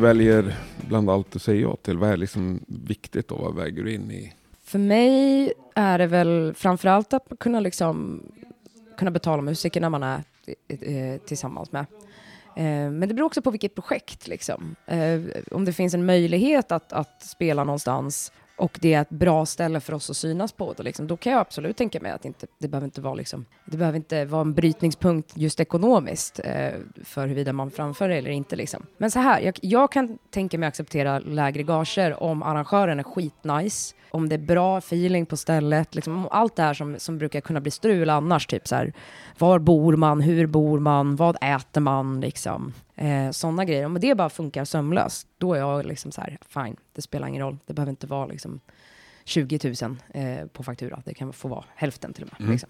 Väljer 0.04 0.56
bland 0.88 1.10
allt 1.10 1.30
du 1.32 1.38
säger 1.38 1.62
ja 1.62 1.76
till, 1.76 1.98
vad 1.98 2.10
är 2.10 2.16
liksom 2.16 2.60
viktigt 2.66 3.30
och 3.30 3.40
vad 3.40 3.54
väger 3.54 3.82
du 3.82 3.94
in 3.94 4.10
i? 4.10 4.32
För 4.64 4.78
mig 4.78 5.52
är 5.74 5.98
det 5.98 6.06
väl 6.06 6.54
framförallt 6.56 7.12
att 7.12 7.32
kunna, 7.40 7.60
liksom, 7.60 8.22
kunna 8.98 9.10
betala 9.10 9.42
musikerna 9.42 9.90
man 9.90 10.02
är 10.02 10.22
eh, 10.68 10.96
eh, 10.96 11.20
tillsammans 11.20 11.72
med. 11.72 11.86
Eh, 12.56 12.90
men 12.90 13.00
det 13.00 13.14
beror 13.14 13.26
också 13.26 13.42
på 13.42 13.50
vilket 13.50 13.74
projekt. 13.74 14.28
Liksom. 14.28 14.76
Om 15.50 15.64
det 15.64 15.72
finns 15.72 15.94
en 15.94 16.06
möjlighet 16.06 16.72
att, 16.72 16.92
att 16.92 17.22
spela 17.22 17.64
någonstans 17.64 18.32
och 18.56 18.78
det 18.80 18.94
är 18.94 19.00
ett 19.00 19.10
bra 19.10 19.46
ställe 19.46 19.80
för 19.80 19.92
oss 19.92 20.10
att 20.10 20.16
synas 20.16 20.52
på, 20.52 20.72
då, 20.76 20.82
liksom, 20.82 21.06
då 21.06 21.16
kan 21.16 21.32
jag 21.32 21.40
absolut 21.40 21.76
tänka 21.76 22.00
mig 22.00 22.12
att 22.12 22.24
inte, 22.24 22.46
det, 22.58 22.68
behöver 22.68 22.84
inte 22.84 23.00
vara, 23.00 23.14
liksom, 23.14 23.46
det 23.64 23.76
behöver 23.76 23.96
inte 23.96 24.24
vara 24.24 24.40
en 24.40 24.54
brytningspunkt 24.54 25.32
just 25.36 25.60
ekonomiskt 25.60 26.40
eh, 26.44 26.72
för 27.04 27.22
huruvida 27.22 27.52
man 27.52 27.70
framför 27.70 28.08
det 28.08 28.16
eller 28.16 28.30
inte. 28.30 28.56
Liksom. 28.56 28.86
Men 28.96 29.10
så 29.10 29.18
här, 29.18 29.40
jag, 29.40 29.58
jag 29.62 29.92
kan 29.92 30.18
tänka 30.30 30.58
mig 30.58 30.66
acceptera 30.66 31.18
lägre 31.18 31.62
gager 31.62 32.22
om 32.22 32.42
arrangören 32.42 32.98
är 32.98 33.02
skitnice, 33.02 33.94
om 34.10 34.28
det 34.28 34.34
är 34.34 34.38
bra 34.38 34.78
feeling 34.78 35.26
på 35.26 35.36
stället, 35.36 35.94
liksom, 35.94 36.28
allt 36.30 36.56
det 36.56 36.62
här 36.62 36.74
som, 36.74 36.98
som 36.98 37.18
brukar 37.18 37.40
kunna 37.40 37.60
bli 37.60 37.70
strul 37.70 38.10
annars, 38.10 38.46
typ 38.46 38.68
så 38.68 38.76
här, 38.76 38.92
var 39.38 39.58
bor 39.58 39.96
man, 39.96 40.20
hur 40.20 40.46
bor 40.46 40.78
man, 40.78 41.16
vad 41.16 41.36
äter 41.40 41.80
man, 41.80 42.20
liksom. 42.20 42.72
Eh, 42.96 43.30
Sådana 43.30 43.64
grejer. 43.64 43.86
Om 43.86 44.00
det 44.00 44.14
bara 44.14 44.30
funkar 44.30 44.64
sömlöst, 44.64 45.28
då 45.38 45.54
är 45.54 45.58
jag 45.58 45.86
liksom 45.86 46.12
så 46.12 46.20
här, 46.20 46.38
fine, 46.48 46.76
det 46.92 47.02
spelar 47.02 47.28
ingen 47.28 47.42
roll. 47.42 47.58
Det 47.66 47.74
behöver 47.74 47.90
inte 47.90 48.06
vara 48.06 48.26
liksom 48.26 48.60
20 49.24 49.74
000 49.82 49.96
eh, 50.08 50.46
på 50.46 50.62
faktura. 50.62 51.02
Det 51.04 51.14
kan 51.14 51.32
få 51.32 51.48
vara 51.48 51.64
hälften 51.74 52.12
till 52.12 52.24
och 52.24 52.30
med. 52.32 52.40
Mm. 52.40 52.52
Liksom. 52.52 52.68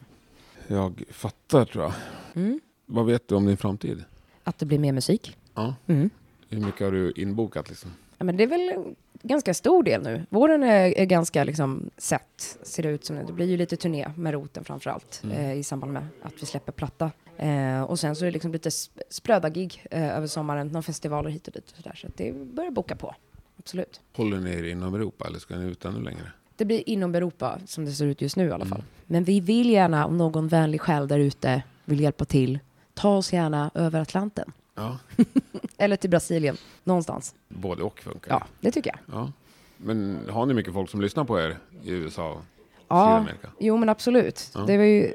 Jag 0.67 1.03
fattar 1.11 1.65
tror 1.65 1.85
jag. 1.85 1.93
Mm. 2.35 2.61
Vad 2.87 3.07
vet 3.07 3.29
du 3.29 3.35
om 3.35 3.47
din 3.47 3.57
framtid? 3.57 4.05
Att 4.45 4.59
det 4.59 4.67
blir 4.67 4.79
mer 4.79 4.93
musik. 4.93 5.37
Ja. 5.55 5.75
Mm. 5.87 6.11
Hur 6.49 6.61
mycket 6.61 6.81
har 6.81 6.93
du 6.93 7.13
inbokat 7.17 7.69
liksom? 7.69 7.91
Ja, 8.19 8.25
men 8.25 8.37
det 8.37 8.43
är 8.43 8.47
väl 8.47 8.95
ganska 9.29 9.55
stor 9.55 9.83
del 9.83 10.03
nu. 10.03 10.27
Våren 10.31 10.63
är, 10.63 10.99
är 10.99 11.05
ganska 11.05 11.45
liksom 11.45 11.91
sett, 11.97 12.59
ser 12.63 12.83
det 12.83 12.89
ut 12.89 13.05
som. 13.05 13.17
Det 13.27 13.33
blir 13.33 13.47
ju 13.47 13.57
lite 13.57 13.77
turné 13.77 14.09
med 14.17 14.33
roten 14.33 14.65
framför 14.65 14.91
allt 14.91 15.21
Mm. 15.25 15.37
eh, 15.37 15.53
i 15.55 15.63
samband 15.63 15.93
med 15.93 16.07
att 16.23 16.33
vi 16.43 16.47
släpper 16.47 16.73
platta. 16.73 17.11
Eh, 17.37 17.83
och 17.83 17.99
sen 17.99 18.17
så 18.17 18.25
är 18.25 18.27
det 18.27 18.33
liksom 18.33 18.53
lite 18.53 18.69
sp- 18.69 19.01
spröda 19.11 19.49
gig 19.49 19.87
eh, 19.91 20.17
över 20.17 20.27
sommaren, 20.27 20.67
några 20.67 20.83
festivaler 20.83 21.31
hit 21.31 21.47
och 21.49 21.53
dit 21.55 21.71
och 21.71 21.77
sådär. 21.77 21.95
Så 21.95 22.09
det 22.17 22.33
börjar 22.33 22.71
boka 22.71 22.97
på, 22.97 23.15
absolut. 23.59 24.01
Håller 24.17 24.41
ni 24.41 24.51
er 24.51 24.65
inom 24.65 24.95
Europa 24.95 25.27
eller 25.27 25.39
ska 25.39 25.57
ni 25.57 25.67
ut 25.67 25.85
ännu 25.85 26.01
längre? 26.03 26.33
Det 26.57 26.65
blir 26.65 26.89
inom 26.89 27.15
Europa 27.15 27.59
som 27.67 27.85
det 27.85 27.93
ser 27.93 28.07
ut 28.07 28.21
just 28.23 28.37
nu 28.37 28.49
i 28.49 28.51
alla 28.51 28.65
fall. 28.67 28.79
Mm. 28.79 28.91
Men 29.07 29.25
vi 29.25 29.41
vill 29.41 29.71
gärna, 29.71 30.07
om 30.07 30.17
någon 30.19 30.49
vänlig 30.49 30.81
själ 30.81 31.09
där 31.09 31.19
ute 31.19 31.63
vill 31.85 32.01
hjälpa 32.01 32.25
till, 32.25 32.59
ta 32.95 33.17
oss 33.17 33.33
gärna 33.33 33.71
över 33.75 34.01
Atlanten. 34.01 34.53
Ja, 34.75 34.99
Eller 35.79 35.97
till 35.97 36.11
Brasilien, 36.11 36.57
någonstans. 36.85 37.35
både 37.49 37.83
och 37.83 38.01
funkar. 38.01 38.31
Ja, 38.31 38.47
det 38.61 38.71
tycker 38.71 38.91
jag. 38.91 39.17
ja. 39.19 39.33
Men 39.77 40.19
har 40.31 40.47
ni 40.47 40.55
mycket 40.55 40.73
folk 40.73 40.91
som 40.91 41.01
lyssnar 41.01 41.25
på 41.25 41.41
er 41.41 41.59
i 41.83 41.91
USA 41.91 42.31
och 42.33 42.41
Ja, 42.89 43.07
Sydamerika? 43.07 43.49
jo 43.59 43.77
men 43.77 43.89
absolut. 43.89 44.51
Ja. 44.55 44.61
Det, 44.61 44.77
var 44.77 44.85
ju, 44.85 45.13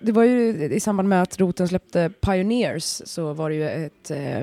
det 0.00 0.12
var 0.12 0.22
ju 0.24 0.64
i 0.72 0.80
samband 0.80 1.08
med 1.08 1.22
att 1.22 1.40
Roten 1.40 1.68
släppte 1.68 2.10
Pioneers 2.20 3.02
så 3.04 3.32
var 3.32 3.50
det 3.50 3.56
ju 3.56 3.68
ett, 3.68 4.10
eh, 4.10 4.40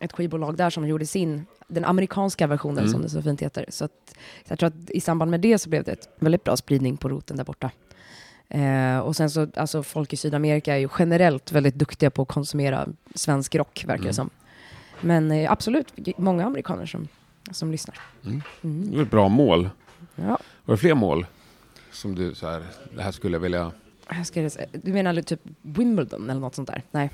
ett 0.00 0.12
skivbolag 0.12 0.56
där 0.56 0.70
som 0.70 0.86
gjorde 0.88 1.06
sin, 1.06 1.46
den 1.68 1.84
amerikanska 1.84 2.46
versionen 2.46 2.78
Mm. 2.78 2.90
som 2.92 3.02
det 3.02 3.08
så 3.08 3.22
fint 3.22 3.42
heter. 3.42 3.66
Så, 3.68 3.84
att, 3.84 3.92
så 4.46 4.52
jag 4.52 4.58
tror 4.58 4.66
att 4.66 4.90
i 4.90 5.00
samband 5.00 5.30
med 5.30 5.40
det 5.40 5.58
så 5.58 5.68
blev 5.68 5.84
det 5.84 5.92
ett 5.92 6.08
väldigt 6.18 6.44
bra 6.44 6.56
spridning 6.56 6.96
på 6.96 7.08
Roten 7.08 7.36
där 7.36 7.44
borta. 7.44 7.70
Eh, 8.54 8.98
och 8.98 9.16
sen 9.16 9.30
så, 9.30 9.46
alltså 9.56 9.82
folk 9.82 10.12
i 10.12 10.16
Sydamerika 10.16 10.74
är 10.74 10.78
ju 10.78 10.88
generellt 10.98 11.52
väldigt 11.52 11.74
duktiga 11.74 12.10
på 12.10 12.22
att 12.22 12.28
konsumera 12.28 12.88
svensk 13.14 13.54
rock, 13.54 13.84
verkar 13.86 13.94
Mm. 13.94 14.06
det 14.06 14.14
som. 14.14 14.30
Men 15.00 15.30
eh, 15.30 15.52
absolut, 15.52 16.18
många 16.18 16.44
amerikaner 16.44 16.86
som, 16.86 17.08
som 17.50 17.70
lyssnar. 17.72 17.98
Mm. 18.24 18.42
Mm. 18.64 18.90
Det 18.90 18.98
är 18.98 19.02
ett 19.02 19.10
bra 19.10 19.28
mål. 19.28 19.70
Ja. 20.14 20.38
Var 20.64 20.74
det 20.74 20.78
fler 20.78 20.94
mål? 20.94 21.26
Som 21.92 22.14
du 22.14 22.34
så 22.34 22.48
här, 22.48 22.62
det 22.96 23.02
här 23.02 23.10
skulle 23.12 23.34
jag 23.34 23.40
vilja... 23.40 23.72
Jag, 24.08 24.26
säga- 24.52 24.66
du 24.72 24.92
menar 24.92 25.22
typ 25.22 25.40
Wimbledon 25.62 26.30
eller 26.30 26.40
något 26.40 26.54
sånt 26.54 26.68
där? 26.68 26.82
Nej. 26.90 27.10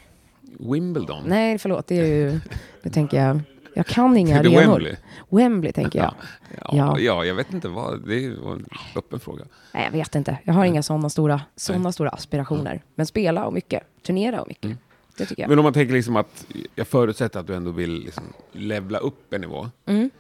Wimbledon? 0.59 1.25
Nej, 1.27 1.59
förlåt. 1.59 1.87
Det 1.87 1.99
är 1.99 2.05
ju... 2.07 2.41
Det 2.83 2.91
tänker 2.91 3.23
jag... 3.25 3.41
Jag 3.79 3.87
kan 3.87 4.17
inga 4.17 4.39
arenor. 4.39 4.61
Wembley? 4.61 4.97
Wembley 5.29 5.73
tänker 5.73 5.99
jag. 5.99 6.15
Ja, 6.63 6.71
Ja. 6.73 6.99
ja, 6.99 7.25
jag 7.25 7.35
vet 7.35 7.53
inte 7.53 7.69
vad. 7.69 8.09
Det 8.09 8.25
är 8.25 8.53
en 8.53 8.67
öppen 8.97 9.21
fråga. 9.21 9.45
Nej, 9.75 9.85
jag 9.85 9.93
vet 9.93 10.15
inte. 10.15 10.39
Jag 10.45 10.55
har 10.55 10.65
inga 10.65 10.83
sådana 10.83 11.11
stora, 11.11 11.41
såna 11.57 11.93
stora 11.93 12.11
aspirationer. 12.11 12.83
Men 12.95 13.07
spela 13.07 13.47
och 13.47 13.53
mycket. 13.53 13.83
Turnera 14.03 14.41
och 14.41 14.49
mycket. 14.49 14.65
Mm. 14.65 14.79
Det 15.17 15.27
tycker 15.27 15.43
jag. 15.43 15.49
Men 15.49 15.59
om 15.59 15.63
man 15.63 15.73
tänker 15.73 15.95
liksom 15.95 16.17
att, 16.17 16.47
jag 16.75 16.87
förutsätter 16.87 17.41
att 17.41 17.47
du 17.47 17.55
ändå 17.55 17.71
vill 17.71 17.93
liksom 17.93 18.25
levla 18.53 18.99
upp 18.99 19.33
en 19.33 19.41
nivå. 19.41 19.71
Mm. 19.87 20.11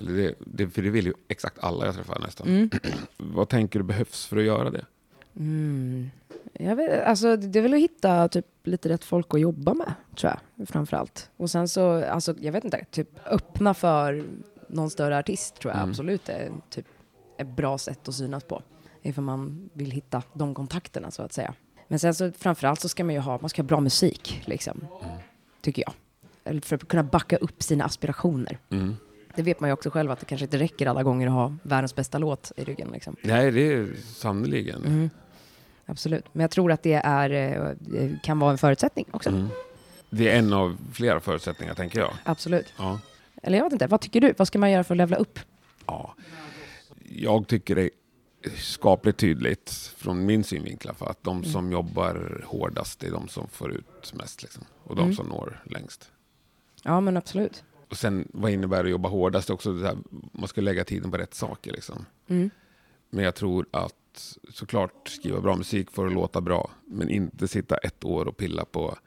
Eller 0.00 0.12
det, 0.12 0.34
det, 0.38 0.68
för 0.68 0.82
det 0.82 0.90
vill 0.90 1.06
ju 1.06 1.12
exakt 1.28 1.58
alla 1.58 1.86
jag 1.86 1.94
träffar 1.94 2.18
nästan. 2.18 2.48
Mm. 2.48 2.70
Vad 3.16 3.48
tänker 3.48 3.78
du 3.78 3.84
behövs 3.84 4.26
för 4.26 4.36
att 4.36 4.44
göra 4.44 4.70
det? 4.70 4.84
Mm. 5.36 6.10
Jag 6.52 6.76
vet, 6.76 7.04
alltså, 7.04 7.36
det 7.36 7.58
är 7.58 7.62
väl 7.62 7.74
att 7.74 7.80
hitta 7.80 8.28
typ, 8.28 8.46
lite 8.68 8.88
rätt 8.88 9.04
folk 9.04 9.26
att 9.34 9.40
jobba 9.40 9.74
med, 9.74 9.92
tror 10.16 10.32
jag, 10.56 10.68
framför 10.68 10.96
allt. 10.96 11.30
Och 11.36 11.50
sen 11.50 11.68
så, 11.68 12.04
alltså, 12.04 12.34
jag 12.40 12.52
vet 12.52 12.64
inte, 12.64 12.84
typ 12.90 13.08
öppna 13.26 13.74
för 13.74 14.24
någon 14.68 14.90
större 14.90 15.18
artist 15.18 15.54
tror 15.54 15.72
jag 15.72 15.78
Mm. 15.78 15.90
absolut 15.90 16.28
är 16.28 16.50
typ, 16.70 16.86
ett 17.38 17.46
bra 17.56 17.78
sätt 17.78 18.08
att 18.08 18.14
synas 18.14 18.44
på. 18.44 18.62
Ifall 19.02 19.24
man 19.24 19.70
vill 19.72 19.90
hitta 19.90 20.22
de 20.32 20.54
kontakterna, 20.54 21.10
så 21.10 21.22
att 21.22 21.32
säga. 21.32 21.54
Men 21.88 21.98
sen 21.98 22.14
så 22.14 22.32
framförallt 22.32 22.80
så 22.80 22.88
ska 22.88 23.04
man 23.04 23.14
ju 23.14 23.20
ha, 23.20 23.38
man 23.40 23.48
ska 23.50 23.62
ha 23.62 23.66
bra 23.66 23.80
musik, 23.80 24.42
liksom. 24.44 24.86
Tycker 25.60 25.82
jag. 25.82 25.92
Eller 26.44 26.60
för 26.60 26.76
att 26.76 26.88
kunna 26.88 27.02
backa 27.02 27.36
upp 27.36 27.62
sina 27.62 27.84
aspirationer. 27.84 28.58
Mm. 28.70 28.96
Det 29.34 29.42
vet 29.42 29.60
man 29.60 29.68
ju 29.70 29.72
också 29.72 29.90
själv 29.90 30.10
att 30.10 30.20
det 30.20 30.26
kanske 30.26 30.44
inte 30.44 30.58
räcker 30.58 30.86
alla 30.86 31.02
gånger 31.02 31.26
att 31.26 31.32
ha 31.32 31.56
världens 31.62 31.94
bästa 31.94 32.18
låt 32.18 32.52
i 32.56 32.64
ryggen. 32.64 32.88
Liksom. 32.92 33.16
Nej, 33.22 33.50
det 33.50 33.72
är 33.72 33.88
sannerligen. 34.14 35.10
Mm. 35.88 35.92
Absolut. 35.92 36.24
Men 36.32 36.40
jag 36.40 36.50
tror 36.50 36.72
att 36.72 36.82
det 36.82 36.92
är, 37.04 37.30
eh, 37.30 38.10
kan 38.22 38.38
vara 38.38 38.50
en 38.52 38.58
förutsättning 38.58 39.06
också. 39.10 39.28
Mm. 39.30 39.48
Det 40.10 40.28
är 40.30 40.38
en 40.38 40.52
av 40.52 40.76
flera 40.92 41.20
förutsättningar, 41.20 41.74
tänker 41.74 41.98
jag. 42.00 42.12
Absolut. 42.24 42.72
Ja. 42.78 43.00
Eller 43.42 43.58
jag 43.58 43.64
vet 43.64 43.72
inte, 43.72 43.86
vad 43.86 44.00
tycker 44.00 44.20
du? 44.20 44.34
Vad 44.38 44.46
ska 44.48 44.58
man 44.58 44.70
göra 44.70 44.84
för 44.84 44.94
att 44.94 44.98
levla 44.98 45.16
upp? 45.16 45.38
ja. 45.86 46.14
Jag 47.10 47.46
tycker 47.46 47.74
det 47.74 47.82
är 47.82 47.90
skapligt 48.56 49.18
tydligt 49.18 49.70
från 49.96 50.26
min 50.26 50.44
synvinkel 50.44 50.94
för 50.94 51.06
att 51.06 51.24
de 51.24 51.44
som 51.44 51.72
jobbar 51.72 52.42
hårdast 52.46 53.02
är 53.02 53.10
de 53.10 53.28
som 53.28 53.48
får 53.48 53.72
ut 53.72 54.12
mest. 54.14 54.42
Liksom. 54.42 54.64
Och 54.84 54.96
de 54.96 55.02
Mm. 55.02 55.14
som 55.16 55.26
når 55.26 55.62
längst. 55.64 56.10
Ja, 56.82 57.00
men 57.00 57.16
absolut. 57.16 57.64
Och 57.90 57.96
sen, 57.96 58.28
vad 58.32 58.50
innebär 58.50 58.76
det 58.76 58.82
att 58.82 58.90
jobba 58.90 59.08
hårdast? 59.08 59.50
Också 59.50 59.78
här, 59.78 59.96
man 60.32 60.48
ska 60.48 60.60
lägga 60.60 60.84
tiden 60.84 61.10
på 61.10 61.16
rätt 61.16 61.34
saker. 61.34 61.72
Liksom. 61.72 62.06
Mm. 62.28 62.50
Men 63.10 63.24
jag 63.24 63.34
tror 63.34 63.66
att 63.70 63.94
att 64.18 64.54
såklart 64.54 65.08
skriva 65.08 65.40
bra 65.40 65.56
musik 65.56 65.90
för 65.90 66.06
att 66.06 66.12
låta 66.12 66.40
bra. 66.40 66.70
Men 66.86 67.08
inte 67.10 67.48
sitta 67.48 67.76
ett 67.76 68.04
år 68.04 68.28
och 68.28 68.36
pilla 68.36 68.64
på 68.64 68.98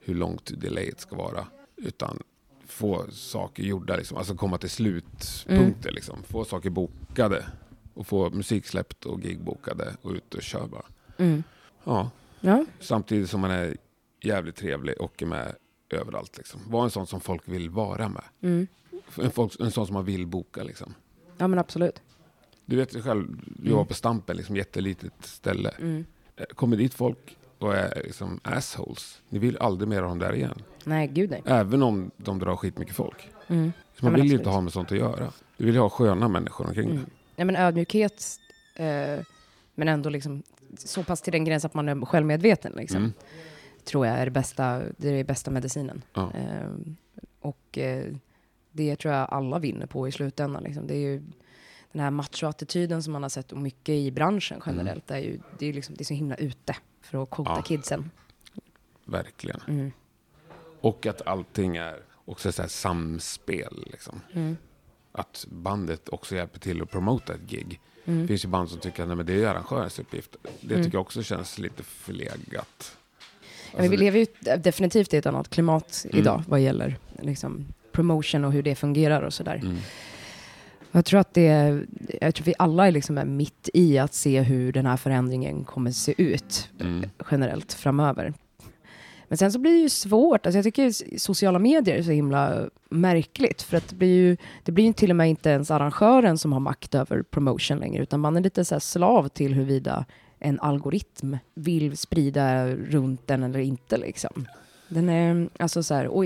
hur 0.00 0.14
långt 0.14 0.60
delayet 0.60 1.00
ska 1.00 1.16
vara. 1.16 1.46
Utan 1.76 2.22
få 2.66 3.06
saker 3.10 3.62
gjorda, 3.62 3.96
liksom. 3.96 4.16
alltså 4.18 4.34
komma 4.36 4.58
till 4.58 4.70
slutpunkter. 4.70 5.90
Liksom. 5.92 6.22
Få 6.22 6.44
saker 6.44 6.70
bokade. 6.70 7.46
Och 7.94 8.06
få 8.06 8.30
musik 8.30 8.66
släppt 8.66 9.06
och 9.06 9.22
gig 9.22 9.40
bokade 9.40 9.96
och 10.02 10.10
ut 10.12 10.34
och 10.34 10.42
köra 10.42 10.66
bara. 10.66 10.84
Mm. 11.18 11.42
Ja, 11.84 12.10
Ja. 12.40 12.64
samtidigt 12.80 13.30
som 13.30 13.40
man 13.40 13.50
är 13.50 13.76
jävligt 14.22 14.56
trevlig 14.56 15.00
och 15.00 15.22
är 15.22 15.26
med 15.26 15.54
överallt. 15.90 16.36
Liksom. 16.36 16.60
Var 16.66 16.84
en 16.84 16.90
sån 16.90 17.06
som 17.06 17.20
folk 17.20 17.42
vill 17.44 17.70
vara 17.70 18.08
med. 18.08 18.24
Mm. 18.40 18.66
En, 19.16 19.30
folk, 19.30 19.60
en 19.60 19.70
sån 19.70 19.86
som 19.86 19.94
man 19.94 20.04
vill 20.04 20.26
boka. 20.26 20.62
Liksom. 20.62 20.94
ja, 21.38 21.48
men 21.48 21.58
absolut. 21.58 22.02
Du 22.66 22.76
vet 22.76 23.02
själv, 23.04 23.40
jag 23.62 23.76
var 23.76 23.84
på 23.84 23.94
Stampen, 23.94 24.36
liksom 24.36 24.56
jättelitet 24.56 25.12
ställe. 25.20 25.70
Mm. 25.78 26.04
Eh, 26.36 26.44
Kommer 26.44 26.76
dit 26.76 26.94
folk 26.94 27.36
och 27.58 27.74
är 27.74 28.02
liksom 28.04 28.40
assholes. 28.42 29.20
Ni 29.28 29.38
vill 29.38 29.58
aldrig 29.58 29.88
mer 29.88 30.02
ha 30.02 30.08
dem 30.08 30.18
där 30.18 30.34
igen. 30.34 30.62
Nej, 30.84 31.06
gud 31.06 31.30
nej. 31.30 31.42
Även 31.44 31.82
om 31.82 32.10
de 32.16 32.38
drar 32.38 32.56
skitmycket 32.56 32.94
folk. 32.94 33.30
Mm. 33.46 33.72
Så 33.98 34.04
man 34.04 34.12
men 34.12 34.20
vill 34.20 34.30
ju 34.30 34.38
inte 34.38 34.50
ha 34.50 34.60
med 34.60 34.72
sånt 34.72 34.92
att 34.92 34.98
göra. 34.98 35.32
Du 35.56 35.64
vill 35.64 35.74
ju 35.74 35.80
ha 35.80 35.90
sköna 35.90 36.28
människor 36.28 36.66
omkring 36.66 36.88
dig. 36.88 36.96
Mm. 36.96 37.10
Ja, 37.36 37.44
men 37.44 37.56
ödmjukhet, 37.56 38.40
eh, 38.74 39.24
men 39.74 39.88
ändå 39.88 40.10
liksom 40.10 40.42
så 40.78 41.04
pass 41.04 41.22
till 41.22 41.32
den 41.32 41.44
gräns 41.44 41.64
att 41.64 41.74
man 41.74 41.88
är 41.88 42.06
självmedveten. 42.06 42.72
Liksom. 42.76 42.96
Mm. 42.96 43.12
tror 43.84 44.06
jag 44.06 44.18
är 44.18 44.24
det 44.24 44.30
bästa, 44.30 44.82
det 44.96 45.08
är 45.08 45.24
bästa 45.24 45.50
medicinen. 45.50 46.02
Ja. 46.14 46.32
Eh, 46.34 46.70
och 47.40 47.78
eh, 47.78 48.04
det 48.72 48.96
tror 48.96 49.14
jag 49.14 49.28
alla 49.30 49.58
vinner 49.58 49.86
på 49.86 50.08
i 50.08 50.12
slutändan. 50.12 50.62
Liksom. 50.62 50.86
Det 50.86 50.94
är 50.94 50.98
ju 50.98 51.22
den 51.96 52.04
här 52.04 52.10
machoattityden 52.10 53.02
som 53.02 53.12
man 53.12 53.22
har 53.22 53.28
sett 53.30 53.52
och 53.52 53.58
mycket 53.58 53.92
i 53.92 54.10
branschen 54.10 54.62
generellt. 54.66 55.10
är 55.10 55.18
ju, 55.18 55.40
det, 55.58 55.66
är 55.66 55.72
liksom, 55.72 55.94
det 55.94 56.02
är 56.02 56.04
så 56.04 56.14
himla 56.14 56.34
ute 56.34 56.76
för 57.00 57.22
att 57.22 57.30
quota 57.30 57.52
Ja. 57.56 57.62
kidsen. 57.62 58.10
Verkligen. 59.04 59.60
Mm. 59.68 59.92
Och 60.80 61.06
att 61.06 61.26
allting 61.26 61.76
är 61.76 61.96
också 62.24 62.52
så 62.52 62.62
här 62.62 62.68
samspel. 62.68 63.84
Liksom. 63.92 64.20
Mm. 64.32 64.56
Att 65.12 65.46
bandet 65.50 66.08
också 66.08 66.34
hjälper 66.36 66.58
till 66.60 66.82
att 66.82 66.90
promota 66.90 67.34
ett 67.34 67.40
gig. 67.50 67.80
Mm. 68.04 68.20
Det 68.22 68.26
finns 68.28 68.44
ju 68.44 68.48
band 68.48 68.68
som 68.70 68.80
tycker 68.80 69.20
att 69.20 69.26
det 69.26 69.42
är 69.42 69.46
arrangörens 69.46 69.98
uppgift. 69.98 70.36
Det 70.60 70.74
Mm. 70.74 70.84
tycker 70.84 70.96
jag 70.98 71.02
också 71.02 71.22
känns 71.22 71.58
lite 71.58 71.82
förlegat. 71.82 72.96
Ja, 73.72 73.78
men 73.78 73.82
vi 73.82 73.86
Alltså, 73.88 74.00
lever 74.04 74.18
ju 74.18 74.56
definitivt 74.56 75.14
i 75.14 75.16
ett 75.16 75.26
annat 75.26 75.48
klimat 75.50 76.04
Mm. 76.04 76.18
idag 76.18 76.42
vad 76.48 76.60
gäller 76.60 76.98
liksom, 77.22 77.66
promotion 77.92 78.44
och 78.44 78.52
hur 78.52 78.62
det 78.62 78.74
fungerar 78.74 79.22
och 79.22 79.34
sådär. 79.34 79.62
Jag 80.96 81.04
tror 81.04 81.20
att 81.20 81.34
det 81.34 81.80
jag 82.20 82.34
tror 82.34 82.44
vi 82.44 82.54
alla 82.58 82.86
är 82.86 82.90
liksom 82.90 83.36
mitt 83.36 83.68
i 83.74 83.98
att 83.98 84.14
se 84.14 84.40
hur 84.40 84.72
den 84.72 84.86
här 84.86 84.96
förändringen 84.96 85.64
kommer 85.64 85.90
se 85.90 86.14
ut 86.18 86.70
Mm. 86.80 87.10
generellt 87.30 87.72
framöver. 87.72 88.32
Men 89.28 89.38
sen 89.38 89.52
så 89.52 89.58
blir 89.58 89.72
det 89.72 89.78
ju 89.78 89.88
svårt, 89.88 90.46
alltså 90.46 90.58
jag 90.58 90.64
tycker 90.64 91.18
sociala 91.18 91.58
medier 91.58 91.96
är 91.96 92.02
så 92.02 92.10
himla 92.10 92.70
märkligt 92.88 93.62
för 93.62 93.76
att 93.76 93.88
det 93.88 93.96
blir 93.96 94.08
ju, 94.14 94.36
det 94.62 94.72
blir 94.72 94.84
ju 94.84 94.92
till 94.92 95.10
och 95.10 95.16
med 95.16 95.30
inte 95.30 95.50
ens 95.50 95.70
arrangören 95.70 96.38
som 96.38 96.52
har 96.52 96.60
makt 96.60 96.94
över 96.94 97.22
promotion 97.22 97.78
längre 97.78 98.02
utan 98.02 98.20
man 98.20 98.36
är 98.36 98.40
lite 98.40 98.64
så 98.64 98.80
slav 98.80 99.28
till 99.28 99.54
huruvida 99.54 100.04
en 100.38 100.60
algoritm 100.60 101.36
vill 101.54 101.96
sprida 101.96 102.66
runt 102.68 103.26
den 103.26 103.42
eller 103.42 103.58
inte 103.60 103.96
liksom. 103.96 104.46
Den 104.88 105.08
är, 105.08 105.48
alltså 105.58 105.82
så 105.82 105.94
här, 105.94 106.06
och, 106.06 106.24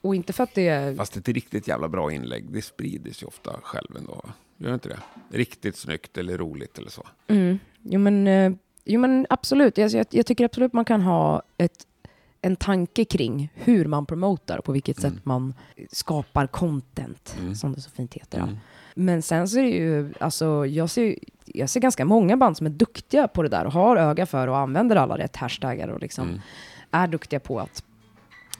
och 0.00 0.14
inte 0.14 0.32
för 0.32 0.44
att 0.44 0.54
det 0.54 0.68
är 0.68 0.94
Fast 0.94 1.16
ett 1.16 1.28
riktigt 1.28 1.68
jävla 1.68 1.88
bra 1.88 2.12
inlägg, 2.12 2.52
det 2.52 2.62
sprids 2.62 3.22
ju 3.22 3.26
ofta 3.26 3.52
själv 3.62 3.96
ändå. 3.96 4.24
Gör 4.56 4.74
inte 4.74 4.88
det? 4.88 4.98
Riktigt 5.38 5.76
snyggt 5.76 6.18
eller 6.18 6.38
roligt 6.38 6.78
eller 6.78 6.90
så. 6.90 7.06
Mm. 7.28 7.58
Jo, 7.82 8.00
men, 8.00 8.26
eh, 8.26 8.52
jo, 8.84 9.00
men 9.00 9.26
absolut. 9.30 9.78
Jag, 9.78 9.90
jag, 9.90 10.06
jag 10.10 10.26
tycker 10.26 10.44
absolut 10.44 10.72
man 10.72 10.84
kan 10.84 11.00
ha 11.02 11.42
ett, 11.58 11.86
en 12.40 12.56
tanke 12.56 13.04
kring 13.04 13.52
hur 13.54 13.84
man 13.84 14.06
promotar 14.06 14.58
och 14.58 14.64
på 14.64 14.72
vilket 14.72 14.98
Mm. 15.04 15.12
sätt 15.14 15.24
man 15.24 15.54
skapar 15.92 16.46
content, 16.46 17.36
Mm. 17.40 17.54
som 17.54 17.72
det 17.72 17.80
så 17.80 17.90
fint 17.90 18.14
heter. 18.14 18.38
Mm. 18.38 18.56
Men 18.94 19.22
sen 19.22 19.48
så 19.48 19.58
är 19.58 19.62
det 19.62 19.68
ju, 19.70 20.12
alltså, 20.20 20.66
jag 20.66 20.90
ser, 20.90 21.16
jag 21.44 21.70
ser 21.70 21.80
ganska 21.80 22.04
många 22.04 22.36
band 22.36 22.56
som 22.56 22.66
är 22.66 22.70
duktiga 22.70 23.28
på 23.28 23.42
det 23.42 23.48
där 23.48 23.64
och 23.64 23.72
har 23.72 23.96
öga 23.96 24.26
för 24.26 24.48
och 24.48 24.58
använder 24.58 24.96
alla 24.96 25.18
rätt 25.18 25.36
hashtaggar 25.36 25.88
och 25.88 26.00
liksom 26.00 26.28
Mm. 26.28 26.40
är 26.90 27.06
duktiga 27.06 27.40
på 27.40 27.60
att 27.60 27.84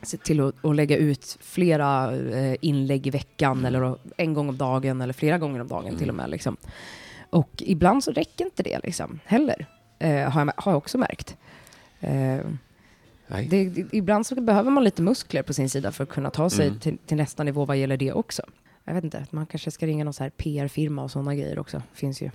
se 0.02 0.16
till 0.16 0.40
att, 0.40 0.64
att 0.64 0.76
lägga 0.76 0.96
ut 0.96 1.38
flera 1.40 2.16
eh, 2.16 2.56
inlägg 2.60 3.06
i 3.06 3.10
veckan 3.10 3.64
eller 3.64 3.96
en 4.16 4.34
gång 4.34 4.48
om 4.48 4.56
dagen 4.56 5.00
eller 5.00 5.12
flera 5.12 5.38
gånger 5.38 5.60
om 5.60 5.68
dagen 5.68 5.96
till 5.96 6.08
och 6.08 6.14
med. 6.14 6.30
Liksom. 6.30 6.56
Och 7.30 7.50
ibland 7.66 8.04
så 8.04 8.12
räcker 8.12 8.44
inte 8.44 8.62
det 8.62 8.80
liksom, 8.84 9.20
heller, 9.24 9.66
eh, 9.98 10.30
har, 10.30 10.40
jag, 10.46 10.52
har 10.56 10.72
jag 10.72 10.76
också 10.78 10.98
märkt. 10.98 11.36
Eh, 12.00 12.38
det, 13.48 13.64
det, 13.68 13.86
ibland 13.92 14.26
så 14.26 14.40
behöver 14.40 14.70
man 14.70 14.84
lite 14.84 15.02
muskler 15.02 15.42
på 15.42 15.52
sin 15.54 15.70
sida 15.70 15.92
för 15.92 16.04
att 16.04 16.10
kunna 16.10 16.30
ta 16.30 16.50
sig 16.50 16.66
Mm. 16.66 16.80
till, 16.80 16.98
till 16.98 17.16
nästa 17.16 17.44
nivå 17.44 17.64
vad 17.64 17.76
gäller 17.76 17.96
det 17.96 18.12
också. 18.12 18.42
Jag 18.84 18.94
vet 18.94 19.04
inte, 19.04 19.26
man 19.30 19.46
kanske 19.46 19.70
ska 19.70 19.86
ringa 19.86 20.04
någon 20.04 20.12
så 20.14 20.22
här 20.22 20.30
PR-firma 20.30 21.02
och 21.02 21.10
sådana 21.10 21.34
grejer 21.34 21.58
också. 21.58 21.82
Finns 21.92 22.22
ju. 22.22 22.30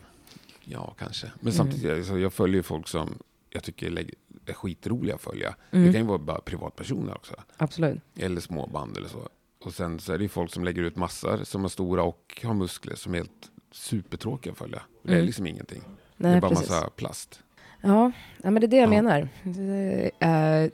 Ja, 0.63 0.95
kanske. 0.99 1.27
Men 1.27 1.41
Mm. 1.41 1.53
samtidigt, 1.53 1.91
alltså, 1.97 2.17
jag 2.19 2.33
följer 2.33 2.61
folk 2.61 2.87
som 2.87 3.09
jag 3.49 3.63
tycker 3.63 3.89
lägg- 3.89 4.13
är 4.49 4.53
skitroliga 4.53 5.15
att 5.15 5.21
följa. 5.21 5.55
Mm. 5.71 5.85
Det 5.85 5.91
kan 5.93 6.01
ju 6.01 6.07
vara 6.07 6.17
bara 6.17 6.41
privatpersoner 6.41 7.15
också. 7.15 7.35
Absolut. 7.57 7.99
Eller 8.15 8.41
små 8.41 8.67
band 8.67 8.97
eller 8.97 9.07
så. 9.09 9.27
Och 9.65 9.73
sen 9.73 9.99
så 9.99 10.13
är 10.13 10.17
det 10.17 10.23
ju 10.23 10.29
folk 10.29 10.53
som 10.53 10.63
lägger 10.63 10.83
ut 10.83 10.95
massor 10.95 11.39
som 11.43 11.63
är 11.65 11.69
stora 11.69 12.03
och 12.03 12.41
har 12.45 12.53
muskler 12.53 12.95
som 12.95 13.13
är 13.13 13.17
helt 13.17 13.51
supertråkiga 13.71 14.51
att 14.51 14.57
följa. 14.57 14.81
Det 15.03 15.11
är 15.11 15.15
Mm. 15.15 15.25
liksom 15.25 15.47
ingenting. 15.47 15.81
Nej, 16.17 16.31
det 16.31 16.37
är 16.37 16.41
bara 16.41 16.49
precis. 16.51 16.69
massa 16.69 16.89
plast. 16.89 17.39
Ja, 17.81 18.11
ja, 18.43 18.49
men 18.51 18.55
det 18.61 18.65
är 18.65 18.67
det 18.67 18.77
jag 18.77 18.85
Ja. 18.93 19.01
menar. 19.01 19.29
Eh, 20.19 20.69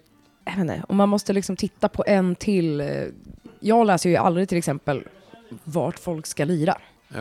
jag 0.45 0.57
inte, 0.61 0.83
och 0.89 0.95
man 0.95 1.09
måste 1.09 1.33
liksom 1.33 1.55
titta 1.55 1.89
på 1.89 2.03
en 2.07 2.35
till. 2.35 2.81
eh, 2.81 2.87
Jag 3.59 3.87
läser 3.87 4.09
ju 4.09 4.15
aldrig 4.15 4.49
till 4.49 4.57
exempel 4.57 5.03
vart 5.63 5.99
folk 5.99 6.25
ska 6.27 6.45
lira. 6.45 6.77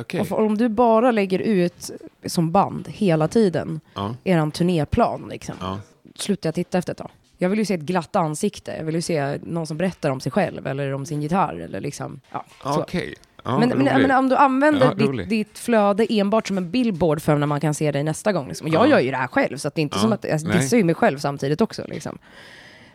För, 0.09 0.33
om 0.33 0.59
du 0.59 0.69
bara 0.69 1.11
lägger 1.11 1.39
ut 1.39 1.91
som 2.27 2.53
band 2.53 2.89
hela 2.89 3.29
tiden, 3.29 3.81
Ja, 3.95 4.17
eran 4.25 4.51
turnéplan, 4.51 5.29
liksom, 5.31 5.55
ja. 5.61 5.81
Slutar 6.17 6.49
jag 6.49 6.55
titta 6.55 6.79
efter 6.79 6.93
ett 6.93 6.99
tag. 6.99 7.11
Jag 7.39 7.49
vill 7.49 7.59
ju 7.59 7.65
se 7.65 7.75
ett 7.75 7.81
glatt 7.81 8.17
ansikte. 8.17 8.75
Jag 8.79 8.85
vill 8.85 8.95
ju 8.95 9.03
se 9.03 9.39
någon 9.43 9.67
som 9.67 9.77
berättar 9.77 10.11
om 10.11 10.21
sig 10.21 10.33
själv 10.33 10.67
eller 10.67 10.93
om 10.95 11.07
sin 11.07 11.23
gitarr. 11.23 11.61
Eller 11.61 11.81
liksom, 11.81 12.21
ja, 12.31 12.45
så. 12.63 12.81
Okej. 12.81 13.15
Ja, 13.45 13.59
men, 13.59 13.69
men, 13.69 14.03
men 14.03 14.11
om 14.11 14.29
du 14.29 14.37
använder 14.37 14.87
Ja, 14.99 15.07
ditt, 15.13 15.29
ditt 15.29 15.59
flöde 15.59 16.07
enbart 16.13 16.49
som 16.49 16.59
en 16.59 16.71
billboard 16.71 17.23
för 17.23 17.37
när 17.37 17.47
man 17.47 17.61
kan 17.61 17.75
se 17.75 17.93
dig 17.93 18.05
nästa 18.05 18.33
gång. 18.33 18.49
Liksom. 18.49 18.69
Jag 18.69 18.87
Ja. 18.87 18.91
gör 18.91 19.01
ju 19.01 19.11
det 19.11 19.17
här 19.17 19.27
själv, 19.27 19.57
så 19.57 19.69
det 19.75 19.81
är 19.81 19.83
inte 19.83 19.99
som 19.99 20.13
att 20.13 20.25
jag 20.25 20.53
dissar 20.53 20.77
ju 20.77 20.85
mig 20.85 20.95
själv 20.95 21.19
samtidigt 21.19 21.61
också. 21.61 21.85
Liksom. 21.89 22.19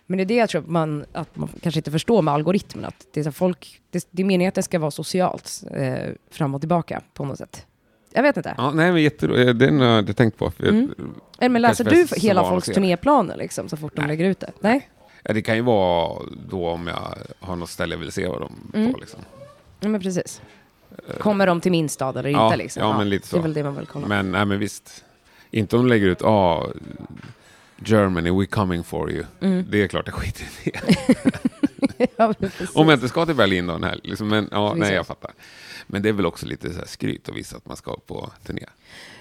Men 0.06 0.18
det 0.18 0.24
är 0.24 0.26
det 0.26 0.36
jag 0.36 0.50
tror 0.50 0.62
att 0.62 0.68
man, 0.68 1.06
att 1.14 1.36
man 1.36 1.50
kanske 1.62 1.80
inte 1.80 1.92
förstår 1.92 2.22
med 2.22 2.34
algoritmen. 2.34 2.86
Att 2.86 3.08
det, 3.14 3.20
är 3.20 3.24
så 3.24 3.32
folk, 3.32 3.82
det, 3.92 4.08
det 4.12 4.22
är 4.22 4.26
meningen 4.26 4.50
att 4.50 4.56
det 4.56 4.64
ska 4.64 4.80
vara 4.80 4.92
socialt 4.92 5.64
eh, 5.72 6.10
fram 6.32 6.56
och 6.56 6.62
tillbaka 6.62 7.02
på 7.14 7.26
något 7.26 7.38
sätt. 7.38 7.66
Jag 8.18 8.24
vet 8.24 8.38
inte. 8.38 8.54
Ja, 8.58 8.72
nej, 8.72 8.92
men 8.92 9.02
jätteroligt. 9.04 9.60
Den 9.60 9.80
har 9.80 9.88
jag 9.88 10.00
inte 10.00 10.14
tänkt 10.14 10.38
på. 10.38 10.52
Mm. 10.60 10.94
Eller, 11.40 11.50
men 11.50 11.62
läser 11.62 11.84
du 11.84 12.08
hela 12.16 12.50
folks 12.50 12.66
turnéplaner 12.68 13.38
liksom, 13.38 13.70
så 13.70 13.78
fort 13.78 13.96
de 13.96 14.02
Nej. 14.02 14.08
lägger 14.08 14.26
ut 14.26 14.40
det? 14.40 14.52
Nej? 14.60 14.90
ja, 15.24 15.34
det 15.34 15.42
kan 15.42 15.56
ju 15.56 15.62
vara 15.62 16.22
då 16.50 16.68
om 16.70 16.88
jag 16.88 17.18
har 17.40 17.56
något 17.56 17.70
ställe 17.70 17.96
jag 17.96 18.00
vill 18.00 18.12
se 18.12 18.28
vad 18.28 18.42
de 18.42 18.72
Mm. 18.74 18.94
på. 18.94 19.00
Liksom. 19.00 19.20
Ja, 19.80 19.88
men 19.88 20.02
precis. 20.02 20.42
Kommer 21.20 21.48
de 21.48 21.62
till 21.62 21.72
min 21.72 21.90
stad 21.90 22.18
eller 22.18 22.30
ja, 22.30 22.46
inte? 22.46 22.58
Liksom? 22.58 22.84
ja, 22.84 22.98
men 22.98 23.10
lite 23.10 23.26
Det 23.26 23.30
så. 23.30 23.38
är 23.38 23.42
väl 23.42 23.54
det 23.54 23.64
man 23.64 23.76
vill 23.76 23.86
kolla. 23.86 24.08
Men, 24.08 24.32
nej, 24.32 24.46
men 24.46 24.60
visst. 24.60 25.04
Inte 25.52 25.76
om 25.76 25.82
de 25.84 25.90
lägger 25.90 26.08
ut, 26.08 26.22
ah, 26.24 26.68
Germany, 27.86 28.32
we 28.32 28.46
coming 28.46 28.84
for 28.84 29.12
you. 29.12 29.24
Mm. 29.42 29.66
Det 29.70 29.84
är 29.84 29.88
klart 29.88 30.08
jag 30.08 30.16
skiter 30.16 30.46
i 30.64 30.72
det. 31.98 32.08
ja. 32.16 32.34
Om 32.74 32.90
jag 32.90 32.96
inte 32.98 33.08
ska 33.10 33.26
till 33.26 33.36
Berlin 33.36 33.68
då, 33.68 33.78
helg, 33.78 34.02
liksom, 34.04 34.28
men 34.28 34.50
ja, 34.52 34.70
Precis. 34.70 34.82
nej, 34.88 34.94
jag 34.96 35.08
fattar. 35.08 35.32
Men 35.88 36.02
det 36.02 36.10
är 36.10 36.14
väl 36.14 36.26
också 36.26 36.46
lite 36.46 36.74
så 36.74 36.80
här 36.80 36.86
skryt 36.88 37.30
att 37.30 37.36
visa 37.36 37.58
att 37.58 37.66
man 37.68 37.78
ska 37.78 37.98
på 38.08 38.30
turné. 38.46 38.66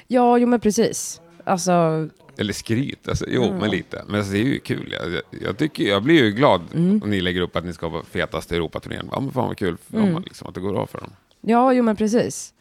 Ja, 0.07 0.39
jo 0.39 0.47
men 0.47 0.61
precis. 0.61 1.21
Alltså, 1.45 2.09
Eller 2.39 2.53
skryt, 2.53 3.09
alltså, 3.09 3.25
jo, 3.29 3.43
Ja. 3.45 3.53
men 3.61 3.71
lite. 3.71 4.05
Men 4.07 4.17
alltså, 4.17 4.33
det 4.33 4.39
är 4.39 4.43
ju 4.45 4.59
kul. 4.59 4.93
Jag, 5.01 5.21
jag, 5.43 5.59
tycker, 5.59 5.85
jag 5.85 6.03
blir 6.03 6.25
ju 6.25 6.31
glad 6.33 6.61
Mm. 6.75 7.01
om 7.05 7.11
ni 7.11 7.21
lägger 7.21 7.41
upp 7.41 7.57
att 7.57 7.65
ni 7.65 7.73
ska 7.73 7.89
vara 7.89 8.05
fetaste 8.05 8.57
Europaturnén. 8.57 9.09
Ja, 9.13 9.21
men 9.21 9.31
fan 9.33 9.47
vad 9.49 9.57
kul 9.57 9.77
Mm. 9.93 10.13
dem, 10.13 10.23
liksom, 10.23 10.49
att 10.49 10.55
det 10.55 10.61
går 10.61 10.75
av 10.79 10.87
för 10.87 10.99
dem. 11.01 11.11
ja, 11.41 11.73
jo 11.73 11.83
men 11.83 11.97
precis. 11.97 12.53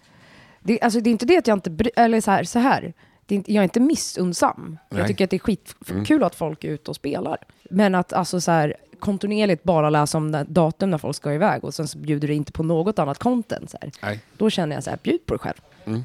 Det, 0.59 0.81
alltså, 0.81 0.99
det 0.99 1.09
är 1.09 1.11
inte 1.11 1.25
det 1.25 1.37
att 1.37 1.47
jag 1.47 1.55
inte 1.57 1.69
bry- 1.69 1.91
eller 1.95 2.21
så 2.21 2.31
här, 2.31 2.43
så 2.43 2.59
här. 2.59 2.93
Det 3.25 3.35
är 3.35 3.37
inte, 3.37 3.53
jag 3.53 3.61
är 3.61 3.63
inte 3.63 3.79
missunnsam. 3.79 4.77
Nej. 4.89 4.99
Jag 4.99 5.07
tycker 5.07 5.23
att 5.23 5.29
det 5.29 5.37
är 5.37 5.39
skitkul 5.39 6.15
Mm. 6.15 6.23
att 6.23 6.35
folk 6.35 6.63
är 6.63 6.69
ute 6.69 6.91
och 6.91 6.95
spelar. 6.95 7.37
Men 7.69 7.95
att 7.95 8.13
alltså 8.13 8.41
så 8.41 8.51
här, 8.51 8.75
kontinuerligt 8.99 9.63
bara 9.63 9.89
läsa 9.89 10.17
om 10.17 10.31
när- 10.31 10.43
datum 10.45 10.91
när 10.91 10.97
folk 10.97 11.15
ska 11.15 11.33
iväg 11.33 11.63
och 11.63 11.73
sen 11.73 11.87
så 11.87 11.97
bjuder 11.97 12.27
det 12.27 12.33
inte 12.33 12.51
på 12.51 12.63
något 12.63 12.99
annat 12.99 13.19
content. 13.19 13.69
Så 13.69 13.77
här. 13.81 13.91
Nej. 14.01 14.19
Då 14.37 14.49
känner 14.49 14.75
jag 14.75 14.83
så 14.83 14.89
här, 14.89 14.99
bjud 15.03 15.25
på 15.25 15.33
dig 15.33 15.39
själv. 15.39 15.57
Mm. 15.85 16.03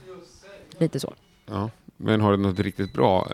Lite 0.79 1.01
så. 1.01 1.15
Ja. 1.47 1.71
Men 1.97 2.21
har 2.21 2.31
du 2.31 2.37
något 2.39 2.59
riktigt 2.59 2.93
bra? 2.93 3.29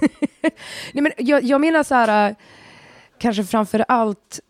Nej, 0.92 1.02
men 1.02 1.12
jag, 1.18 1.42
jag 1.44 1.60
menar 1.60 1.82
så 1.82 1.94
här, 1.94 2.30
äh, 2.30 2.36
kanske 3.18 3.44
framför 3.44 3.84
allt, 3.88 4.40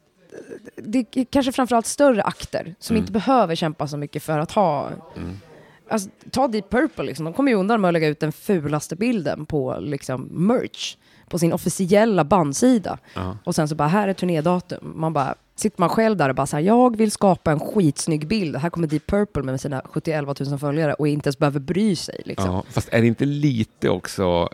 det 0.76 0.98
är 0.98 1.24
kanske 1.24 1.52
framför 1.52 1.76
allt 1.76 1.86
större 1.86 2.22
akter 2.22 2.74
som 2.78 2.94
Mm. 2.96 3.02
inte 3.02 3.12
behöver 3.12 3.54
kämpa 3.54 3.88
så 3.88 3.96
mycket 3.96 4.22
för 4.22 4.38
att 4.38 4.52
ha 4.52 4.90
Mm. 5.16 5.40
Alltså, 5.88 6.08
ta 6.30 6.48
Deep 6.48 6.70
Purple, 6.70 7.04
liksom. 7.04 7.24
de 7.24 7.34
kommer 7.34 7.50
ju 7.52 7.56
undan 7.58 7.80
med 7.80 7.88
att 7.88 7.92
lägga 7.92 8.08
ut 8.08 8.20
den 8.20 8.32
fulaste 8.32 8.96
bilden 8.96 9.46
på 9.46 9.76
liksom, 9.80 10.22
merch 10.32 10.96
på 11.28 11.38
sin 11.38 11.52
officiella 11.52 12.24
bandsida. 12.24 12.98
Ja. 13.14 13.36
Och 13.44 13.54
sen 13.54 13.68
så 13.68 13.74
bara, 13.74 13.88
här 13.88 14.08
är 14.08 14.12
turnédatum. 14.12 14.92
Man 14.96 15.12
bara, 15.12 15.34
sitter 15.54 15.80
man 15.80 15.88
själv 15.88 16.16
där 16.16 16.28
och 16.28 16.34
bara 16.34 16.46
så 16.46 16.56
här, 16.56 16.62
jag 16.64 16.96
vill 16.96 17.10
skapa 17.10 17.52
en 17.52 17.60
skitsnygg 17.60 18.26
bild. 18.26 18.56
Här 18.56 18.70
kommer 18.70 18.86
Deep 18.86 19.06
Purple 19.06 19.42
med 19.42 19.60
sina 19.60 19.82
71 19.84 20.24
000 20.40 20.58
följare 20.58 20.94
och 20.94 21.08
inte 21.08 21.28
ens 21.28 21.38
behöver 21.38 21.60
bry 21.60 21.96
sig. 21.96 22.22
Liksom. 22.24 22.50
Ja, 22.50 22.64
fast 22.70 22.88
är 22.92 23.00
det 23.00 23.06
inte 23.06 23.24
lite 23.24 23.88
också 23.90 24.48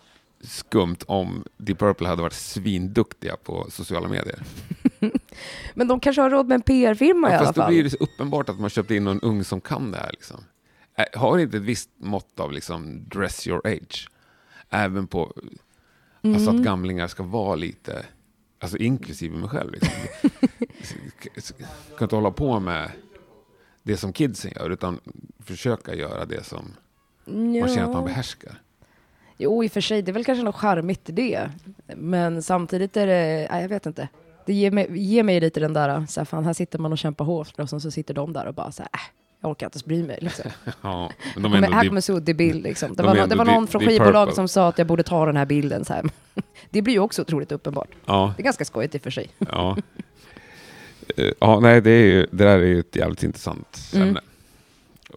skumt 0.45 0.97
om 1.07 1.45
Deep 1.57 1.79
Purple 1.79 2.09
hade 2.09 2.23
varit 2.23 2.33
svinduktiga 2.33 3.37
på 3.37 3.67
sociala 3.71 4.09
medier? 4.09 4.43
Men 5.75 5.89
de 5.89 6.01
kanske 6.01 6.23
har 6.23 6.31
råd 6.31 6.49
med 6.49 6.55
en 6.55 6.63
PR-firma 6.63 7.29
i 7.29 7.33
Ja, 7.33 7.37
alla 7.39 7.47
fast 7.47 7.57
då 7.57 7.63
fall. 7.63 7.71
blir 7.73 7.85
det 7.85 7.91
så 7.91 7.97
uppenbart 7.97 8.49
att 8.49 8.61
man 8.61 8.71
köpt 8.71 8.91
in 8.91 9.05
någon 9.05 9.21
ung 9.21 9.45
som 9.45 9.61
kan 9.61 9.91
det 9.93 9.99
här. 9.99 10.11
Liksom. 10.11 10.45
Har 11.15 11.39
inte 11.39 11.57
ett 11.57 11.63
visst 11.63 11.91
mått 11.99 12.41
av 12.41 12.53
liksom, 12.53 13.09
dress 13.09 13.47
your 13.47 13.67
age? 13.67 14.09
Även 14.71 15.07
på, 15.07 15.33
alltså 16.25 16.51
Mm. 16.51 16.57
att 16.61 16.65
gamlingar 16.65 17.07
ska 17.09 17.23
vara 17.23 17.55
lite, 17.55 18.07
alltså 18.61 18.77
inklusive 18.79 19.37
mig 19.37 19.49
själv. 19.49 19.73
Liksom. 19.73 19.91
kan 21.99 22.05
inte 22.07 22.17
hålla 22.17 22.31
på 22.31 22.61
med 22.61 22.91
det 23.83 23.97
som 23.97 24.13
kidsen 24.13 24.53
gör, 24.57 24.71
utan 24.71 25.01
försöka 25.41 25.95
göra 25.95 26.25
det 26.25 26.45
som 26.45 26.65
man 27.25 27.69
känner 27.69 27.85
att 27.85 27.93
man 27.93 28.05
behärskar. 28.05 28.61
Jo, 29.39 29.65
i 29.65 29.69
och 29.69 29.73
för 29.73 29.81
sig, 29.81 30.03
det 30.03 30.11
är 30.11 30.13
väl 30.13 30.25
kanske 30.25 30.45
något 30.45 30.55
charmigt 30.55 31.09
i 31.09 31.13
det. 31.13 31.51
Men 31.97 32.43
samtidigt 32.43 32.97
är 32.97 33.07
det, 33.07 33.49
nej, 33.51 33.63
jag 33.63 33.69
vet 33.69 33.87
inte. 33.87 34.09
Det 34.47 34.55
ger 34.55 34.71
mig, 34.71 34.87
ger 34.99 35.23
mig 35.23 35.41
lite 35.41 35.61
den 35.61 35.73
där, 35.73 36.07
så 36.07 36.21
här, 36.21 36.25
fan, 36.25 36.45
här 36.45 36.53
sitter 36.53 36.79
man 36.79 36.93
och 36.93 36.99
kämpar 36.99 37.25
hårt 37.25 37.59
och 37.59 37.69
så 37.69 37.91
sitter 37.91 38.15
de 38.15 38.33
där 38.33 38.47
och 38.47 38.55
bara 38.55 38.73
så 38.73 38.83
här, 38.83 38.91
äh, 38.93 39.01
jag 39.43 39.51
orkar 39.51 39.67
inte 39.67 39.77
ens 39.77 39.85
bry 39.85 40.03
mig. 40.03 40.19
Liksom. 40.21 40.51
Ja, 40.83 41.11
men 41.35 41.43
de 41.43 41.53
är 41.53 41.57
ändå 41.57 41.71
här 41.71 41.87
kommer 41.89 42.01
suddig 42.01 42.37
bild 42.37 42.63
liksom. 42.63 42.89
Det 42.89 43.03
de 43.03 43.03
var, 43.03 43.11
är 43.11 43.15
nå- 43.15 43.27
det 43.27 43.33
ändå 43.35 43.45
var 43.45 43.45
någon 43.45 43.67
från 43.67 43.83
skivbolaget 43.87 44.35
som 44.35 44.49
sa 44.49 44.69
att 44.69 44.79
jag 44.79 44.87
borde 44.87 45.03
ta 45.03 45.27
den 45.27 45.37
här 45.37 45.47
bilden 45.47 45.85
så 45.85 45.93
här. 45.93 46.05
Det 46.71 46.83
blir 46.83 46.95
ju 46.95 47.01
också 47.01 47.23
otroligt 47.23 47.53
uppenbart. 47.53 47.89
ja, 48.07 48.35
Det 48.37 48.43
är 48.43 48.45
ganska 48.45 48.65
skojigt 48.65 48.95
i 48.95 48.99
och 48.99 49.03
för 49.03 49.11
sig. 49.11 49.31
ja. 49.39 49.77
Eh, 51.17 51.31
ja, 51.41 51.61
nej, 51.61 51.81
det, 51.81 51.91
är 51.91 52.05
ju, 52.07 52.27
det 52.31 52.45
där 52.45 52.59
är 52.59 52.67
ju 52.67 52.81
ett 52.81 52.97
jävligt 52.97 53.23
intressant 53.23 53.91
Mm. 53.95 54.09
ämne. 54.09 54.21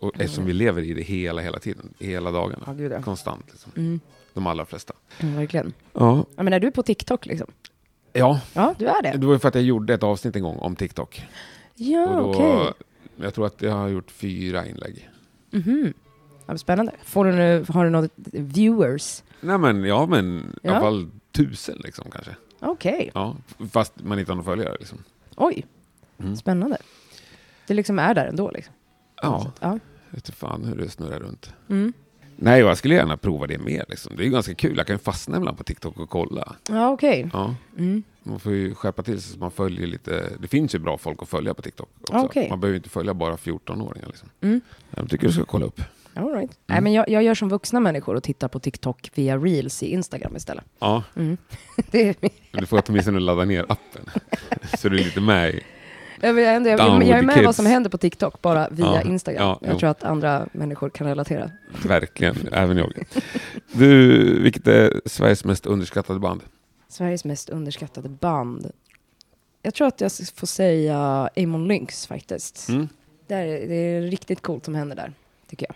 Och 0.02 0.12
eftersom 0.22 0.46
vi 0.46 0.54
lever 0.54 0.82
i 0.82 0.94
det 0.94 1.02
hela, 1.02 1.42
hela 1.42 1.60
tiden, 1.60 1.94
hela 2.00 2.32
dagarna. 2.32 2.64
Ja, 2.68 2.74
gud 2.74 2.92
ja. 2.92 3.02
Konstant. 3.02 3.46
Liksom. 3.52 3.72
Mm. 3.78 4.00
De 4.34 4.48
allra 4.48 4.66
flesta. 4.66 4.94
Mm, 5.20 5.36
verkligen. 5.36 5.74
Ja. 5.94 6.26
Ja, 6.36 6.44
men 6.44 6.54
är 6.54 6.60
du 6.60 6.72
på 6.72 6.84
TikTok 6.84 7.26
liksom? 7.26 7.48
ja, 8.14 8.40
Ja, 8.54 8.76
du 8.78 8.86
är 8.88 9.02
det. 9.04 9.18
det 9.18 9.26
var 9.26 9.34
ju 9.34 9.40
för 9.40 9.48
att 9.48 9.56
jag 9.56 9.64
gjorde 9.64 9.94
ett 9.94 10.04
avsnitt 10.04 10.36
en 10.36 10.42
gång 10.44 10.58
om 10.58 10.76
TikTok. 10.76 11.22
Ja, 11.76 12.22
okej. 12.22 12.74
Jag 13.18 13.34
tror 13.34 13.46
att 13.46 13.62
jag 13.62 13.72
har 13.72 13.88
gjort 13.88 14.12
fyra 14.12 14.66
inlägg. 14.68 15.10
Mhm. 15.52 15.94
Ja, 16.46 16.58
spännande. 16.58 16.92
Får 17.04 17.26
du 17.26 17.32
nu, 17.32 17.66
har 17.70 17.84
du 17.86 17.90
något 17.90 18.12
viewers? 18.32 19.24
Nej 19.42 19.58
men, 19.58 19.84
ja 19.84 20.06
men 20.06 20.40
i 20.40 20.68
Ja. 20.68 20.72
alla 20.72 20.80
fall 20.82 21.10
tusen 21.32 21.78
liksom 21.84 22.12
kanske. 22.12 22.36
Okej. 22.60 23.12
Ja, 23.14 23.36
fast 23.72 23.94
man 24.04 24.20
inte 24.20 24.32
har 24.32 24.36
någon 24.36 24.46
följare 24.46 24.76
liksom. 24.80 24.98
Oj, 25.36 25.66
Mm. 26.18 26.36
spännande. 26.36 26.78
Det 27.68 27.74
liksom 27.74 28.00
är 28.00 28.14
där 28.14 28.26
ändå 28.26 28.52
liksom. 28.52 28.74
Ja, 29.22 29.52
ja. 29.60 29.80
jag 30.10 30.16
vet 30.16 30.30
fan 30.30 30.64
hur 30.64 30.76
det 30.76 30.90
snurrar 30.90 31.20
runt. 31.20 31.54
Mm. 31.70 31.94
Nej, 32.36 32.60
jag 32.62 32.78
skulle 32.78 32.96
gärna 32.96 33.18
prova 33.18 33.48
det 33.48 33.58
mer. 33.58 33.86
Liksom. 33.90 34.16
Det 34.16 34.24
är 34.24 34.26
ju 34.26 34.32
ganska 34.32 34.56
kul. 34.56 34.78
Jag 34.78 34.88
kan 34.88 34.94
ju 34.96 35.00
fastna 35.00 35.38
ibland 35.38 35.58
på 35.58 35.64
TikTok 35.64 36.00
och 36.00 36.10
kolla. 36.10 36.56
Ja, 36.70 36.90
okej. 36.90 37.30
Ja. 37.34 37.56
Mm. 37.78 38.04
Man 38.28 38.40
får 38.40 38.52
ju 38.52 38.76
skärpa 38.76 39.04
till 39.04 39.22
sig 39.22 39.34
så 39.34 39.40
man 39.40 39.52
följer 39.52 39.88
lite. 39.88 40.30
Det 40.40 40.48
finns 40.48 40.76
ju 40.76 40.80
bra 40.80 40.98
folk 40.98 41.22
att 41.22 41.30
följa 41.30 41.54
på 41.54 41.62
TikTok 41.62 41.90
också. 42.02 42.18
Okej. 42.18 42.50
Man 42.50 42.60
behöver 42.60 42.78
inte 42.78 42.90
följa 42.90 43.14
bara 43.14 43.36
14-åringar. 43.36 44.08
Liksom. 44.08 44.30
Mm. 44.42 44.62
Jag 44.96 45.10
tycker 45.10 45.28
du 45.28 45.34
ska 45.34 45.46
kolla 45.46 45.66
upp. 45.66 45.82
All 46.14 46.24
right. 46.28 46.36
Mm. 46.38 46.50
Nej, 46.66 46.82
men 46.82 46.94
jag, 46.94 47.10
jag 47.10 47.24
gör 47.24 47.36
som 47.36 47.50
vuxna 47.50 47.80
människor 47.80 48.16
och 48.16 48.24
tittar 48.24 48.48
på 48.48 48.60
TikTok 48.60 49.12
via 49.16 49.38
reels 49.38 49.84
i 49.84 49.86
Instagram 49.94 50.36
istället. 50.36 50.64
Ja, 50.80 51.04
Mm. 51.16 51.38
Det 51.92 52.10
är, 52.10 52.16
du 52.52 52.66
får 52.66 52.84
åtminstone 52.88 53.20
ladda 53.20 53.46
ner 53.46 53.66
appen. 53.70 54.06
så 54.78 54.90
du 54.90 55.00
är 55.00 55.04
lite 55.04 55.22
med 55.22 55.50
i. 55.54 55.62
jag, 56.22 56.40
jag, 56.40 56.68
jag, 56.68 56.80
jag 57.04 57.10
är 57.20 57.22
med 57.22 57.46
vad 57.46 57.56
som 57.56 57.66
händer 57.66 57.90
på 57.90 57.98
TikTok, 57.98 58.42
bara 58.42 58.70
via 58.70 58.86
Ja. 58.86 59.02
Instagram. 59.02 59.44
Ja, 59.48 59.60
jo. 59.62 59.68
jag 59.68 59.80
tror 59.80 59.90
att 59.90 60.04
andra 60.04 60.48
människor 60.52 60.90
kan 60.90 61.08
relatera. 61.08 61.52
Verkligen, 61.86 62.36
även 62.52 62.78
jag. 62.78 62.94
Du, 63.72 64.40
vilket 64.42 64.68
är 64.68 65.02
Sveriges 65.06 65.46
mest 65.46 65.66
underskattade 65.66 66.20
band? 66.20 66.42
Sveriges 66.96 67.26
mest 67.26 67.50
underskattade 67.50 68.10
band. 68.10 68.72
Jag 69.62 69.74
tror 69.74 69.88
att 69.88 70.02
jag 70.02 70.12
får 70.36 70.48
säga 70.48 71.30
Amon 71.38 71.68
Lynx 71.68 72.08
faktiskt. 72.08 72.70
Mm. 72.70 72.88
Det, 73.28 73.34
är, 73.36 73.68
det 73.68 73.76
är 73.76 74.02
riktigt 74.02 74.42
coolt 74.42 74.66
som 74.66 74.76
händer 74.76 74.96
där, 74.96 75.14
tycker 75.50 75.66
jag. 75.70 75.76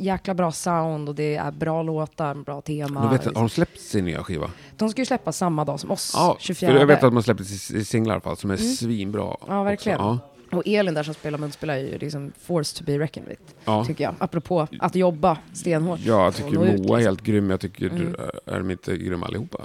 Jäkla 0.00 0.34
bra 0.34 0.52
sound 0.52 1.08
och 1.08 1.14
det 1.14 1.36
är 1.36 1.50
bra 1.50 1.82
låtar, 1.82 2.34
bra 2.34 2.60
tema. 2.60 3.10
Vet, 3.12 3.24
har 3.24 3.32
de 3.32 3.48
släppt 3.48 3.80
sin 3.80 4.04
nya 4.04 4.24
skiva? 4.24 4.50
De 4.76 4.90
ska 4.90 5.00
ju 5.00 5.06
släppa 5.06 5.32
samma 5.32 5.64
dag 5.64 5.80
som 5.80 5.90
oss, 5.90 6.10
Ja, 6.14 6.36
24. 6.40 6.70
för 6.72 6.78
jag 6.78 6.86
vet 6.86 7.02
att 7.04 7.12
man 7.12 7.22
släppte 7.22 7.42
s- 7.42 7.70
s- 7.70 7.88
singlar 7.88 8.12
i 8.12 8.14
alla 8.14 8.20
fall 8.20 8.36
som 8.36 8.50
är 8.50 8.56
Mm. 8.60 8.72
svinbra. 8.72 9.36
Ja, 9.48 9.62
verkligen. 9.62 10.00
Också. 10.00 10.18
Och 10.52 10.62
Elin 10.66 10.94
där 10.94 11.02
som 11.02 11.14
spelar 11.14 11.38
munspel 11.38 11.70
är 11.70 11.76
ju 11.76 11.98
liksom 11.98 12.32
forced 12.40 12.78
to 12.78 12.84
be 12.92 12.98
reckoned 12.98 13.28
with, 13.28 13.42
Ja. 13.64 13.84
tycker 13.84 14.04
jag. 14.04 14.14
Apropå 14.18 14.66
att 14.80 14.94
jobba 14.94 15.38
stenhårt. 15.52 16.00
Ja, 16.00 16.24
jag 16.24 16.34
tycker 16.34 16.50
Moa 16.58 16.66
är 16.66 16.72
liksom. 16.72 16.96
helt 16.96 17.22
grym. 17.22 17.50
Jag 17.50 17.60
tycker, 17.60 17.86
Mm. 17.90 17.98
du- 17.98 18.52
är 18.52 18.58
de 18.58 18.70
inte 18.70 18.96
grymma 18.96 19.26
allihopa? 19.26 19.58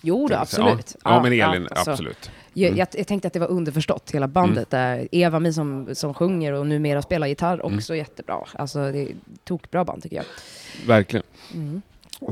Jo, 0.00 0.28
då, 0.28 0.34
absolut. 0.36 0.96
Ja, 1.04 1.14
ja 1.14 1.22
men 1.22 1.32
Elin, 1.32 1.68
alltså, 1.70 1.90
absolut. 1.90 2.30
Jag, 2.52 2.68
Mm. 2.68 2.78
jag, 2.78 2.88
jag 2.94 3.06
tänkte 3.06 3.26
att 3.28 3.32
det 3.34 3.40
var 3.40 3.46
underförstått, 3.50 4.10
hela 4.10 4.28
bandet 4.28 4.70
där. 4.70 5.08
Eva 5.12 5.38
Mi 5.40 5.52
som, 5.52 5.88
som 5.92 6.14
sjunger 6.14 6.52
och 6.52 6.66
numera 6.66 7.02
spelar 7.02 7.26
gitarr, 7.26 7.60
Mm. 7.66 7.76
också 7.76 7.94
jättebra. 7.96 8.38
Alltså, 8.54 8.78
det 8.92 8.98
är 8.98 9.08
tokbra 9.44 9.84
band 9.84 10.02
tycker 10.02 10.16
jag. 10.16 10.24
Verkligen. 10.86 11.24
Mm. 11.54 11.82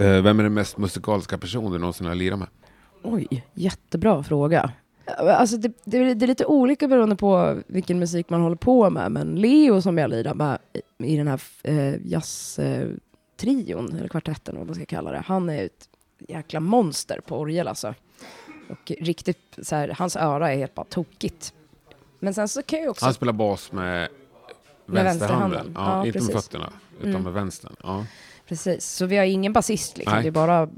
Eh, 0.00 0.22
Vem 0.22 0.38
är 0.38 0.42
den 0.42 0.54
mest 0.54 0.78
musikaliska 0.78 1.38
personen 1.38 1.72
du 1.72 1.78
någonsin 1.78 2.06
har 2.06 2.14
lirat 2.14 2.38
med? 2.38 2.48
Oj, 3.02 3.44
jättebra 3.54 4.22
fråga. 4.22 4.70
Alltså 5.18 5.56
det, 5.56 5.72
det, 5.84 5.98
är- 5.98 6.14
det 6.14 6.24
är 6.24 6.26
lite 6.26 6.46
olika 6.46 6.88
beroende 6.88 7.16
på 7.16 7.56
vilken 7.66 7.98
musik 7.98 8.30
man 8.30 8.40
håller 8.40 8.56
på 8.56 8.90
med, 8.90 9.12
men 9.12 9.34
Leo 9.36 9.82
som 9.82 9.98
jag 9.98 10.10
lirar 10.10 10.34
med 10.34 10.58
i, 10.98 11.12
i 11.14 11.16
den 11.16 11.28
här 11.28 11.40
eh, 11.62 11.94
jazztrion, 12.06 13.96
eller 13.98 14.08
kvartetten 14.08 14.56
vad 14.58 14.66
man 14.66 14.74
ska 14.74 14.84
kalla 14.86 15.10
det, 15.10 15.22
han 15.26 15.48
är 15.50 15.64
ett 15.64 15.88
jäkla 16.18 16.60
monster 16.60 17.20
på 17.20 17.38
orgel 17.38 17.68
alltså. 17.68 17.94
Och 18.70 18.92
riktigt 19.00 19.58
så 19.62 19.76
här, 19.76 19.88
hans 19.98 20.16
öra 20.16 20.52
är 20.52 20.56
helt 20.56 20.74
bara 20.74 20.86
tokigt. 20.86 21.54
Men 22.18 22.34
sen 22.34 22.48
så 22.48 22.62
kan 22.62 22.78
jag 22.80 22.90
också... 22.90 23.04
Han 23.04 23.14
spelar 23.14 23.32
bas 23.32 23.72
med 23.72 24.08
Med 24.86 25.04
vänsterhanden. 25.04 25.72
Ja, 25.74 25.80
Ja, 25.90 26.06
inte 26.06 26.18
med 26.18 26.28
precis. 26.28 26.44
fötterna, 26.44 26.72
utan 26.98 27.10
Mm. 27.10 27.22
med 27.22 27.32
vänstern. 27.32 27.76
Ja. 27.82 28.06
Precis, 28.46 28.84
så 28.86 29.06
vi 29.06 29.16
har 29.16 29.24
ingen 29.24 29.52
basist 29.52 29.98
liksom. 29.98 30.22
Det 30.22 30.28
är 30.28 30.30
bara 30.30 30.68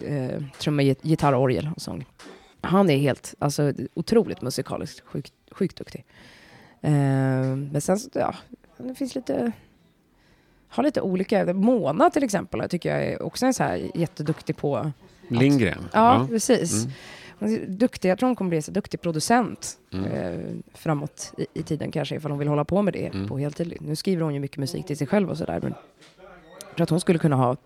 eh, 0.00 0.42
trumma, 0.58 0.82
git- 0.82 1.04
gitarr, 1.04 1.34
orgel 1.34 1.70
och 1.76 1.82
sång. 1.82 2.06
Han 2.60 2.90
är 2.90 2.96
helt, 2.96 3.34
alltså 3.38 3.72
otroligt 3.94 4.42
musikaliskt, 4.42 5.00
sjukt, 5.06 5.32
sjukt 5.50 5.76
duktig. 5.76 6.04
Eh, 6.80 6.90
men 7.56 7.80
sen 7.80 7.98
så, 7.98 8.10
ja, 8.14 8.34
det 8.78 8.94
finns 8.94 9.14
lite, 9.14 9.52
har 10.76 10.82
lite 10.84 11.00
olika, 11.00 11.54
Mona 11.54 12.10
till 12.10 12.24
exempel, 12.24 12.68
tycker 12.68 12.90
jag 12.94 13.04
är 13.06 13.22
också 13.22 13.46
en 13.46 13.54
så 13.54 13.62
här 13.62 13.90
jätteduktig 13.94 14.56
på, 14.56 14.92
Lindgren. 15.28 15.88
ja, 15.92 16.26
precis. 16.30 16.72
Mm. 16.84 16.92
Hon 17.38 17.54
är 17.54 17.66
duktig, 17.66 18.08
jag 18.10 18.18
tror 18.18 18.26
hon 18.28 18.36
kommer 18.36 18.48
bli 18.48 18.56
en 18.56 18.62
så 18.62 18.70
duktig 18.70 19.00
producent 19.00 19.78
Mm. 19.92 20.04
eh, 20.12 20.40
framåt 20.74 21.32
i, 21.38 21.46
i 21.60 21.62
tiden 21.62 21.90
kanske, 21.92 22.16
ifall 22.16 22.30
hon 22.30 22.38
vill 22.38 22.48
hålla 22.48 22.64
på 22.64 22.82
med 22.82 22.92
det 22.94 23.06
Mm. 23.06 23.28
på 23.28 23.38
heltid. 23.38 23.76
Nu 23.80 23.96
skriver 23.96 24.22
hon 24.22 24.34
ju 24.34 24.40
mycket 24.40 24.56
musik 24.56 24.86
till 24.86 24.96
sig 24.96 25.06
själv 25.06 25.30
och 25.30 25.38
sådär, 25.38 25.60
men 25.62 25.74
jag 26.68 26.76
tror 26.76 26.82
att 26.84 26.90
hon 26.90 27.00
skulle 27.00 27.18
kunna 27.18 27.36
ha 27.36 27.56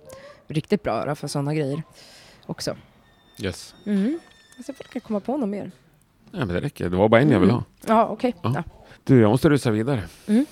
riktigt 0.49 0.83
bra 0.83 0.93
öra 0.93 1.15
för 1.15 1.29
sådana 1.29 1.55
grejer 1.55 1.83
också. 2.47 2.77
Yes. 3.43 3.75
Mm. 3.87 4.19
Jag 4.57 4.77
försöker 4.77 5.01
komma 5.01 5.21
på 5.21 5.37
något 5.37 5.49
mer. 5.49 5.71
Ja, 6.31 6.39
men 6.39 6.49
det 6.49 6.61
räcker. 6.61 6.89
Det 6.89 6.97
var 6.97 7.09
bara 7.09 7.21
en 7.21 7.31
jag 7.31 7.41
ville 7.41 7.53
ha. 7.53 7.65
Ja, 7.87 8.07
okej. 8.09 8.35
Ja. 8.43 8.53
Ja. 8.55 8.63
Du, 9.05 9.21
jag 9.21 9.31
måste 9.31 9.49
rusa 9.49 9.71
vidare. 9.71 10.03
Mm. 10.27 10.47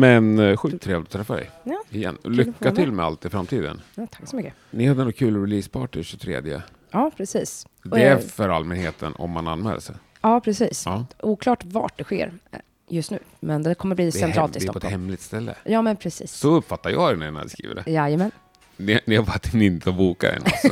Men 0.00 0.38
eh, 0.38 0.56
sjukt 0.56 0.82
trevligt 0.82 1.06
att 1.08 1.12
träffa 1.12 1.34
dig. 1.36 1.50
Ja, 1.64 1.82
Igen. 1.90 2.18
Lycka 2.24 2.70
till 2.72 2.92
med. 2.92 3.04
allt 3.06 3.24
i 3.24 3.28
framtiden. 3.28 3.80
Ja, 3.94 4.06
tack 4.10 4.28
så 4.28 4.36
mycket. 4.36 4.54
Ni 4.70 4.86
hade 4.86 5.04
något 5.04 5.16
kul 5.16 5.40
releaseparty 5.40 6.02
23. 6.02 6.60
Ja, 6.90 7.10
precis. 7.16 7.66
Och 7.84 7.90
Det 7.90 8.02
är 8.02 8.10
jag- 8.10 8.24
för 8.24 8.48
allmänheten 8.48 9.12
om 9.16 9.30
man 9.30 9.48
anmäler 9.48 9.80
sig. 9.80 9.96
Ja, 10.20 10.40
precis. 10.40 10.82
Ja. 10.86 11.06
Oklart 11.22 11.64
vart 11.64 11.98
det 11.98 12.04
sker 12.04 12.32
eh, 12.50 12.58
just 12.88 13.10
nu, 13.10 13.18
men 13.40 13.62
det 13.62 13.74
kommer 13.74 13.94
bli 13.96 14.10
Det 14.10 14.18
är, 14.18 14.20
hem, 14.20 14.28
centralt 14.30 14.56
i 14.56 14.58
det 14.58 14.64
är 14.64 14.66
på 14.66 14.78
ett 14.78 14.82
Stockholm. 14.82 14.90
hemligt 15.02 15.20
ställe. 15.20 15.54
Ja, 15.64 15.82
men 15.82 15.96
precis. 15.96 16.32
Så 16.32 16.54
uppfattar 16.54 16.90
jag 16.90 17.18
det 17.18 17.30
när 17.30 17.40
jag 17.40 17.50
skriver 17.50 17.74
det. 17.74 17.90
Jajamän. 17.90 18.30
Ni, 18.76 19.00
ni 19.06 19.16
har 19.16 19.56
ni 19.56 19.66
inte 19.66 19.90
har 19.90 19.98
bokat 19.98 20.32
än. 20.32 20.42
Alltså. 20.44 20.68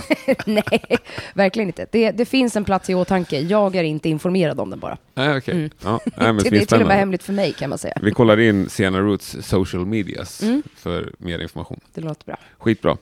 Nej, 0.47 0.97
verkligen 1.35 1.69
inte. 1.69 1.87
Det, 1.91 2.11
det 2.11 2.25
finns 2.25 2.57
en 2.57 2.65
plats 2.65 2.91
i 2.91 2.95
åtanke. 2.95 3.41
Jag 3.41 3.77
är 3.77 3.83
inte 3.85 4.09
informerad 4.09 4.61
om 4.61 4.71
den 4.71 4.79
bara. 4.79 4.99
Nej, 5.15 5.37
okej. 5.39 5.55
Mm. 5.55 5.71
Ja, 5.85 6.01
nej, 6.05 6.33
men 6.33 6.37
det 6.45 6.49
är 6.49 6.67
till 6.67 6.81
och 6.83 6.87
med 6.89 6.97
hemligt 6.97 7.23
för 7.23 7.33
mig 7.33 7.53
kan 7.53 7.71
man 7.71 7.79
säga. 7.79 7.95
Vi 8.03 8.11
kollar 8.13 8.41
in 8.41 8.69
Sena 8.69 9.01
Roots 9.01 9.37
social 9.41 9.87
medias 9.87 10.43
Mm. 10.43 10.63
för 10.77 11.13
mer 11.19 11.39
information. 11.39 11.81
Det 11.95 12.01
låter 12.01 12.25
bra. 12.27 12.37
Skitbra. 12.59 12.97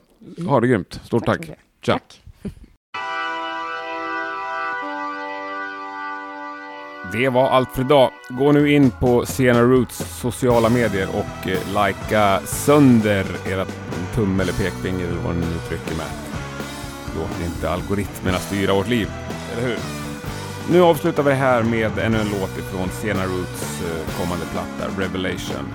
Ha 0.47 0.59
det 0.59 0.67
grymt. 0.67 0.99
Stort 1.05 1.25
tack. 1.25 1.39
mycket. 1.39 1.57
Tja. 1.81 1.93
Tack. 1.93 2.21
Det 7.13 7.29
var 7.29 7.49
allt 7.49 7.69
för 7.71 7.81
idag. 7.81 8.11
Gå 8.29 8.51
nu 8.51 8.71
in 8.73 8.91
på 8.91 9.25
Sena 9.25 9.61
Roots 9.61 10.19
sociala 10.21 10.69
medier 10.69 11.07
och 11.13 11.49
eh, 11.49 11.87
likea 11.87 12.39
sönder 12.45 13.25
era 13.49 13.65
tumme 14.15 14.43
eller 14.43 14.53
pekfinger 14.53 15.07
eller 15.07 15.21
vad 15.21 15.35
ni 15.35 15.45
nu 15.45 15.57
trycker 15.67 15.95
med. 15.95 16.11
Låt 17.15 17.45
inte 17.45 17.69
algoritmerna 17.69 18.37
styra 18.37 18.73
vårt 18.73 18.87
liv, 18.87 19.11
eller 19.53 19.67
hur? 19.67 19.77
Nu 20.71 20.81
avslutar 20.81 21.23
vi 21.23 21.29
det 21.29 21.35
här 21.35 21.63
med 21.63 21.99
ännu 21.99 22.17
en 22.17 22.29
låt 22.29 22.57
ifrån 22.57 22.89
Sena 23.01 23.25
Roots 23.25 23.81
eh, 23.81 24.19
kommande 24.21 24.45
platta, 24.45 25.01
Revelation. 25.01 25.73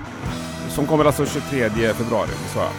Som 0.69 0.87
kommer 0.87 1.05
alltså 1.05 1.27
23 1.27 1.71
februari, 1.95 2.29
det 2.29 2.55
sa 2.55 2.61
jag. 2.61 2.73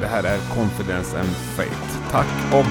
Det 0.00 0.06
här 0.06 0.22
är 0.24 0.38
Confidence 0.54 1.18
and 1.20 1.28
Fate. 1.56 2.10
Tack 2.10 2.26
och 2.52 2.66